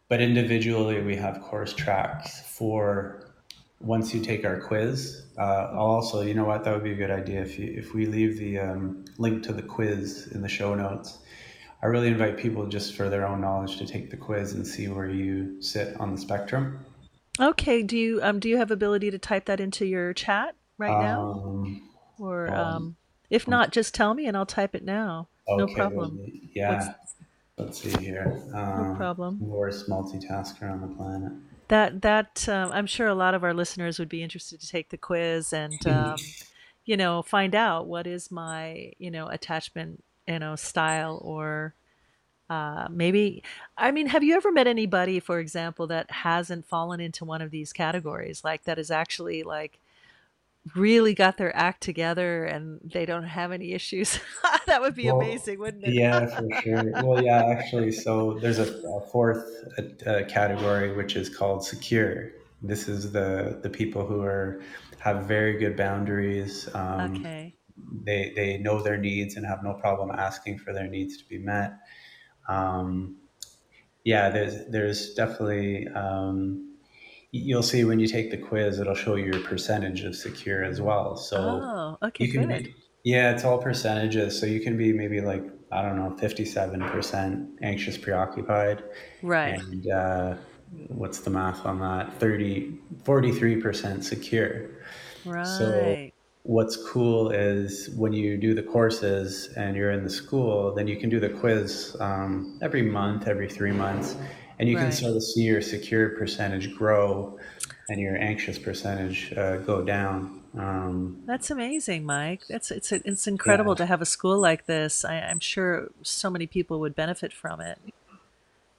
but 0.08 0.20
individually 0.20 1.00
we 1.00 1.16
have 1.16 1.40
course 1.40 1.72
tracks 1.72 2.40
for 2.40 3.32
once 3.80 4.12
you 4.12 4.20
take 4.20 4.44
our 4.44 4.60
quiz. 4.60 5.22
Uh, 5.38 5.70
also, 5.74 6.22
you 6.22 6.34
know 6.34 6.44
what? 6.44 6.64
That 6.64 6.74
would 6.74 6.84
be 6.84 6.92
a 6.92 6.96
good 6.96 7.10
idea 7.10 7.40
if 7.40 7.58
you 7.58 7.72
if 7.76 7.94
we 7.94 8.06
leave 8.06 8.38
the 8.38 8.58
um, 8.58 9.04
link 9.16 9.42
to 9.44 9.52
the 9.52 9.62
quiz 9.62 10.28
in 10.32 10.42
the 10.42 10.48
show 10.48 10.74
notes 10.74 11.18
I 11.82 11.86
really 11.86 12.08
invite 12.08 12.36
people 12.36 12.66
just 12.66 12.94
for 12.96 13.08
their 13.08 13.26
own 13.26 13.40
knowledge 13.40 13.76
to 13.78 13.86
take 13.86 14.10
the 14.10 14.16
quiz 14.16 14.52
and 14.52 14.66
see 14.66 14.88
where 14.88 15.08
you 15.08 15.62
sit 15.62 15.98
on 16.00 16.12
the 16.12 16.20
spectrum. 16.20 16.84
Okay. 17.40 17.82
Do 17.82 17.96
you 17.96 18.20
um 18.22 18.40
do 18.40 18.48
you 18.48 18.56
have 18.56 18.70
ability 18.70 19.10
to 19.10 19.18
type 19.18 19.46
that 19.46 19.60
into 19.60 19.86
your 19.86 20.12
chat 20.12 20.56
right 20.76 20.98
now? 21.00 21.42
Um, 21.44 21.82
or 22.18 22.48
um, 22.48 22.58
um, 22.58 22.96
if 23.30 23.46
not, 23.46 23.70
just 23.70 23.94
tell 23.94 24.14
me 24.14 24.26
and 24.26 24.36
I'll 24.36 24.46
type 24.46 24.74
it 24.74 24.84
now. 24.84 25.28
Okay, 25.48 25.58
no 25.58 25.74
problem. 25.74 26.20
Yeah. 26.54 26.94
Let's 27.56 27.80
see 27.80 27.90
here. 28.02 28.40
Um, 28.54 28.92
no 28.92 28.94
problem. 28.96 29.40
Worst 29.40 29.88
multitasker 29.88 30.70
on 30.70 30.80
the 30.80 30.94
planet. 30.94 31.32
That 31.68 32.02
that 32.02 32.48
um, 32.48 32.70
I'm 32.72 32.86
sure 32.86 33.08
a 33.08 33.14
lot 33.14 33.34
of 33.34 33.44
our 33.44 33.52
listeners 33.52 33.98
would 33.98 34.08
be 34.08 34.22
interested 34.22 34.60
to 34.60 34.68
take 34.68 34.90
the 34.90 34.96
quiz 34.96 35.52
and 35.52 35.86
um, 35.86 36.16
you 36.84 36.96
know 36.96 37.22
find 37.22 37.54
out 37.54 37.86
what 37.86 38.06
is 38.06 38.30
my 38.30 38.92
you 38.98 39.10
know 39.10 39.28
attachment 39.28 40.02
you 40.28 40.38
know 40.38 40.54
style 40.54 41.20
or 41.24 41.74
uh, 42.50 42.86
maybe 42.90 43.42
i 43.76 43.90
mean 43.90 44.06
have 44.06 44.22
you 44.22 44.34
ever 44.34 44.50
met 44.52 44.66
anybody 44.66 45.20
for 45.20 45.38
example 45.38 45.86
that 45.86 46.10
hasn't 46.10 46.64
fallen 46.64 47.00
into 47.00 47.24
one 47.24 47.42
of 47.42 47.50
these 47.50 47.72
categories? 47.72 48.42
Like 48.44 48.64
that 48.64 48.78
is 48.78 48.90
actually 48.90 49.42
like 49.42 49.80
really 50.74 51.14
got 51.14 51.36
their 51.36 51.54
act 51.56 51.82
together 51.82 52.44
and 52.44 52.80
they 52.84 53.06
don't 53.06 53.24
have 53.24 53.52
any 53.52 53.72
issues? 53.72 54.20
That 54.66 54.82
would 54.82 54.94
be 54.94 55.06
well, 55.06 55.20
amazing 55.22 55.58
wouldn't 55.60 55.84
it? 55.84 55.94
yeah 55.94 56.26
for 56.36 56.46
sure. 56.62 56.92
Well 57.02 57.24
yeah 57.24 57.46
actually 57.46 57.90
so 57.90 58.38
there's 58.38 58.58
a, 58.58 58.70
a 58.86 59.00
fourth 59.00 59.42
uh, 60.06 60.24
category 60.28 60.94
which 60.94 61.16
is 61.16 61.34
called 61.34 61.64
secure. 61.64 62.30
This 62.60 62.86
is 62.86 63.12
the 63.12 63.58
the 63.62 63.70
people 63.70 64.06
who 64.06 64.20
are 64.22 64.60
have 64.98 65.24
very 65.24 65.58
good 65.58 65.74
boundaries 65.76 66.68
um, 66.74 67.16
okay 67.16 67.47
they 68.04 68.32
they 68.34 68.58
know 68.58 68.82
their 68.82 68.96
needs 68.96 69.36
and 69.36 69.46
have 69.46 69.62
no 69.62 69.74
problem 69.74 70.10
asking 70.10 70.58
for 70.58 70.72
their 70.72 70.86
needs 70.86 71.16
to 71.18 71.24
be 71.28 71.38
met. 71.38 71.78
Um, 72.48 73.16
yeah, 74.04 74.30
there's 74.30 74.66
there's 74.70 75.14
definitely 75.14 75.86
um, 75.88 76.76
you'll 77.30 77.62
see 77.62 77.84
when 77.84 77.98
you 77.98 78.06
take 78.06 78.30
the 78.30 78.38
quiz, 78.38 78.78
it'll 78.78 78.94
show 78.94 79.16
you 79.16 79.26
your 79.26 79.40
percentage 79.40 80.02
of 80.02 80.16
secure 80.16 80.64
as 80.64 80.80
well. 80.80 81.16
So 81.16 81.60
oh, 81.62 81.98
okay, 82.06 82.24
you 82.24 82.32
can 82.32 82.48
good. 82.48 82.64
Be, 82.64 82.74
yeah, 83.04 83.32
it's 83.32 83.44
all 83.44 83.58
percentages. 83.58 84.38
So 84.38 84.46
you 84.46 84.60
can 84.60 84.76
be 84.76 84.92
maybe 84.92 85.20
like 85.20 85.44
I 85.70 85.82
don't 85.82 85.96
know, 85.96 86.16
fifty-seven 86.16 86.80
percent 86.88 87.50
anxious, 87.62 87.98
preoccupied, 87.98 88.82
right? 89.22 89.60
And 89.60 89.90
uh, 89.90 90.34
what's 90.88 91.20
the 91.20 91.30
math 91.30 91.64
on 91.64 91.80
that? 91.80 92.12
30, 92.18 92.78
43 93.04 93.60
percent 93.60 94.04
secure. 94.04 94.70
Right. 95.24 95.46
So 95.46 96.10
what's 96.48 96.76
cool 96.76 97.28
is 97.30 97.90
when 97.90 98.14
you 98.14 98.38
do 98.38 98.54
the 98.54 98.62
courses 98.62 99.50
and 99.58 99.76
you're 99.76 99.90
in 99.90 100.02
the 100.02 100.08
school, 100.08 100.74
then 100.74 100.88
you 100.88 100.96
can 100.96 101.10
do 101.10 101.20
the 101.20 101.28
quiz 101.28 101.94
um, 102.00 102.58
every 102.62 102.80
month, 102.80 103.28
every 103.28 103.46
three 103.46 103.70
months, 103.70 104.16
and 104.58 104.66
you 104.66 104.74
right. 104.74 104.84
can 104.84 104.92
sort 104.92 105.14
of 105.14 105.22
see 105.22 105.42
your 105.42 105.60
secure 105.60 106.08
percentage 106.16 106.74
grow 106.74 107.38
and 107.90 108.00
your 108.00 108.16
anxious 108.16 108.58
percentage 108.58 109.30
uh, 109.36 109.58
go 109.58 109.84
down. 109.84 110.42
Um, 110.56 111.22
That's 111.26 111.50
amazing, 111.50 112.06
Mike. 112.06 112.40
That's 112.48 112.70
it's 112.70 112.92
it's 112.92 113.26
incredible 113.26 113.72
yeah. 113.72 113.84
to 113.84 113.86
have 113.86 114.00
a 114.00 114.06
school 114.06 114.40
like 114.40 114.64
this. 114.64 115.04
I, 115.04 115.16
am 115.16 115.40
sure 115.40 115.90
so 116.02 116.30
many 116.30 116.46
people 116.46 116.80
would 116.80 116.96
benefit 116.96 117.34
from 117.34 117.60
it. 117.60 117.78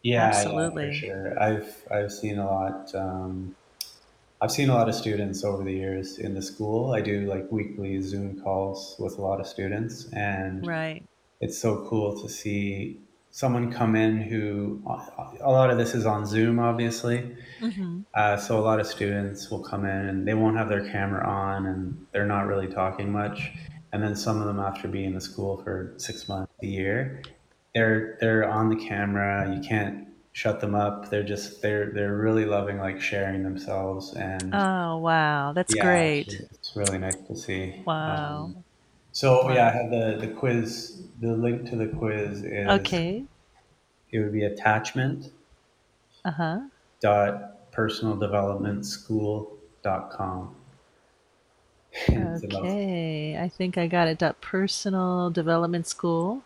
Yeah, 0.02 0.24
absolutely. 0.24 0.88
Yeah, 0.88 1.00
sure. 1.00 1.40
I've 1.40 1.88
I've 1.92 2.12
seen 2.12 2.40
a 2.40 2.46
lot. 2.48 2.96
Um, 2.96 3.56
I've 4.42 4.52
seen 4.52 4.70
a 4.70 4.74
lot 4.74 4.88
of 4.88 4.96
students 4.96 5.44
over 5.44 5.64
the 5.64 5.74
years 5.74 6.18
in 6.18 6.34
the 6.34 6.42
school. 6.42 6.94
I 6.94 7.02
do 7.02 7.22
like 7.28 7.52
weekly 7.52 8.02
Zoom 8.02 8.42
calls 8.42 8.96
with 8.98 9.18
a 9.18 9.22
lot 9.22 9.42
of 9.42 9.48
students, 9.48 10.08
and 10.14 10.66
right. 10.66 11.04
it's 11.42 11.58
so 11.58 11.86
cool 11.90 12.22
to 12.22 12.30
see 12.30 13.02
someone 13.32 13.72
come 13.72 13.96
in 13.96 14.18
who 14.18 14.82
a 15.42 15.52
lot 15.52 15.70
of 15.70 15.78
this 15.78 15.94
is 15.94 16.06
on 16.06 16.26
Zoom, 16.26 16.60
obviously. 16.60 17.36
Mm-hmm. 17.60 18.02
Uh, 18.14 18.38
so 18.38 18.58
a 18.58 18.62
lot 18.62 18.80
of 18.80 18.88
students 18.88 19.52
will 19.52 19.62
come 19.62 19.86
in 19.86 20.08
and 20.08 20.28
they 20.28 20.34
won't 20.34 20.58
have 20.58 20.68
their 20.68 20.90
camera 20.90 21.28
on 21.28 21.66
and 21.68 22.06
they're 22.12 22.26
not 22.26 22.48
really 22.48 22.68
talking 22.68 23.12
much. 23.12 23.52
and 23.92 24.04
then 24.04 24.16
some 24.16 24.40
of 24.40 24.46
them 24.46 24.60
after 24.60 24.88
being 24.88 25.06
in 25.06 25.14
the 25.16 25.22
school 25.22 25.62
for 25.64 25.94
six 25.98 26.28
months, 26.28 26.52
a 26.64 26.66
year, 26.66 27.22
they're 27.74 28.18
they're 28.20 28.50
on 28.50 28.70
the 28.70 28.76
camera. 28.76 29.54
You 29.54 29.62
can't 29.62 30.08
shut 30.34 30.60
them 30.60 30.76
up. 30.76 31.10
They're 31.10 31.24
just 31.24 31.62
they're 31.62 31.92
they're 31.92 32.16
really 32.18 32.46
loving 32.46 32.78
like 32.80 33.02
sharing 33.02 33.44
themselves 33.44 34.14
and 34.16 34.54
Oh, 34.54 34.98
wow, 34.98 35.54
that's 35.54 35.74
yeah, 35.74 35.76
great. 35.76 36.42
it's 36.52 36.76
really 36.76 36.98
nice 36.98 37.18
to 37.28 37.36
see. 37.36 37.86
Um, 38.06 38.56
Wow. 38.56 38.64
so 39.12 39.52
yeah, 39.52 39.68
I 39.68 39.72
have 39.72 39.92
the 39.92 40.18
the 40.28 40.34
quiz. 40.34 41.04
The 41.20 41.34
link 41.36 41.70
to 41.70 41.76
the 41.76 41.88
quiz 41.88 42.44
is 42.44 42.70
Okay. 42.70 43.26
it 44.12 44.20
would 44.20 44.34
be 44.34 44.44
attachment 44.44 45.32
Uh-huh. 46.26 46.70
dot 47.02 47.72
personal 47.74 48.16
development 48.16 48.86
school 48.86 49.58
dot 49.84 50.12
com. 50.12 50.56
about 52.44 52.44
Okay. 52.44 53.38
I 53.40 53.50
think 53.50 53.78
I 53.78 53.88
got 53.88 54.08
it. 54.08 54.18
Dot 54.20 54.42
personal 54.42 55.30
development 55.32 55.88
school. 55.88 56.44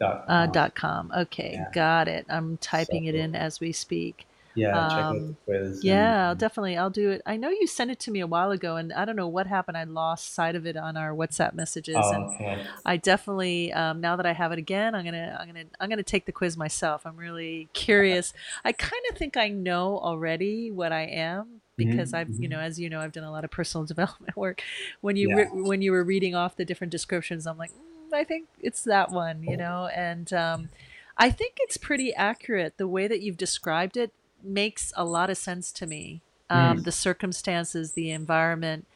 Dot 0.00 0.26
Uh, 0.26 0.46
com. 0.46 0.52
dot 0.52 0.74
com. 0.74 1.12
Okay, 1.16 1.52
Yeah. 1.56 1.70
got 1.72 2.08
it. 2.08 2.26
I'm 2.28 2.56
typing 2.58 3.04
it 3.06 3.14
in 3.14 3.34
as 3.34 3.60
we 3.60 3.72
speak. 3.72 4.26
yeah, 4.54 4.84
check 4.88 5.06
out 5.10 5.16
the 5.16 5.20
Um, 5.20 5.36
quiz 5.44 5.82
yeah, 5.82 6.26
I'll 6.26 6.30
and 6.32 6.40
definitely 6.40 6.76
I'll 6.76 6.90
do 6.90 7.10
it. 7.10 7.22
I 7.26 7.36
know 7.36 7.48
you 7.50 7.66
sent 7.66 7.90
it 7.90 7.98
to 8.00 8.10
me 8.10 8.20
a 8.20 8.26
while 8.26 8.50
ago, 8.50 8.76
and 8.76 8.92
I 8.92 9.04
don't 9.04 9.16
know 9.16 9.28
what 9.28 9.46
happened. 9.46 9.76
I 9.76 9.84
lost 9.84 10.34
sight 10.34 10.54
of 10.54 10.66
it 10.66 10.76
on 10.76 10.96
our 10.96 11.12
WhatsApp 11.12 11.54
messages, 11.54 12.12
and 12.12 12.22
oh, 12.22 12.34
okay. 12.34 12.62
I 12.84 12.96
definitely 12.96 13.72
um, 13.72 14.00
now 14.00 14.16
that 14.16 14.26
I 14.26 14.32
have 14.32 14.52
it 14.52 14.58
again, 14.58 14.94
I'm 14.94 15.04
gonna 15.04 15.36
I'm 15.40 15.46
gonna 15.46 15.64
I'm 15.80 15.88
gonna 15.88 16.02
take 16.02 16.26
the 16.26 16.32
quiz 16.32 16.56
myself. 16.56 17.06
I'm 17.06 17.16
really 17.16 17.68
curious. 17.72 18.32
I 18.64 18.72
kind 18.72 19.02
of 19.10 19.16
think 19.16 19.36
I 19.36 19.48
know 19.48 19.98
already 19.98 20.70
what 20.70 20.92
I 20.92 21.02
am 21.02 21.60
because 21.76 22.10
hmm 22.10 22.16
I've 22.18 22.28
you 22.38 22.48
know 22.48 22.58
hmm 22.58 22.64
as 22.64 22.78
you 22.78 22.90
know 22.90 23.00
I've 23.00 23.12
done 23.12 23.24
a 23.24 23.32
lot 23.32 23.44
of 23.44 23.50
personal 23.50 23.84
development 23.92 24.36
work. 24.36 24.62
When 25.00 25.16
you 25.16 25.28
Yeah. 25.30 25.36
re- 25.36 25.62
when 25.62 25.82
you 25.82 25.92
were 25.92 26.04
reading 26.04 26.34
off 26.34 26.56
the 26.56 26.64
different 26.64 26.90
descriptions, 26.90 27.46
I'm 27.46 27.58
like, 27.58 27.72
I 28.12 28.24
think 28.24 28.48
it's 28.60 28.82
that 28.84 29.10
one, 29.10 29.42
you 29.42 29.56
know, 29.56 29.88
and 29.94 30.32
um, 30.32 30.68
I 31.16 31.30
think 31.30 31.54
it's 31.60 31.76
pretty 31.76 32.14
accurate. 32.14 32.76
The 32.76 32.88
way 32.88 33.08
that 33.08 33.20
you've 33.20 33.36
described 33.36 33.96
it 33.96 34.12
makes 34.42 34.92
a 34.96 35.04
lot 35.04 35.30
of 35.30 35.36
sense 35.36 35.72
to 35.72 35.86
me. 35.86 36.22
Um, 36.48 36.80
Mm. 36.80 36.84
the 36.84 36.92
circumstances, 36.92 37.92
the 37.92 38.10
environment, 38.10 38.86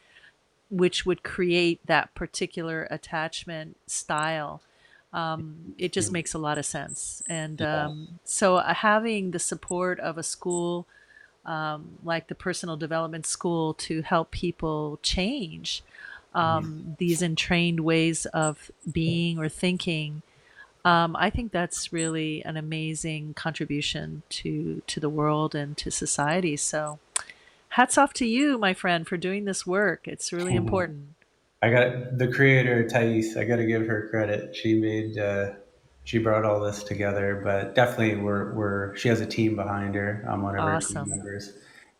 which 0.69 1.05
would 1.05 1.23
create 1.23 1.79
that 1.85 2.13
particular 2.13 2.87
attachment 2.91 3.77
style. 3.87 4.61
Um, 5.13 5.73
it 5.77 5.93
just 5.93 6.11
makes 6.11 6.33
a 6.33 6.37
lot 6.37 6.57
of 6.57 6.65
sense. 6.65 7.23
And 7.29 7.61
um, 7.61 8.19
so 8.25 8.57
uh, 8.57 8.73
having 8.73 9.31
the 9.31 9.39
support 9.39 9.99
of 10.01 10.17
a 10.17 10.23
school 10.23 10.85
um, 11.45 11.99
like 12.03 12.27
the 12.27 12.35
personal 12.35 12.75
development 12.75 13.25
school 13.25 13.73
to 13.75 14.01
help 14.01 14.31
people 14.31 14.99
change. 15.03 15.83
Um, 16.35 16.95
these 16.99 17.21
entrained 17.21 17.79
ways 17.79 18.25
of 18.27 18.71
being 18.91 19.39
or 19.39 19.49
thinking, 19.49 20.21
um, 20.83 21.15
I 21.17 21.29
think 21.29 21.51
that's 21.51 21.91
really 21.91 22.43
an 22.45 22.57
amazing 22.57 23.33
contribution 23.33 24.21
to 24.29 24.81
to 24.85 24.99
the 24.99 25.09
world 25.09 25.55
and 25.55 25.75
to 25.77 25.89
society. 25.89 26.57
So 26.57 26.99
hats 27.69 27.97
off 27.97 28.13
to 28.13 28.25
you, 28.25 28.57
my 28.57 28.73
friend, 28.73 29.07
for 29.07 29.17
doing 29.17 29.45
this 29.45 29.65
work. 29.65 30.07
It's 30.07 30.31
really 30.31 30.55
important. 30.55 31.15
I 31.61 31.71
got 31.71 32.17
the 32.17 32.27
creator 32.27 32.87
Thais. 32.87 33.35
I 33.35 33.45
got 33.45 33.55
to 33.55 33.65
give 33.65 33.87
her 33.87 34.07
credit. 34.09 34.55
She 34.55 34.75
made 34.75 35.17
uh, 35.17 35.53
she 36.03 36.19
brought 36.19 36.45
all 36.45 36.59
this 36.59 36.83
together, 36.83 37.41
but 37.43 37.73
definitely 37.73 38.17
we're 38.17 38.53
we're 38.53 38.95
she 38.95 39.09
has 39.09 39.21
a 39.21 39.25
team 39.25 39.55
behind 39.55 39.95
her. 39.95 40.23
I'm 40.29 40.43
one 40.43 40.55
of 40.55 40.63
her 40.63 40.79
team 40.79 40.97
Awesome. 40.97 41.09
members, 41.09 41.53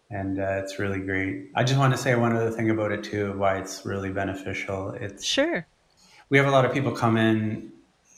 and 0.10 0.40
uh, 0.40 0.62
it's 0.64 0.80
really 0.80 1.00
great. 1.00 1.50
I 1.56 1.64
just 1.64 1.80
want 1.80 1.94
to 1.94 1.98
say 1.98 2.16
one 2.16 2.36
other 2.36 2.52
thing 2.52 2.70
about 2.70 2.92
it 2.92 3.04
too, 3.04 3.34
why 3.38 3.58
it's 3.58 3.86
really 3.86 4.12
beneficial. 4.12 4.92
It's 4.92 5.24
Sure. 5.24 5.66
we 6.30 6.38
have 6.38 6.48
a 6.48 6.52
lot 6.52 6.66
of 6.66 6.74
people 6.74 6.92
come 6.92 7.18
in 7.18 7.72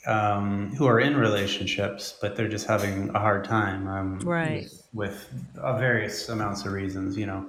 um, 0.05 0.73
who 0.77 0.85
are 0.85 0.99
in 0.99 1.17
relationships, 1.17 2.17
but 2.21 2.35
they're 2.35 2.47
just 2.47 2.67
having 2.67 3.09
a 3.09 3.19
hard 3.19 3.43
time 3.43 3.87
um, 3.87 4.19
Right. 4.19 4.63
with 4.63 4.83
with 4.93 5.29
uh, 5.61 5.77
various 5.77 6.29
amounts 6.29 6.65
of 6.65 6.71
reasons, 6.71 7.17
you 7.17 7.25
know. 7.25 7.45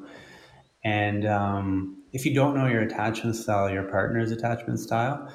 And 0.84 1.26
um, 1.26 1.96
if 2.12 2.24
you 2.26 2.34
don't 2.34 2.56
know 2.56 2.66
your 2.66 2.82
attachment 2.82 3.36
style, 3.36 3.70
your 3.70 3.84
partner's 3.84 4.30
attachment 4.32 4.80
style, 4.80 5.30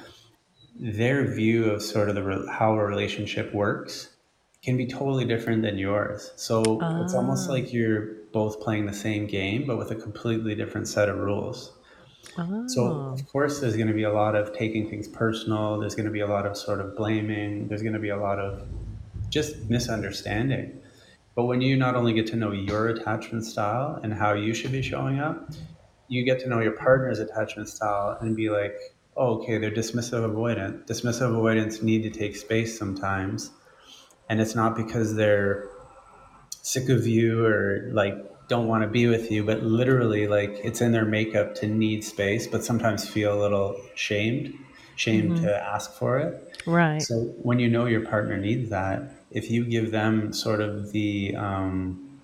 their 0.79 1.25
view 1.33 1.69
of 1.71 1.81
sort 1.81 2.09
of 2.09 2.15
the 2.15 2.23
re- 2.23 2.47
how 2.49 2.73
a 2.73 2.83
relationship 2.85 3.53
works 3.53 4.09
can 4.63 4.75
be 4.77 4.85
totally 4.85 5.25
different 5.25 5.61
than 5.61 5.77
yours. 5.77 6.31
So 6.35 6.61
it's 7.03 7.13
almost 7.13 7.49
Ah. 7.49 7.53
like 7.53 7.71
you're 7.73 8.07
both 8.33 8.59
playing 8.59 8.85
the 8.87 8.93
same 8.93 9.27
game, 9.27 9.65
but 9.65 9.77
with 9.77 9.91
a 9.91 9.95
completely 9.95 10.55
different 10.55 10.87
set 10.87 11.07
of 11.07 11.17
rules. 11.17 11.71
So 12.35 12.83
Oh. 12.83 13.13
of 13.13 13.21
ah. 13.21 13.31
course, 13.31 13.59
there's 13.59 13.75
going 13.75 13.87
to 13.87 13.93
be 13.93 14.03
a 14.03 14.13
lot 14.13 14.35
of 14.35 14.53
taking 14.53 14.89
things 14.89 15.07
personal. 15.07 15.79
There's 15.79 15.95
going 15.95 16.05
to 16.07 16.11
be 16.11 16.21
a 16.21 16.27
lot 16.27 16.45
of 16.45 16.57
sort 16.57 16.79
of 16.79 16.95
blaming. 16.95 17.67
There's 17.67 17.83
going 17.83 17.93
to 17.93 17.99
be 17.99 18.09
a 18.09 18.17
lot 18.17 18.39
of 18.39 18.63
just 19.29 19.69
misunderstanding. 19.69 20.79
But 21.35 21.45
when 21.45 21.61
you 21.61 21.75
not 21.75 21.95
only 21.95 22.13
get 22.13 22.27
to 22.27 22.35
know 22.35 22.51
your 22.51 22.89
attachment 22.89 23.45
style 23.45 23.99
and 24.03 24.13
how 24.13 24.33
you 24.33 24.53
should 24.53 24.71
be 24.71 24.81
showing 24.81 25.19
up, 25.19 25.49
you 26.07 26.23
get 26.23 26.39
to 26.41 26.47
know 26.47 26.59
your 26.59 26.73
partner's 26.73 27.19
attachment 27.19 27.69
style 27.69 28.17
and 28.21 28.35
be 28.35 28.49
like, 28.49 28.75
oh, 29.17 29.39
okay, 29.39 29.57
they're 29.57 29.71
dismissive 29.71 30.27
avoidant. 30.31 30.85
Dismissive 30.87 31.29
avoidants 31.29 31.81
need 31.81 32.03
to 32.03 32.09
take 32.09 32.35
space 32.35 32.77
sometimes. 32.77 33.51
And 34.29 34.39
it's 34.39 34.55
not 34.55 34.75
because 34.75 35.15
they're 35.15 35.69
sick 36.63 36.89
of 36.89 37.05
you 37.05 37.45
or 37.45 37.89
like 37.91 38.15
don't 38.47 38.67
want 38.67 38.83
to 38.83 38.89
be 38.89 39.07
with 39.07 39.31
you, 39.31 39.43
but 39.43 39.63
literally 39.63 40.27
like 40.27 40.59
it's 40.63 40.81
in 40.81 40.91
their 40.91 41.05
makeup 41.05 41.53
to 41.55 41.67
need 41.67 42.03
space, 42.03 42.47
but 42.47 42.63
sometimes 42.63 43.07
feel 43.07 43.37
a 43.37 43.39
little 43.39 43.79
shamed, 43.95 44.53
shamed 44.95 45.33
Mm-hmm. 45.33 45.45
to 45.45 45.63
ask 45.63 45.93
for 45.93 46.19
it. 46.19 46.57
Right. 46.65 47.01
So 47.01 47.15
when 47.41 47.59
you 47.59 47.69
know 47.69 47.85
your 47.85 48.05
partner 48.05 48.37
needs 48.37 48.69
that, 48.69 49.03
if 49.29 49.51
you 49.51 49.65
give 49.65 49.91
them 49.91 50.33
sort 50.33 50.61
of 50.61 50.91
the 50.91 51.35
um, 51.35 52.21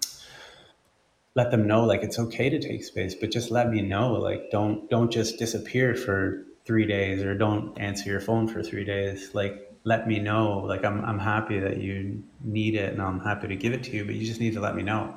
let 1.35 1.51
them 1.51 1.67
know 1.67 1.83
like 1.85 2.03
it's 2.03 2.19
okay 2.19 2.49
to 2.49 2.59
take 2.59 2.83
space, 2.83 3.15
but 3.15 3.31
just 3.31 3.51
let 3.51 3.69
me 3.69 3.81
know. 3.81 4.13
Like 4.13 4.51
don't 4.51 4.89
don't 4.89 5.11
just 5.11 5.37
disappear 5.37 5.95
for 5.95 6.45
three 6.65 6.85
days 6.85 7.23
or 7.23 7.35
don't 7.35 7.77
answer 7.79 8.09
your 8.09 8.21
phone 8.21 8.47
for 8.47 8.61
three 8.63 8.85
days. 8.85 9.33
Like 9.33 9.68
let 9.83 10.07
me 10.07 10.19
know. 10.19 10.59
Like 10.59 10.83
I'm 10.83 11.03
I'm 11.05 11.19
happy 11.19 11.59
that 11.59 11.77
you 11.77 12.23
need 12.41 12.75
it 12.75 12.93
and 12.93 13.01
I'm 13.01 13.19
happy 13.19 13.47
to 13.47 13.55
give 13.55 13.73
it 13.73 13.83
to 13.85 13.91
you, 13.91 14.05
but 14.05 14.15
you 14.15 14.25
just 14.25 14.39
need 14.39 14.53
to 14.53 14.59
let 14.59 14.75
me 14.75 14.83
know. 14.83 15.15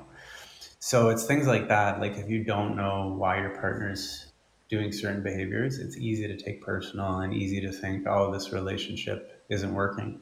So 0.78 1.10
it's 1.10 1.24
things 1.24 1.46
like 1.46 1.68
that. 1.68 2.00
Like 2.00 2.16
if 2.16 2.28
you 2.28 2.44
don't 2.44 2.76
know 2.76 3.14
why 3.16 3.40
your 3.40 3.50
partner's 3.50 4.32
doing 4.68 4.90
certain 4.90 5.22
behaviors, 5.22 5.78
it's 5.78 5.96
easy 5.96 6.26
to 6.26 6.36
take 6.36 6.62
personal 6.62 7.20
and 7.20 7.34
easy 7.34 7.60
to 7.60 7.70
think, 7.70 8.06
oh, 8.06 8.32
this 8.32 8.52
relationship 8.52 9.44
isn't 9.48 9.74
working. 9.74 10.20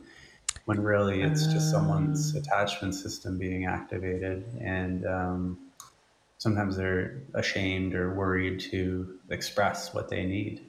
When 0.65 0.81
really 0.83 1.23
it's 1.23 1.47
just 1.47 1.71
someone's 1.71 2.35
Um, 2.35 2.43
attachment 2.43 2.95
system 2.95 3.39
being 3.39 3.67
activated 3.67 4.45
and 4.61 5.07
um, 5.07 5.59
sometimes 6.39 6.77
they're 6.77 7.23
ashamed 7.35 7.95
or 7.95 8.15
worried 8.15 8.61
to 8.61 9.19
express 9.31 9.95
what 9.95 10.09
they 10.09 10.25
need. 10.25 10.67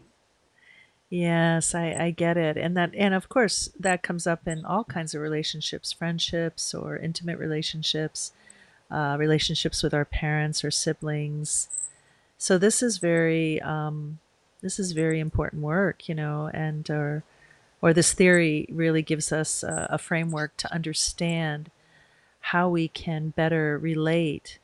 Yes, 1.11 1.75
I, 1.75 1.91
I 1.99 2.11
get 2.11 2.37
it. 2.37 2.55
And 2.55 2.75
that 2.77 2.95
and 2.95 3.13
of 3.13 3.27
course 3.27 3.69
that 3.77 4.01
comes 4.01 4.25
up 4.25 4.47
in 4.47 4.63
all 4.63 4.85
kinds 4.85 5.13
of 5.13 5.21
relationships, 5.21 5.91
friendships 5.91 6.73
or 6.73 6.95
intimate 6.95 7.37
relationships, 7.37 8.31
uh, 8.89 9.17
relationships 9.19 9.83
with 9.83 9.93
our 9.93 10.05
parents 10.05 10.63
or 10.63 10.71
siblings. 10.71 11.67
So 12.37 12.57
this 12.57 12.81
is 12.81 12.97
very 12.97 13.61
um, 13.61 14.19
this 14.61 14.79
is 14.79 14.93
very 14.93 15.19
important 15.19 15.61
work, 15.61 16.07
you 16.07 16.15
know, 16.15 16.49
and 16.53 16.89
or 16.89 17.23
or 17.81 17.93
this 17.93 18.13
theory 18.13 18.65
really 18.71 19.01
gives 19.01 19.33
us 19.33 19.63
a, 19.63 19.87
a 19.91 19.97
framework 19.97 20.55
to 20.57 20.73
understand 20.73 21.71
how 22.39 22.69
we 22.69 22.87
can 22.87 23.31
better 23.31 23.77
relate 23.77 24.59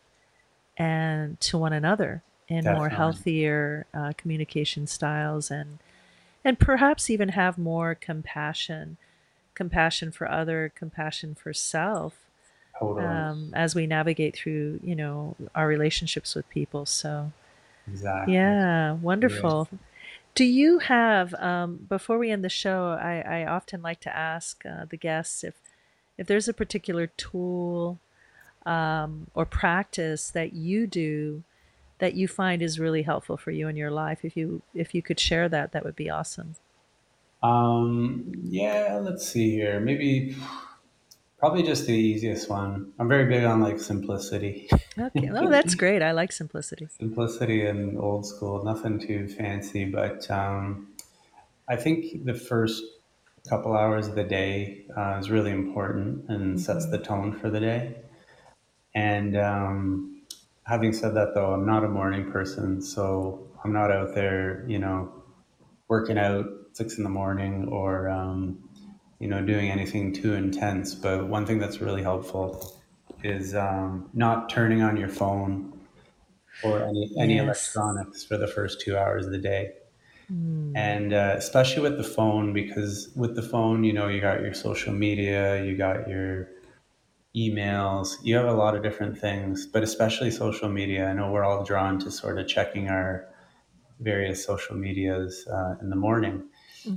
and 0.77 1.41
to 1.41 1.57
one 1.57 1.73
another 1.73 2.23
in 2.47 2.63
more 2.63 2.87
healthier 2.89 3.85
uh, 3.93 4.13
communication 4.15 4.87
styles 4.87 5.51
and 5.51 5.79
and 6.43 6.59
perhaps 6.59 7.09
even 7.09 7.29
have 7.29 7.57
more 7.57 7.95
compassion 7.95 8.97
compassion 9.53 10.11
for 10.11 10.29
other 10.29 10.71
compassion 10.75 11.35
for 11.35 11.53
self 11.53 12.13
Totally. 12.79 13.05
um, 13.05 13.51
as 13.55 13.73
we 13.73 13.88
navigate 13.88 14.35
through 14.35 14.79
you 14.83 14.95
know 14.95 15.35
our 15.55 15.67
relationships 15.67 16.35
with 16.35 16.47
people 16.49 16.85
so 16.85 17.31
Exactly. 17.88 18.33
yeah 18.33 18.91
wonderful 18.93 19.67
do 20.35 20.43
you 20.45 20.77
have 20.79 21.33
um, 21.35 21.88
before 21.89 22.19
we 22.19 22.29
end 22.29 22.43
the 22.43 22.49
show 22.49 22.89
I, 23.01 23.41
I 23.41 23.45
often 23.47 23.81
like 23.81 23.99
to 24.01 24.15
ask 24.15 24.63
uh, 24.65 24.85
the 24.88 24.97
guests 24.97 25.43
if 25.43 25.55
if 26.17 26.27
there's 26.27 26.47
a 26.47 26.53
particular 26.53 27.07
tool 27.07 27.99
um, 28.65 29.27
or 29.33 29.45
practice 29.45 30.29
that 30.31 30.53
you 30.53 30.85
do 30.85 31.43
that 31.99 32.13
you 32.15 32.27
find 32.27 32.61
is 32.61 32.79
really 32.79 33.03
helpful 33.03 33.37
for 33.37 33.51
you 33.51 33.67
in 33.67 33.75
your 33.75 33.91
life 33.91 34.23
if 34.25 34.35
you 34.37 34.61
if 34.73 34.93
you 34.95 35.01
could 35.01 35.19
share 35.19 35.49
that 35.49 35.71
that 35.71 35.83
would 35.85 35.95
be 35.95 36.09
awesome 36.09 36.55
Um, 37.43 38.31
yeah, 38.43 38.99
let's 39.01 39.27
see 39.27 39.51
here. 39.51 39.79
Maybe 39.79 40.35
probably 41.39 41.63
just 41.63 41.85
the 41.87 41.93
easiest 41.93 42.49
one. 42.49 42.93
I'm 42.99 43.07
very 43.07 43.25
big 43.25 43.43
on 43.43 43.61
like 43.61 43.79
simplicity. 43.79 44.69
okay 44.99 45.29
oh 45.33 45.49
that's 45.49 45.75
great 45.75 46.01
i 46.01 46.11
like 46.11 46.31
simplicity 46.31 46.89
simplicity 46.99 47.65
and 47.65 47.97
old 47.97 48.25
school, 48.25 48.63
nothing 48.63 48.99
too 48.99 49.27
fancy, 49.27 49.85
but 49.85 50.29
um, 50.31 50.93
I 51.69 51.75
think 51.77 52.25
the 52.25 52.33
first 52.35 52.83
couple 53.49 53.75
hours 53.77 54.07
of 54.07 54.15
the 54.15 54.23
day 54.23 54.85
uh, 54.97 55.17
is 55.19 55.29
really 55.29 55.51
important 55.51 56.29
and 56.29 56.59
sets 56.59 56.85
Mhm. 56.85 56.91
the 56.91 56.99
tone 56.99 57.33
for 57.39 57.49
the 57.49 57.59
day. 57.61 58.01
And 58.95 59.37
um, 59.37 60.16
having 60.68 60.93
said 60.93 61.15
that, 61.15 61.34
though, 61.34 61.53
I'm 61.53 61.65
not 61.65 61.84
a 61.84 61.89
morning 61.89 62.32
person, 62.32 62.82
so 62.82 63.47
I'm 63.63 63.74
not 63.74 63.91
out 63.91 64.13
there, 64.13 64.65
you 64.68 64.80
know, 64.80 65.11
working 65.88 66.18
out 66.18 66.45
six 66.74 66.97
in 66.97 67.03
the 67.03 67.09
morning 67.09 67.68
or 67.70 68.09
um, 68.09 68.59
you 69.20 69.28
know 69.28 69.41
doing 69.41 69.72
anything 69.72 70.13
too 70.13 70.34
intense. 70.34 70.93
But 70.93 71.28
one 71.28 71.45
thing 71.45 71.57
that's 71.57 71.82
really 71.82 72.03
helpful 72.03 72.80
is 73.24 73.55
um, 73.55 74.09
not 74.13 74.49
turning 74.49 74.82
on 74.82 74.97
your 74.97 75.09
phone 75.09 75.74
or 76.63 76.84
any 76.84 77.11
any 77.20 77.36
Yes. 77.36 77.43
electronics 77.43 78.24
for 78.24 78.38
the 78.38 78.47
first 78.47 78.82
two 78.82 78.97
hours 78.97 79.26
of 79.26 79.32
the 79.32 79.38
day. 79.39 79.72
Mm. 80.32 80.76
And 80.76 81.13
uh, 81.13 81.34
especially 81.38 81.82
with 81.82 81.97
the 81.97 82.03
phone, 82.03 82.53
because 82.53 83.09
with 83.15 83.36
the 83.36 83.41
phone, 83.41 83.84
you 83.84 83.93
know, 83.93 84.07
you 84.07 84.22
got 84.22 84.41
your 84.41 84.53
social 84.53 84.93
media, 84.93 85.63
you 85.63 85.76
got 85.76 86.07
your 86.07 86.49
emails, 87.38 88.15
you 88.23 88.35
have 88.35 88.47
a 88.47 88.53
lot 88.53 88.75
of 88.75 88.81
different 88.83 89.17
things, 89.17 89.67
but 89.67 89.83
especially 89.83 90.31
social 90.31 90.69
media. 90.69 91.07
I 91.07 91.13
know 91.13 91.31
we're 91.31 91.43
all 91.43 91.63
drawn 91.63 91.99
to 91.99 92.09
sort 92.11 92.39
of 92.39 92.47
checking 92.47 92.89
our 92.89 93.27
various 93.99 94.43
social 94.43 94.75
medias 94.75 95.47
uh, 95.47 95.75
in 95.81 95.89
the 95.89 95.95
morning. 95.95 96.43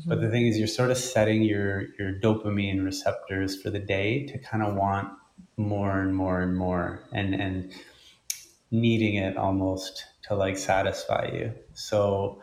But 0.07 0.21
the 0.21 0.31
thing 0.31 0.47
is, 0.47 0.57
you're 0.57 0.69
sort 0.69 0.91
of 0.91 0.99
setting 0.99 1.43
your 1.43 1.87
your 1.99 2.13
dopamine 2.13 2.85
receptors 2.85 3.61
for 3.61 3.71
the 3.71 3.81
day 3.81 4.25
to 4.27 4.39
kind 4.39 4.63
of 4.63 4.77
want 4.77 5.09
more 5.57 6.01
and 6.01 6.15
more 6.15 6.41
and 6.41 6.57
more, 6.57 7.03
and 7.13 7.35
and 7.35 7.73
needing 8.71 9.17
it 9.17 9.37
almost 9.37 10.05
to 10.29 10.35
like 10.37 10.57
satisfy 10.57 11.29
you. 11.33 11.53
So 11.75 12.41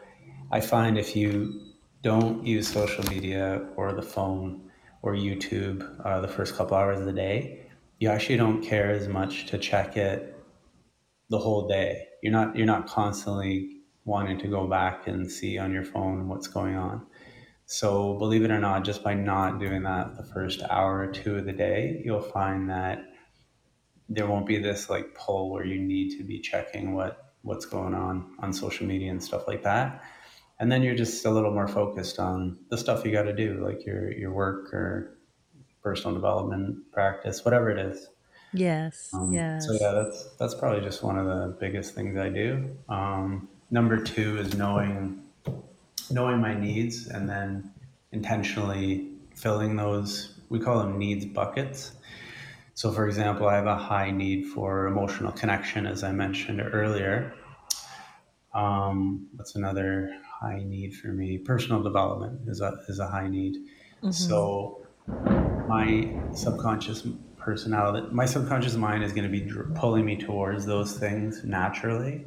I 0.51 0.59
find 0.59 0.97
if 0.97 1.15
you 1.15 1.61
don't 2.03 2.45
use 2.45 2.67
social 2.67 3.03
media 3.05 3.65
or 3.77 3.93
the 3.93 4.01
phone 4.01 4.69
or 5.01 5.13
YouTube 5.13 5.87
uh, 6.05 6.19
the 6.19 6.27
first 6.27 6.55
couple 6.55 6.75
hours 6.75 6.99
of 6.99 7.05
the 7.05 7.13
day, 7.13 7.66
you 7.99 8.09
actually 8.09 8.37
don't 8.37 8.61
care 8.61 8.91
as 8.91 9.07
much 9.07 9.47
to 9.47 9.57
check 9.57 9.97
it 9.97 10.35
the 11.29 11.39
whole 11.39 11.67
day. 11.67 12.07
You're 12.21 12.31
not 12.31 12.55
you're 12.55 12.65
not 12.65 12.87
constantly 12.87 13.77
wanting 14.05 14.39
to 14.39 14.47
go 14.47 14.67
back 14.67 15.07
and 15.07 15.29
see 15.29 15.57
on 15.57 15.73
your 15.73 15.83
phone 15.83 16.27
what's 16.27 16.47
going 16.47 16.75
on. 16.75 17.05
So 17.65 18.13
believe 18.17 18.43
it 18.43 18.51
or 18.51 18.59
not, 18.59 18.85
just 18.85 19.03
by 19.03 19.13
not 19.13 19.59
doing 19.59 19.83
that 19.83 20.15
the 20.15 20.23
first 20.23 20.63
hour 20.69 20.99
or 20.99 21.11
two 21.11 21.35
of 21.35 21.45
the 21.45 21.51
day, 21.51 22.01
you'll 22.05 22.21
find 22.21 22.69
that 22.69 23.03
there 24.07 24.25
won't 24.27 24.45
be 24.45 24.57
this 24.57 24.89
like 24.89 25.13
pull 25.15 25.51
where 25.51 25.65
you 25.65 25.77
need 25.77 26.17
to 26.17 26.23
be 26.23 26.39
checking 26.39 26.93
what 26.93 27.33
what's 27.41 27.65
going 27.65 27.93
on 27.93 28.35
on 28.39 28.53
social 28.53 28.87
media 28.87 29.11
and 29.11 29.21
stuff 29.23 29.47
like 29.47 29.63
that. 29.63 30.01
And 30.59 30.71
then 30.71 30.81
you're 30.81 30.95
just 30.95 31.25
a 31.25 31.29
little 31.29 31.53
more 31.53 31.67
focused 31.67 32.19
on 32.19 32.57
the 32.69 32.77
stuff 32.77 33.05
you 33.05 33.11
got 33.11 33.23
to 33.23 33.35
do, 33.35 33.63
like 33.63 33.85
your 33.85 34.11
your 34.13 34.31
work 34.31 34.73
or 34.73 35.16
personal 35.87 36.13
development 36.13 36.91
practice, 36.91 37.45
whatever 37.45 37.69
it 37.69 37.79
is. 37.79 38.09
Yes, 38.53 39.09
Um, 39.13 39.33
so 39.61 39.71
yeah, 39.79 39.91
that's 39.91 40.19
that's 40.39 40.55
probably 40.55 40.81
just 40.81 41.01
one 41.01 41.17
of 41.17 41.25
the 41.27 41.55
biggest 41.59 41.95
things 41.95 42.17
I 42.17 42.29
do. 42.29 42.75
Um, 42.89 43.47
number 43.71 43.97
two 44.03 44.37
is 44.37 44.53
knowing 44.55 45.23
knowing 46.11 46.39
my 46.41 46.53
needs 46.53 47.07
and 47.07 47.27
then 47.29 47.71
intentionally 48.11 49.11
filling 49.35 49.75
those. 49.77 50.09
We 50.49 50.59
call 50.59 50.79
them 50.79 50.97
needs 50.97 51.25
buckets. 51.25 51.91
So, 52.73 52.91
for 52.91 53.07
example, 53.07 53.47
I 53.47 53.55
have 53.55 53.65
a 53.65 53.75
high 53.91 54.11
need 54.11 54.45
for 54.53 54.87
emotional 54.87 55.31
connection, 55.31 55.87
as 55.87 56.03
I 56.03 56.11
mentioned 56.11 56.61
earlier. 56.61 57.33
Um, 58.53 59.27
what's 59.35 59.55
another 59.55 60.09
high 60.41 60.63
need 60.63 60.95
for 60.95 61.07
me? 61.07 61.37
Personal 61.37 61.81
development 61.83 62.47
is 62.47 62.59
a 62.61 62.71
is 62.87 62.99
a 62.99 63.07
high 63.07 63.27
need. 63.29 63.55
Mhm. 64.03 64.13
So, 64.13 64.86
my 65.07 66.19
subconscious 66.33 67.07
personality, 67.37 68.07
my 68.11 68.25
subconscious 68.25 68.75
mind 68.75 69.03
is 69.03 69.13
going 69.13 69.23
to 69.23 69.29
be 69.29 69.49
pulling 69.75 70.05
me 70.05 70.17
towards 70.17 70.65
those 70.65 70.97
things 70.97 71.43
naturally. 71.43 72.25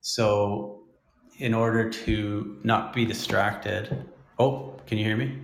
So, 0.00 0.82
in 1.38 1.52
order 1.52 1.90
to 1.90 2.58
not 2.64 2.92
be 2.94 3.04
distracted, 3.04 4.06
oh, 4.38 4.78
can 4.86 4.98
you 4.98 5.04
hear 5.04 5.16
me? 5.16 5.38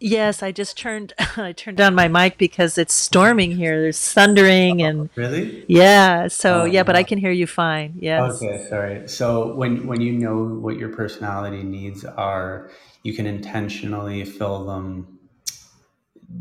Yes, 0.00 0.42
I 0.42 0.50
just 0.50 0.76
turned 0.76 1.12
I 1.36 1.52
turned 1.52 1.80
on 1.80 1.94
my 1.94 2.08
mic 2.08 2.36
because 2.36 2.76
it's 2.76 2.94
storming 2.94 3.52
here. 3.52 3.80
There's 3.80 4.12
thundering 4.12 4.82
and 4.82 5.08
Really? 5.14 5.64
yeah, 5.68 6.26
so 6.28 6.62
Oh 6.62 6.64
yeah, 6.64 6.82
but 6.82 6.96
I 6.96 7.04
can 7.04 7.18
hear 7.18 7.30
you 7.30 7.46
fine. 7.46 7.94
Yes. 8.00 8.42
Okay, 8.42 8.64
sorry. 8.68 9.08
So 9.08 9.54
when 9.54 9.86
when 9.86 10.00
you 10.00 10.12
know 10.12 10.42
what 10.44 10.76
your 10.76 10.88
personality 10.88 11.62
needs 11.62 12.04
are, 12.04 12.70
you 13.02 13.14
can 13.14 13.26
intentionally 13.26 14.24
fill 14.24 14.64
them 14.66 15.18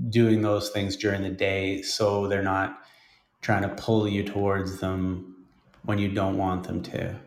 doing 0.10 0.42
those 0.42 0.70
things 0.70 0.96
during 0.96 1.22
the 1.22 1.30
day 1.30 1.82
so 1.82 2.28
they're 2.28 2.44
not 2.44 2.80
trying 3.42 3.64
to 3.64 3.70
pull 3.70 4.08
you 4.08 4.24
towards 4.24 4.80
them 4.80 5.48
when 5.84 5.98
you 6.00 6.10
don't 6.12 6.38
want 6.38 6.64
them 6.66 6.82
to. 6.84 7.20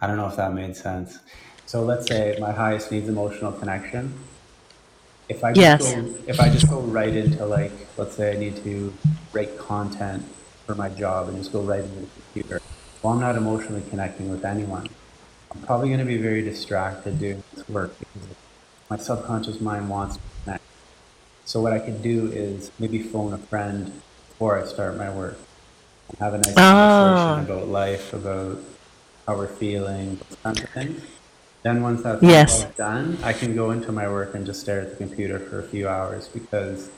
I 0.00 0.06
don't 0.06 0.16
know 0.16 0.28
if 0.28 0.36
that 0.36 0.52
made 0.52 0.76
sense. 0.76 1.18
So 1.66 1.82
let's 1.84 2.06
say 2.08 2.36
my 2.40 2.52
highest 2.52 2.92
needs 2.92 3.08
emotional 3.08 3.52
connection. 3.52 4.14
If 5.28 5.42
I 5.42 5.54
just 5.54 5.60
Yes. 5.60 5.78
go 5.78 6.16
if 6.26 6.40
I 6.40 6.50
just 6.50 6.68
go 6.68 6.80
right 6.82 7.14
into 7.14 7.46
like 7.46 7.72
let's 7.96 8.16
say 8.16 8.32
I 8.34 8.36
need 8.38 8.56
to 8.64 8.98
write 9.32 9.58
content 9.58 10.24
for 10.66 10.74
my 10.74 10.88
job 10.90 11.28
and 11.28 11.38
just 11.38 11.52
go 11.52 11.62
right 11.62 11.84
into 11.84 12.00
the 12.02 12.08
computer. 12.08 12.60
Well, 13.02 13.14
I'm 13.14 13.20
not 13.20 13.36
emotionally 13.36 13.82
connecting 13.88 14.28
with 14.30 14.44
anyone. 14.44 14.88
I'm 15.54 15.62
probably 15.62 15.88
going 15.88 16.00
to 16.00 16.06
be 16.06 16.18
very 16.18 16.42
distracted 16.42 17.18
doing 17.18 17.42
this 17.52 17.68
work 17.68 17.98
because 17.98 18.28
my 18.90 18.96
subconscious 18.96 19.60
mind 19.60 19.88
wants 19.88 20.16
to 20.16 20.22
connect. 20.44 20.62
So 21.44 21.60
what 21.60 21.72
I 21.72 21.78
can 21.78 22.00
do 22.02 22.30
is 22.32 22.70
maybe 22.78 23.02
phone 23.02 23.32
a 23.32 23.38
friend 23.38 23.92
before 24.28 24.60
I 24.60 24.64
start 24.66 24.96
my 24.96 25.10
work 25.14 25.38
and 26.08 26.18
have 26.18 26.34
a 26.34 26.38
nice 26.38 26.54
conversation 26.54 27.50
Oh, 27.50 27.56
about 27.58 27.68
life, 27.68 28.12
about 28.12 28.58
how 29.26 29.36
we're 29.36 29.46
feeling, 29.48 30.16
those 30.28 30.38
kinds 30.42 30.62
of 30.62 30.70
things. 30.70 31.02
Then 31.62 31.82
once 31.82 32.02
that's 32.02 32.22
yes. 32.22 32.64
all 32.64 32.72
done, 32.76 33.18
I 33.22 33.32
can 33.32 33.54
go 33.54 33.70
into 33.70 33.90
my 33.90 34.06
work 34.06 34.34
and 34.34 34.44
just 34.44 34.60
stare 34.60 34.80
at 34.82 34.90
the 34.90 34.96
computer 34.96 35.38
for 35.38 35.58
a 35.60 35.62
few 35.62 35.88
hours 35.88 36.28
because 36.28 36.90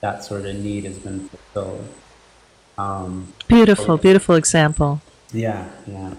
that 0.00 0.22
sort 0.24 0.46
of 0.46 0.54
need 0.56 0.84
has 0.84 0.98
been 0.98 1.28
fulfilled. 1.28 1.88
Um, 2.78 3.32
Beautiful, 3.48 3.84
so 3.84 3.96
beautiful 3.96 4.34
example. 4.36 5.00
yeah, 5.32 5.68
yeah, 5.86 6.14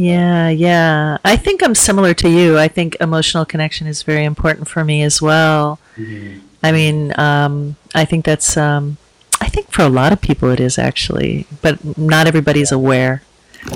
Yeah, 0.00 0.48
yeah. 0.48 1.18
I 1.26 1.36
think 1.36 1.62
I'm 1.62 1.74
similar 1.74 2.14
to 2.14 2.28
you. 2.30 2.56
I 2.58 2.68
think 2.68 2.96
emotional 3.00 3.44
connection 3.44 3.86
is 3.86 4.02
very 4.02 4.24
important 4.24 4.66
for 4.66 4.82
me 4.82 5.02
as 5.02 5.20
well. 5.20 5.78
mhm, 5.96 6.40
I 6.62 6.72
mean, 6.72 7.18
um, 7.18 7.76
I 7.94 8.06
think 8.06 8.24
that's, 8.24 8.56
um, 8.56 8.96
I 9.42 9.48
think 9.48 9.70
for 9.70 9.82
a 9.82 9.88
lot 9.88 10.12
of 10.12 10.20
people 10.22 10.48
it 10.50 10.60
is 10.60 10.78
actually, 10.78 11.46
but 11.60 11.98
not 11.98 12.26
everybody's 12.26 12.72
aware, 12.72 13.22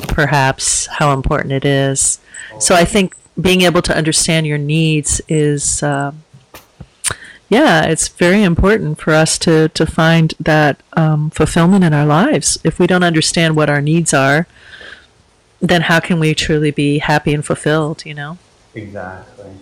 perhaps, 0.08 0.86
how 0.98 1.12
important 1.12 1.52
it 1.52 1.64
is. 1.64 2.20
So 2.58 2.74
I 2.74 2.84
think 2.86 3.14
being 3.38 3.62
able 3.62 3.82
to 3.82 3.96
understand 3.96 4.46
your 4.46 4.58
needs 4.58 5.20
is, 5.28 5.82
um, 5.82 6.22
yeah, 7.50 7.84
it's 7.84 8.08
very 8.08 8.42
important 8.42 8.98
for 8.98 9.12
us 9.12 9.36
to, 9.40 9.68
to 9.68 9.84
find 9.84 10.32
that 10.40 10.82
um, 10.94 11.30
fulfillment 11.30 11.84
in 11.84 11.92
our 11.92 12.06
lives. 12.06 12.58
If 12.64 12.78
we 12.78 12.86
don't 12.86 13.04
understand 13.04 13.56
what 13.56 13.68
our 13.68 13.82
needs 13.82 14.14
are, 14.14 14.46
then 15.68 15.82
how 15.82 16.00
can 16.00 16.18
we 16.20 16.34
truly 16.34 16.70
be 16.70 16.98
happy 16.98 17.34
and 17.34 17.44
fulfilled, 17.44 18.04
you 18.04 18.14
know? 18.14 18.38
Exactly. 18.74 19.60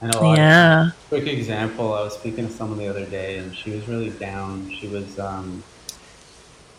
And 0.00 0.12
a 0.12 0.18
lot 0.20 0.40
of 0.40 0.44
Yeah. 0.44 0.92
quick 1.10 1.26
example, 1.28 1.94
I 1.94 2.02
was 2.02 2.14
speaking 2.14 2.48
to 2.48 2.52
someone 2.54 2.78
the 2.78 2.88
other 2.88 3.06
day 3.08 3.38
and 3.38 3.54
she 3.56 3.72
was 3.72 3.88
really 3.88 4.10
down. 4.18 4.70
She 4.80 4.88
was, 4.88 5.18
um, 5.18 5.64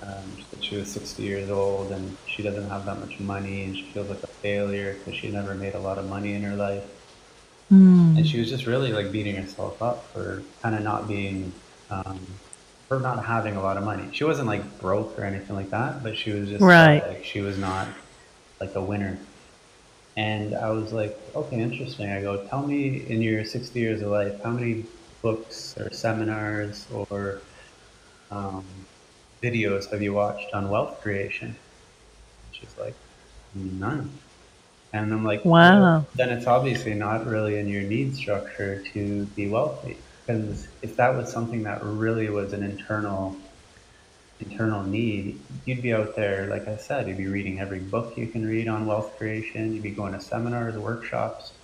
um, 0.02 0.38
she 0.62 0.76
was 0.78 0.92
60 0.94 1.24
years 1.24 1.50
old 1.50 1.92
and 1.92 2.18
she 2.26 2.44
doesn't 2.44 2.70
have 2.70 2.86
that 2.86 3.00
much 3.00 3.20
money 3.20 3.64
and 3.66 3.76
she 3.76 3.92
feels 3.94 4.10
like 4.10 4.22
a 4.24 4.28
failure 4.42 4.96
because 5.00 5.16
she 5.20 5.32
never 5.32 5.56
made 5.56 5.74
a 5.76 5.80
lot 5.80 5.98
of 5.98 6.06
money 6.06 6.34
in 6.34 6.44
her 6.44 6.56
life. 6.56 6.84
And 8.16 8.26
Mm. 8.26 8.28
she 8.28 8.40
was 8.40 8.50
just 8.50 8.66
really 8.66 8.92
like 8.92 9.12
beating 9.12 9.36
herself 9.36 9.82
up 9.82 10.12
for 10.14 10.46
kind 10.62 10.76
of 10.76 10.82
not 10.82 11.08
being, 11.08 11.62
um, 11.90 12.40
for 12.88 13.00
not 13.00 13.26
having 13.26 13.56
a 13.56 13.62
lot 13.62 13.78
of 13.78 13.84
money. 13.84 14.10
She 14.14 14.24
wasn't 14.24 14.48
like 14.48 14.80
broke 14.80 15.18
or 15.20 15.24
anything 15.24 15.56
like 15.56 15.70
that, 15.72 16.04
but 16.04 16.18
she 16.18 16.32
was 16.32 16.50
just 16.50 16.64
Right. 16.64 17.04
like 17.06 17.24
she 17.24 17.42
was 17.42 17.58
not 17.58 18.07
like 18.62 18.72
a 18.76 18.84
winner. 18.84 19.28
And 20.18 20.56
I 20.56 20.72
was 20.72 20.94
like, 20.94 21.16
okay, 21.36 21.58
interesting. 21.60 22.12
I 22.12 22.22
go, 22.22 22.48
tell 22.48 22.66
me 22.66 23.08
in 23.10 23.22
your 23.22 23.46
60 23.46 23.80
years 23.80 24.02
of 24.02 24.10
life, 24.10 24.34
how 24.44 24.52
many 24.52 24.88
books 25.22 25.76
or 25.78 25.92
seminars 25.92 26.88
or 26.90 27.44
um, 28.32 28.88
videos 29.44 29.92
have 29.92 30.02
you 30.02 30.14
watched 30.14 30.54
on 30.54 30.70
wealth 30.70 31.02
creation? 31.02 31.58
She's 32.52 32.78
like, 32.78 32.98
none. 33.54 34.22
And 34.94 35.14
I'm 35.14 35.26
like, 35.26 35.44
well, 35.60 35.84
Wow. 35.84 36.08
then 36.16 36.30
it's 36.32 36.48
obviously 36.48 36.96
not 36.96 37.26
really 37.28 37.58
in 37.60 37.68
your 37.68 37.84
need 37.84 38.16
structure 38.16 38.84
to 38.94 39.26
be 39.28 39.48
wealthy. 39.50 40.04
Because 40.28 40.70
if 40.82 40.98
that 40.98 41.16
was 41.16 41.32
something 41.32 41.64
that 41.64 41.84
really 41.84 42.30
was 42.30 42.54
an 42.54 42.64
internal 42.64 43.47
internal 44.40 44.84
need, 44.84 45.46
you'd 45.66 45.82
be 45.82 45.94
out 45.94 46.16
there, 46.16 46.50
like 46.50 46.68
I 46.68 46.78
said, 46.78 47.08
you'd 47.08 47.18
be 47.18 47.28
reading 47.28 47.60
every 47.60 47.80
book 47.82 48.14
you 48.18 48.32
can 48.32 48.46
read 48.46 48.68
on 48.68 48.86
wealth 48.86 49.18
creation, 49.18 49.74
you'd 49.74 49.84
be 49.84 49.96
going 49.96 50.14
to 50.14 50.22
seminars, 50.22 50.78
workshops. 50.78 51.60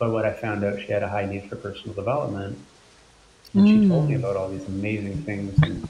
But 0.00 0.12
what 0.12 0.26
I 0.26 0.34
found 0.34 0.64
out, 0.64 0.80
she 0.80 0.92
had 0.92 1.02
a 1.04 1.08
high 1.08 1.26
need 1.26 1.48
for 1.48 1.56
personal 1.56 1.94
development. 1.94 2.68
And 3.56 3.68
she 3.68 3.80
told 3.80 4.08
me 4.08 4.14
Mm. 4.14 4.16
about 4.16 4.36
all 4.36 4.50
these 4.50 4.66
amazing 4.66 5.24
things 5.24 5.58
and 5.62 5.88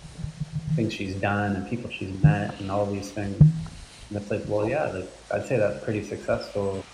things 0.77 0.95
she's 0.95 1.17
done 1.21 1.57
and 1.57 1.69
people 1.69 1.91
she's 1.91 2.23
met 2.23 2.61
and 2.61 2.71
all 2.71 2.91
these 2.91 3.13
things. 3.13 3.39
And 3.41 4.19
it's 4.23 4.31
like, 4.31 4.43
well, 4.47 4.69
yeah, 4.69 4.87
like, 4.93 5.11
I'd 5.33 5.47
say 5.47 5.59
that's 5.59 5.85
pretty 5.85 6.03
successful. 6.05 6.85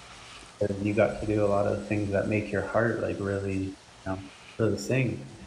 You 0.82 0.94
got 0.94 1.20
to 1.20 1.26
do 1.26 1.44
a 1.44 1.48
lot 1.48 1.66
of 1.66 1.88
things 1.88 2.12
that 2.12 2.28
make 2.28 2.50
your 2.50 2.66
heart 2.66 3.02
like 3.02 3.18
really, 3.20 3.54
you 3.56 3.76
know, 4.06 4.30
really 4.58 4.78
sing. 4.78 5.46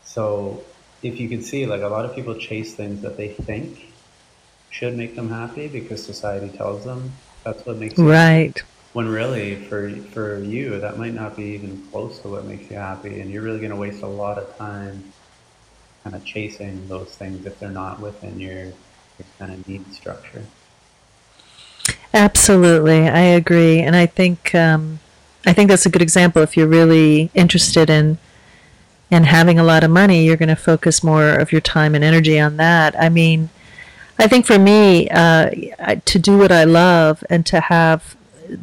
So 0.00 0.74
if 1.02 1.18
you 1.18 1.28
can 1.28 1.42
see, 1.42 1.66
like 1.66 1.82
a 1.82 1.88
lot 1.88 2.04
of 2.04 2.14
people 2.14 2.34
chase 2.34 2.74
things 2.74 3.02
that 3.02 3.16
they 3.16 3.28
think 3.28 3.92
should 4.70 4.96
make 4.96 5.16
them 5.16 5.28
happy 5.28 5.68
because 5.68 6.04
society 6.04 6.48
tells 6.56 6.84
them 6.84 7.12
that's 7.44 7.64
what 7.66 7.76
makes 7.76 7.98
you 7.98 8.06
happy. 8.08 8.44
Right. 8.46 8.62
When 8.92 9.08
really, 9.08 9.54
for 9.54 9.90
for 10.12 10.42
you, 10.42 10.80
that 10.80 10.98
might 10.98 11.14
not 11.14 11.36
be 11.36 11.44
even 11.54 11.86
close 11.90 12.18
to 12.20 12.28
what 12.28 12.44
makes 12.44 12.70
you 12.70 12.76
happy, 12.76 13.20
and 13.20 13.30
you're 13.30 13.42
really 13.42 13.60
going 13.60 13.70
to 13.70 13.76
waste 13.76 14.02
a 14.02 14.06
lot 14.06 14.36
of 14.36 14.56
time 14.56 15.12
kind 16.02 16.16
of 16.16 16.24
chasing 16.24 16.88
those 16.88 17.14
things 17.14 17.44
if 17.46 17.58
they're 17.60 17.70
not 17.70 18.00
within 18.00 18.40
your, 18.40 18.64
your 18.64 19.26
kind 19.38 19.52
of 19.52 19.68
need 19.68 19.92
structure. 19.92 20.44
Absolutely, 22.12 23.08
I 23.08 23.20
agree, 23.20 23.78
and 23.78 23.94
I 23.94 24.06
think 24.06 24.54
um, 24.54 24.98
I 25.46 25.52
think 25.52 25.70
that's 25.70 25.86
a 25.86 25.90
good 25.90 26.02
example. 26.02 26.42
If 26.42 26.56
you're 26.56 26.66
really 26.66 27.30
interested 27.34 27.88
in 27.88 28.18
in 29.10 29.24
having 29.24 29.58
a 29.58 29.64
lot 29.64 29.84
of 29.84 29.90
money, 29.90 30.24
you're 30.24 30.36
going 30.36 30.48
to 30.48 30.56
focus 30.56 31.02
more 31.02 31.30
of 31.30 31.52
your 31.52 31.60
time 31.60 31.94
and 31.94 32.04
energy 32.04 32.38
on 32.38 32.56
that. 32.58 32.98
I 33.00 33.08
mean, 33.08 33.50
I 34.18 34.28
think 34.28 34.46
for 34.46 34.58
me, 34.58 35.08
uh, 35.10 35.50
to 36.04 36.18
do 36.18 36.38
what 36.38 36.52
I 36.52 36.64
love 36.64 37.24
and 37.28 37.44
to 37.46 37.60
have 37.60 38.16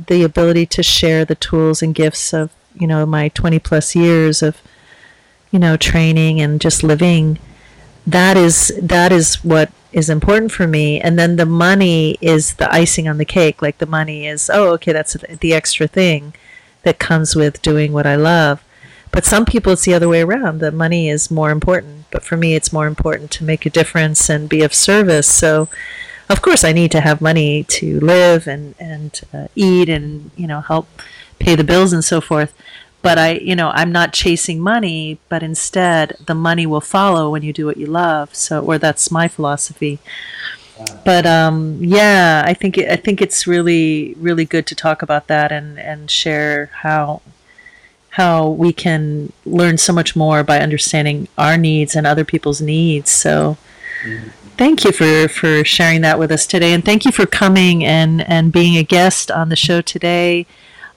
the 0.07 0.23
ability 0.23 0.65
to 0.65 0.83
share 0.83 1.25
the 1.25 1.35
tools 1.35 1.81
and 1.81 1.95
gifts 1.95 2.33
of 2.33 2.51
you 2.75 2.85
know 2.85 3.05
my 3.05 3.29
20 3.29 3.57
plus 3.59 3.95
years 3.95 4.43
of 4.43 4.61
you 5.49 5.57
know 5.57 5.77
training 5.77 6.41
and 6.41 6.59
just 6.59 6.83
living 6.83 7.39
that 8.05 8.35
is 8.35 8.77
that 8.81 9.13
is 9.13 9.43
what 9.45 9.71
is 9.93 10.09
important 10.09 10.51
for 10.51 10.67
me. 10.67 10.99
And 10.99 11.17
then 11.17 11.37
the 11.37 11.45
money 11.45 12.17
is 12.21 12.55
the 12.55 12.71
icing 12.71 13.07
on 13.07 13.17
the 13.17 13.25
cake. 13.25 13.61
Like 13.61 13.79
the 13.79 13.85
money 13.85 14.27
is 14.27 14.49
oh 14.53 14.73
okay 14.73 14.91
that's 14.93 15.15
the 15.39 15.53
extra 15.53 15.87
thing 15.87 16.33
that 16.87 16.99
comes 16.99 17.35
with 17.35 17.61
doing 17.61 17.91
what 17.91 18.07
i 18.07 18.15
love 18.15 18.63
but 19.17 19.25
some 19.25 19.45
people 19.45 19.73
it's 19.73 19.83
the 19.83 19.95
other 19.95 20.07
way 20.07 20.21
around 20.21 20.59
the 20.59 20.71
money 20.71 21.09
is 21.09 21.31
more 21.31 21.49
important 21.49 22.05
but 22.11 22.23
for 22.23 22.37
me 22.37 22.53
it's 22.53 22.71
more 22.71 22.85
important 22.85 23.31
to 23.31 23.43
make 23.43 23.65
a 23.65 23.69
difference 23.71 24.29
and 24.29 24.47
be 24.47 24.61
of 24.61 24.75
service 24.75 25.27
so 25.27 25.67
of 26.29 26.39
course 26.43 26.63
i 26.63 26.71
need 26.71 26.91
to 26.91 27.01
have 27.01 27.19
money 27.19 27.63
to 27.63 27.99
live 27.99 28.45
and 28.45 28.75
and 28.79 29.21
uh, 29.33 29.47
eat 29.55 29.89
and 29.89 30.29
you 30.35 30.45
know 30.45 30.61
help 30.61 30.87
pay 31.39 31.55
the 31.55 31.63
bills 31.63 31.93
and 31.93 32.05
so 32.05 32.21
forth 32.21 32.53
but 33.03 33.17
I, 33.17 33.33
you 33.33 33.55
know, 33.55 33.69
I'm 33.73 33.91
not 33.91 34.11
chasing 34.11 34.59
money, 34.59 35.19
but 35.29 35.41
instead 35.41 36.17
the 36.25 36.33
money 36.33 36.65
will 36.65 36.81
follow 36.81 37.29
when 37.29 37.43
you 37.43 37.53
do 37.53 37.65
what 37.65 37.77
you 37.77 37.85
love. 37.85 38.35
So, 38.35 38.59
or 38.59 38.79
that's 38.79 39.11
my 39.11 39.27
philosophy. 39.27 39.99
But 41.05 41.25
um, 41.25 41.77
yeah, 41.79 42.43
I 42.45 42.53
think 42.53 42.77
it, 42.77 42.89
I 42.91 42.97
think 42.97 43.21
it's 43.21 43.47
really 43.47 44.15
really 44.17 44.45
good 44.45 44.65
to 44.67 44.75
talk 44.75 45.01
about 45.01 45.27
that 45.27 45.51
and 45.51 45.79
and 45.79 46.11
share 46.11 46.71
how 46.81 47.21
how 48.19 48.49
we 48.49 48.71
can 48.73 49.31
learn 49.45 49.77
so 49.77 49.93
much 49.93 50.15
more 50.15 50.43
by 50.43 50.59
understanding 50.59 51.27
our 51.37 51.57
needs 51.57 51.95
and 51.95 52.05
other 52.05 52.25
people's 52.25 52.61
needs. 52.61 53.09
So. 53.11 53.57
Thank 54.57 54.83
you 54.85 54.91
for, 54.91 55.27
for 55.27 55.63
sharing 55.63 56.01
that 56.01 56.17
with 56.17 56.31
us 56.31 56.47
today, 56.47 56.73
and 56.73 56.83
thank 56.83 57.05
you 57.05 57.11
for 57.11 57.27
coming 57.27 57.85
and, 57.85 58.27
and 58.27 58.51
being 58.51 58.75
a 58.75 58.83
guest 58.83 59.29
on 59.29 59.49
the 59.49 59.55
show 59.55 59.81
today. 59.81 60.47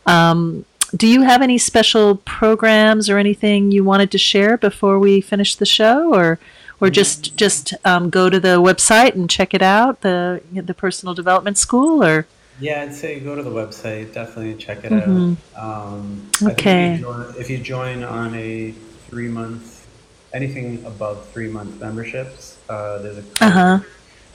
Um, 0.07 0.65
do 0.97 1.07
you 1.07 1.23
have 1.23 1.43
any 1.43 1.59
special 1.59 2.17
programs 2.17 3.11
or 3.11 3.19
anything 3.19 3.71
you 3.71 3.85
wanted 3.85 4.11
to 4.13 4.19
share 4.19 4.57
before 4.57 4.99
we 4.99 5.21
finish 5.21 5.55
the 5.55 5.67
show, 5.67 6.15
or 6.15 6.39
or 6.81 6.91
just 6.91 7.37
just 7.37 7.75
um, 7.85 8.11
go 8.11 8.31
to 8.31 8.41
the 8.41 8.61
website 8.61 9.15
and 9.15 9.29
check 9.29 9.55
it 9.55 9.63
out 9.63 10.01
the 10.01 10.41
the 10.53 10.75
personal 10.75 11.15
development 11.15 11.59
school, 11.59 12.03
or 12.03 12.27
Yeah, 12.61 12.83
I'd 12.83 12.95
say 12.95 13.21
go 13.21 13.35
to 13.35 13.43
the 13.43 13.51
website, 13.51 14.13
definitely 14.13 14.57
check 14.57 14.85
it 14.85 14.93
out. 14.93 15.05
hmm 15.05 15.35
Um, 15.55 16.31
think 16.45 16.59
if 16.61 16.79
you 16.79 16.91
okay, 16.91 16.99
join, 16.99 17.35
if 17.39 17.51
you 17.51 17.59
join 17.59 18.03
on 18.05 18.35
a 18.35 18.73
three 19.09 19.29
month, 19.29 19.89
anything 20.33 20.85
above 20.85 21.31
three 21.33 21.49
month 21.49 21.81
memberships, 21.81 22.63
uh, 22.69 22.99
there's 22.99 23.19
a 23.19 23.23
code, 23.23 23.53
huh, 23.53 23.81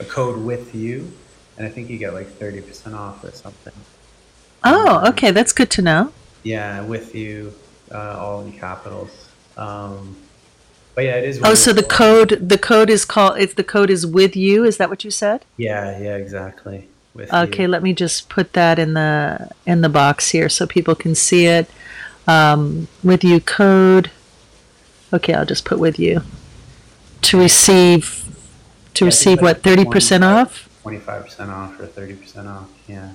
a 0.00 0.04
code 0.04 0.38
with 0.44 0.74
you, 0.74 1.18
and 1.56 1.66
I 1.66 1.70
think 1.70 1.88
you 1.90 1.98
get 1.98 2.14
like 2.14 2.38
30% 2.38 2.94
off 2.94 3.24
or 3.24 3.32
something. 3.32 3.86
oh, 4.64 5.02
Um, 5.02 5.10
okay, 5.10 5.30
that's 5.30 5.52
good 5.52 5.70
to 5.72 5.82
know. 5.82 6.14
yeah, 6.42 6.82
with 6.82 7.14
you, 7.14 7.54
uh, 7.92 8.16
all 8.18 8.42
in 8.42 8.52
capitals. 8.52 9.34
Um, 9.56 10.28
but 10.94 11.04
yeah, 11.04 11.16
it 11.16 11.24
is 11.24 11.40
Oh, 11.42 11.54
so 11.54 11.72
the 11.72 11.82
code 11.82 12.48
the 12.50 12.58
code 12.58 12.90
is 12.90 13.04
called 13.06 13.38
if 13.38 13.54
the 13.56 13.64
code 13.64 13.88
is 13.90 14.06
with 14.06 14.36
you, 14.36 14.64
is 14.64 14.76
that 14.78 14.90
what 14.90 15.04
you 15.04 15.10
said? 15.10 15.46
Yeah, 15.56 15.98
yeah, 15.98 16.16
exactly. 16.16 16.88
Okay, 17.32 17.62
you. 17.64 17.68
let 17.68 17.82
me 17.82 17.92
just 17.92 18.28
put 18.28 18.52
that 18.54 18.78
in 18.78 18.94
the 18.94 19.50
in 19.66 19.80
the 19.82 19.88
box 19.88 20.30
here 20.30 20.48
so 20.48 20.66
people 20.66 20.94
can 20.94 21.14
see 21.14 21.46
it. 21.46 21.70
Um, 22.26 22.88
with 23.04 23.24
you 23.24 23.40
code. 23.40 24.10
Okay, 25.12 25.34
I'll 25.34 25.46
just 25.46 25.64
put 25.64 25.78
with 25.78 25.98
you 25.98 26.22
to 27.22 27.38
receive 27.38 28.24
to 28.94 29.04
Yeah, 29.04 29.12
I 29.12 29.14
think 29.14 29.28
it's 29.28 29.36
receive 29.36 29.42
like 29.42 29.56
what 29.56 29.62
thirty 29.62 29.84
percent 29.84 30.22
25, 30.22 30.22
off. 30.24 30.68
25% 30.84 31.48
off 31.50 31.80
or 31.80 31.86
30% 31.88 32.46
off. 32.46 32.70
Yeah. 32.88 33.12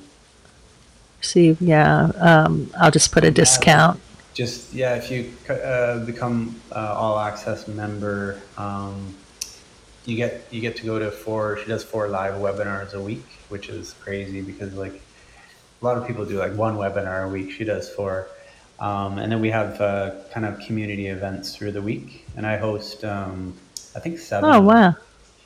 Receive, 1.20 1.62
yeah. 1.62 2.12
Um, 2.18 2.72
I'll 2.80 2.92
just 2.92 3.12
put 3.12 3.24
a 3.24 3.32
yeah, 3.32 3.32
discount. 3.32 4.02
just 4.34 4.74
yeah, 4.74 4.96
if 4.96 5.12
you 5.12 5.34
uh, 5.54 6.06
become 6.06 6.62
uh, 6.72 6.96
all 6.98 7.20
access 7.20 7.68
member, 7.68 8.44
um, 8.58 9.16
you 10.06 10.16
get 10.16 10.48
you 10.52 10.62
get 10.62 10.76
to 10.78 10.86
go 10.86 11.00
to 11.00 11.12
four. 11.12 11.58
She 11.58 11.68
does 11.68 11.84
four 11.84 12.08
live 12.08 12.36
webinars 12.36 12.94
a 12.94 13.02
week, 13.02 13.26
which 13.50 13.70
is 13.70 13.94
crazy 14.02 14.42
because 14.42 14.74
like 14.74 15.02
a 15.82 15.86
lot 15.86 15.98
of 15.98 16.08
people 16.08 16.26
do 16.26 16.38
like 16.38 16.54
one 16.54 16.76
webinar 16.76 17.26
a 17.26 17.30
week. 17.30 17.52
She 17.52 17.64
does 17.64 17.90
four, 17.90 18.28
um, 18.80 19.18
and 19.20 19.32
then 19.32 19.42
we 19.42 19.50
have 19.50 19.80
uh, 19.80 20.12
kind 20.34 20.46
of 20.46 20.60
community 20.60 21.08
events 21.08 21.56
through 21.56 21.72
the 21.74 21.82
week, 21.82 22.26
and 22.36 22.46
I 22.46 22.58
host 22.58 23.04
um, 23.04 23.54
I 23.96 24.00
think 24.00 24.18
seven 24.20 24.50
Oh 24.50 24.62
wow, 24.62 24.96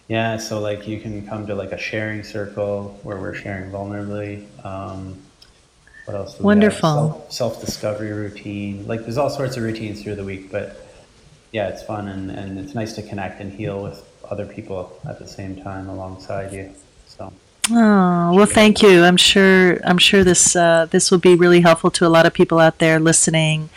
Yeah, 0.08 0.38
so 0.38 0.60
like 0.60 0.88
you 0.88 1.00
can 1.00 1.28
come 1.28 1.48
to 1.48 1.56
like 1.56 1.72
a 1.72 1.78
sharing 1.78 2.24
circle 2.24 3.00
where 3.04 3.18
we're 3.18 3.36
sharing 3.36 3.72
vulnerably. 3.72 4.46
Um, 4.66 5.22
what 6.06 6.16
else 6.16 6.38
do 6.38 6.44
we 6.46 6.54
have? 6.54 6.80
wonderful. 6.80 7.26
Self 7.30 7.32
self 7.32 7.62
discovery 7.62 8.12
routine. 8.14 8.88
Like 8.88 9.02
there's 9.02 9.18
all 9.18 9.30
sorts 9.30 9.58
of 9.58 9.64
routines 9.64 10.02
through 10.04 10.16
the 10.16 10.24
week, 10.24 10.52
but 10.52 10.82
yeah, 11.52 11.70
it's 11.70 11.84
fun 11.84 12.08
and, 12.10 12.30
and 12.32 12.60
it's 12.60 12.76
nice 12.76 12.94
to 12.94 13.02
connect 13.02 13.40
and 13.42 13.52
heal 13.52 13.82
with 13.82 14.04
other 14.32 14.46
people 14.46 15.00
at 15.08 15.20
the 15.20 15.28
same 15.28 15.56
time 15.62 15.90
alongside 15.90 16.54
you. 16.54 16.74
So 17.08 17.32
Oh, 17.72 18.32
well, 18.34 18.46
thank 18.46 18.84
you. 18.84 19.04
I'm 19.04 19.18
sure 19.18 19.80
I'm 19.84 19.98
sure 19.98 20.24
this 20.24 20.56
uh, 20.56 20.86
this 20.92 21.10
will 21.10 21.18
be 21.18 21.36
really 21.36 21.62
helpful 21.62 21.90
to 21.92 22.06
a 22.06 22.10
lot 22.10 22.26
of 22.26 22.34
people 22.34 22.60
out 22.60 22.78
there 22.78 23.00
listening 23.00 23.70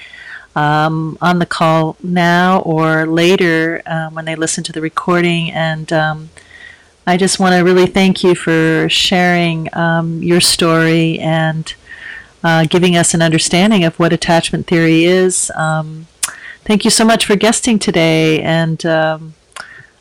um, 0.55 1.17
on 1.23 1.39
the 1.39 1.47
call 1.47 1.97
now 2.03 2.61
or 2.61 3.07
later 3.07 3.81
um, 3.87 4.15
when 4.15 4.27
they 4.27 4.37
listen 4.37 4.63
to 4.65 4.73
the 4.73 4.83
recording. 4.83 5.51
And 5.51 5.91
um, 5.93 6.31
I 7.07 7.17
just 7.17 7.41
want 7.41 7.55
to 7.55 7.61
really 7.61 7.87
thank 7.87 8.23
you 8.23 8.35
for 8.35 8.89
sharing 8.91 9.75
um, 9.75 10.23
your 10.23 10.41
story 10.41 11.19
and 11.21 11.73
uh, 12.45 12.67
giving 12.67 12.95
us 12.95 13.15
an 13.15 13.23
understanding 13.23 13.85
of 13.85 13.99
what 13.99 14.13
attachment 14.13 14.67
theory 14.67 15.05
is. 15.05 15.51
Um, 15.55 16.09
thank 16.65 16.85
you 16.85 16.91
so 16.91 17.07
much 17.07 17.25
for 17.25 17.37
guesting 17.37 17.79
today, 17.79 18.43
and 18.43 18.85
um, 18.85 19.35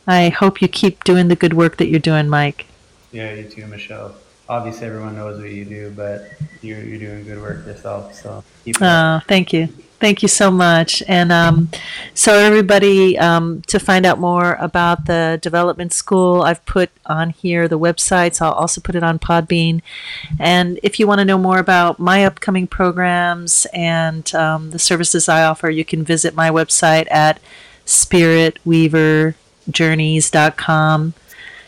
I 0.08 0.30
hope 0.30 0.62
you 0.62 0.68
keep 0.68 1.04
doing 1.04 1.28
the 1.28 1.36
good 1.36 1.54
work 1.54 1.78
that 1.78 1.88
you're 1.88 2.00
doing, 2.00 2.30
Mike. 2.30 2.66
yeah, 3.12 3.34
you 3.34 3.44
too, 3.44 3.68
Michelle. 3.68 4.16
Obviously, 4.50 4.88
everyone 4.88 5.16
knows 5.16 5.42
what 5.42 5.52
you 5.52 5.66
do, 5.66 5.92
but 5.96 6.32
you're 6.62 6.82
you're 6.82 7.00
doing 7.00 7.26
good 7.26 7.42
work 7.42 7.66
yourself. 7.66 8.16
So 8.16 8.44
keep. 8.64 8.78
Oh, 8.82 9.20
thank 9.28 9.52
you. 9.52 9.68
Thank 10.00 10.22
you 10.22 10.28
so 10.28 10.52
much. 10.52 11.02
And 11.08 11.32
um, 11.32 11.70
so, 12.14 12.36
everybody, 12.36 13.18
um, 13.18 13.64
to 13.64 13.80
find 13.80 14.06
out 14.06 14.20
more 14.20 14.54
about 14.60 15.06
the 15.06 15.40
development 15.42 15.92
school, 15.92 16.44
I've 16.44 16.64
put 16.66 16.92
on 17.08 17.32
here 17.32 17.68
the 17.68 17.80
websites. 17.80 18.40
I'll 18.40 18.54
also 18.54 18.80
put 18.80 18.94
it 18.94 19.02
on 19.02 19.18
Podbean. 19.18 19.82
And 20.40 20.80
if 20.84 21.00
you 21.00 21.08
want 21.08 21.20
to 21.20 21.26
know 21.26 21.40
more 21.40 21.58
about 21.58 21.98
my 21.98 22.24
upcoming 22.24 22.68
programs 22.68 23.66
and 23.74 24.34
um, 24.36 24.70
the 24.70 24.80
services 24.80 25.28
I 25.28 25.44
offer, 25.44 25.70
you 25.70 25.84
can 25.84 26.04
visit 26.04 26.36
my 26.36 26.52
website 26.52 27.12
at 27.12 27.42
spiritweaverjourneys.com. 29.68 31.14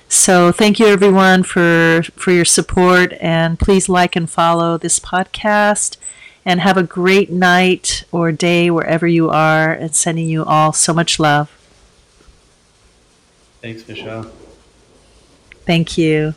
So 0.08 0.52
thank 0.52 0.80
you 0.80 0.88
everyone 0.88 1.43
for 1.43 2.02
for 2.16 2.32
your 2.32 2.45
support 2.45 3.14
and 3.22 3.60
please 3.60 3.88
like 3.88 4.16
and 4.16 4.30
follow 4.30 4.78
this 4.78 5.00
podcast 5.00 5.97
and 6.43 6.62
have 6.62 6.78
a 6.78 6.84
great 6.84 7.32
night 7.32 8.06
or 8.12 8.32
day 8.32 8.72
wherever 8.72 9.06
you 9.06 9.30
are 9.30 9.72
and 9.72 9.95
sending 9.95 10.28
you 10.28 10.43
all 10.43 10.74
so 10.74 10.93
much 10.93 11.20
love. 11.20 11.56
Thanks, 13.62 13.88
Michelle. 13.88 14.32
Thank 15.66 15.97
you. 15.97 16.34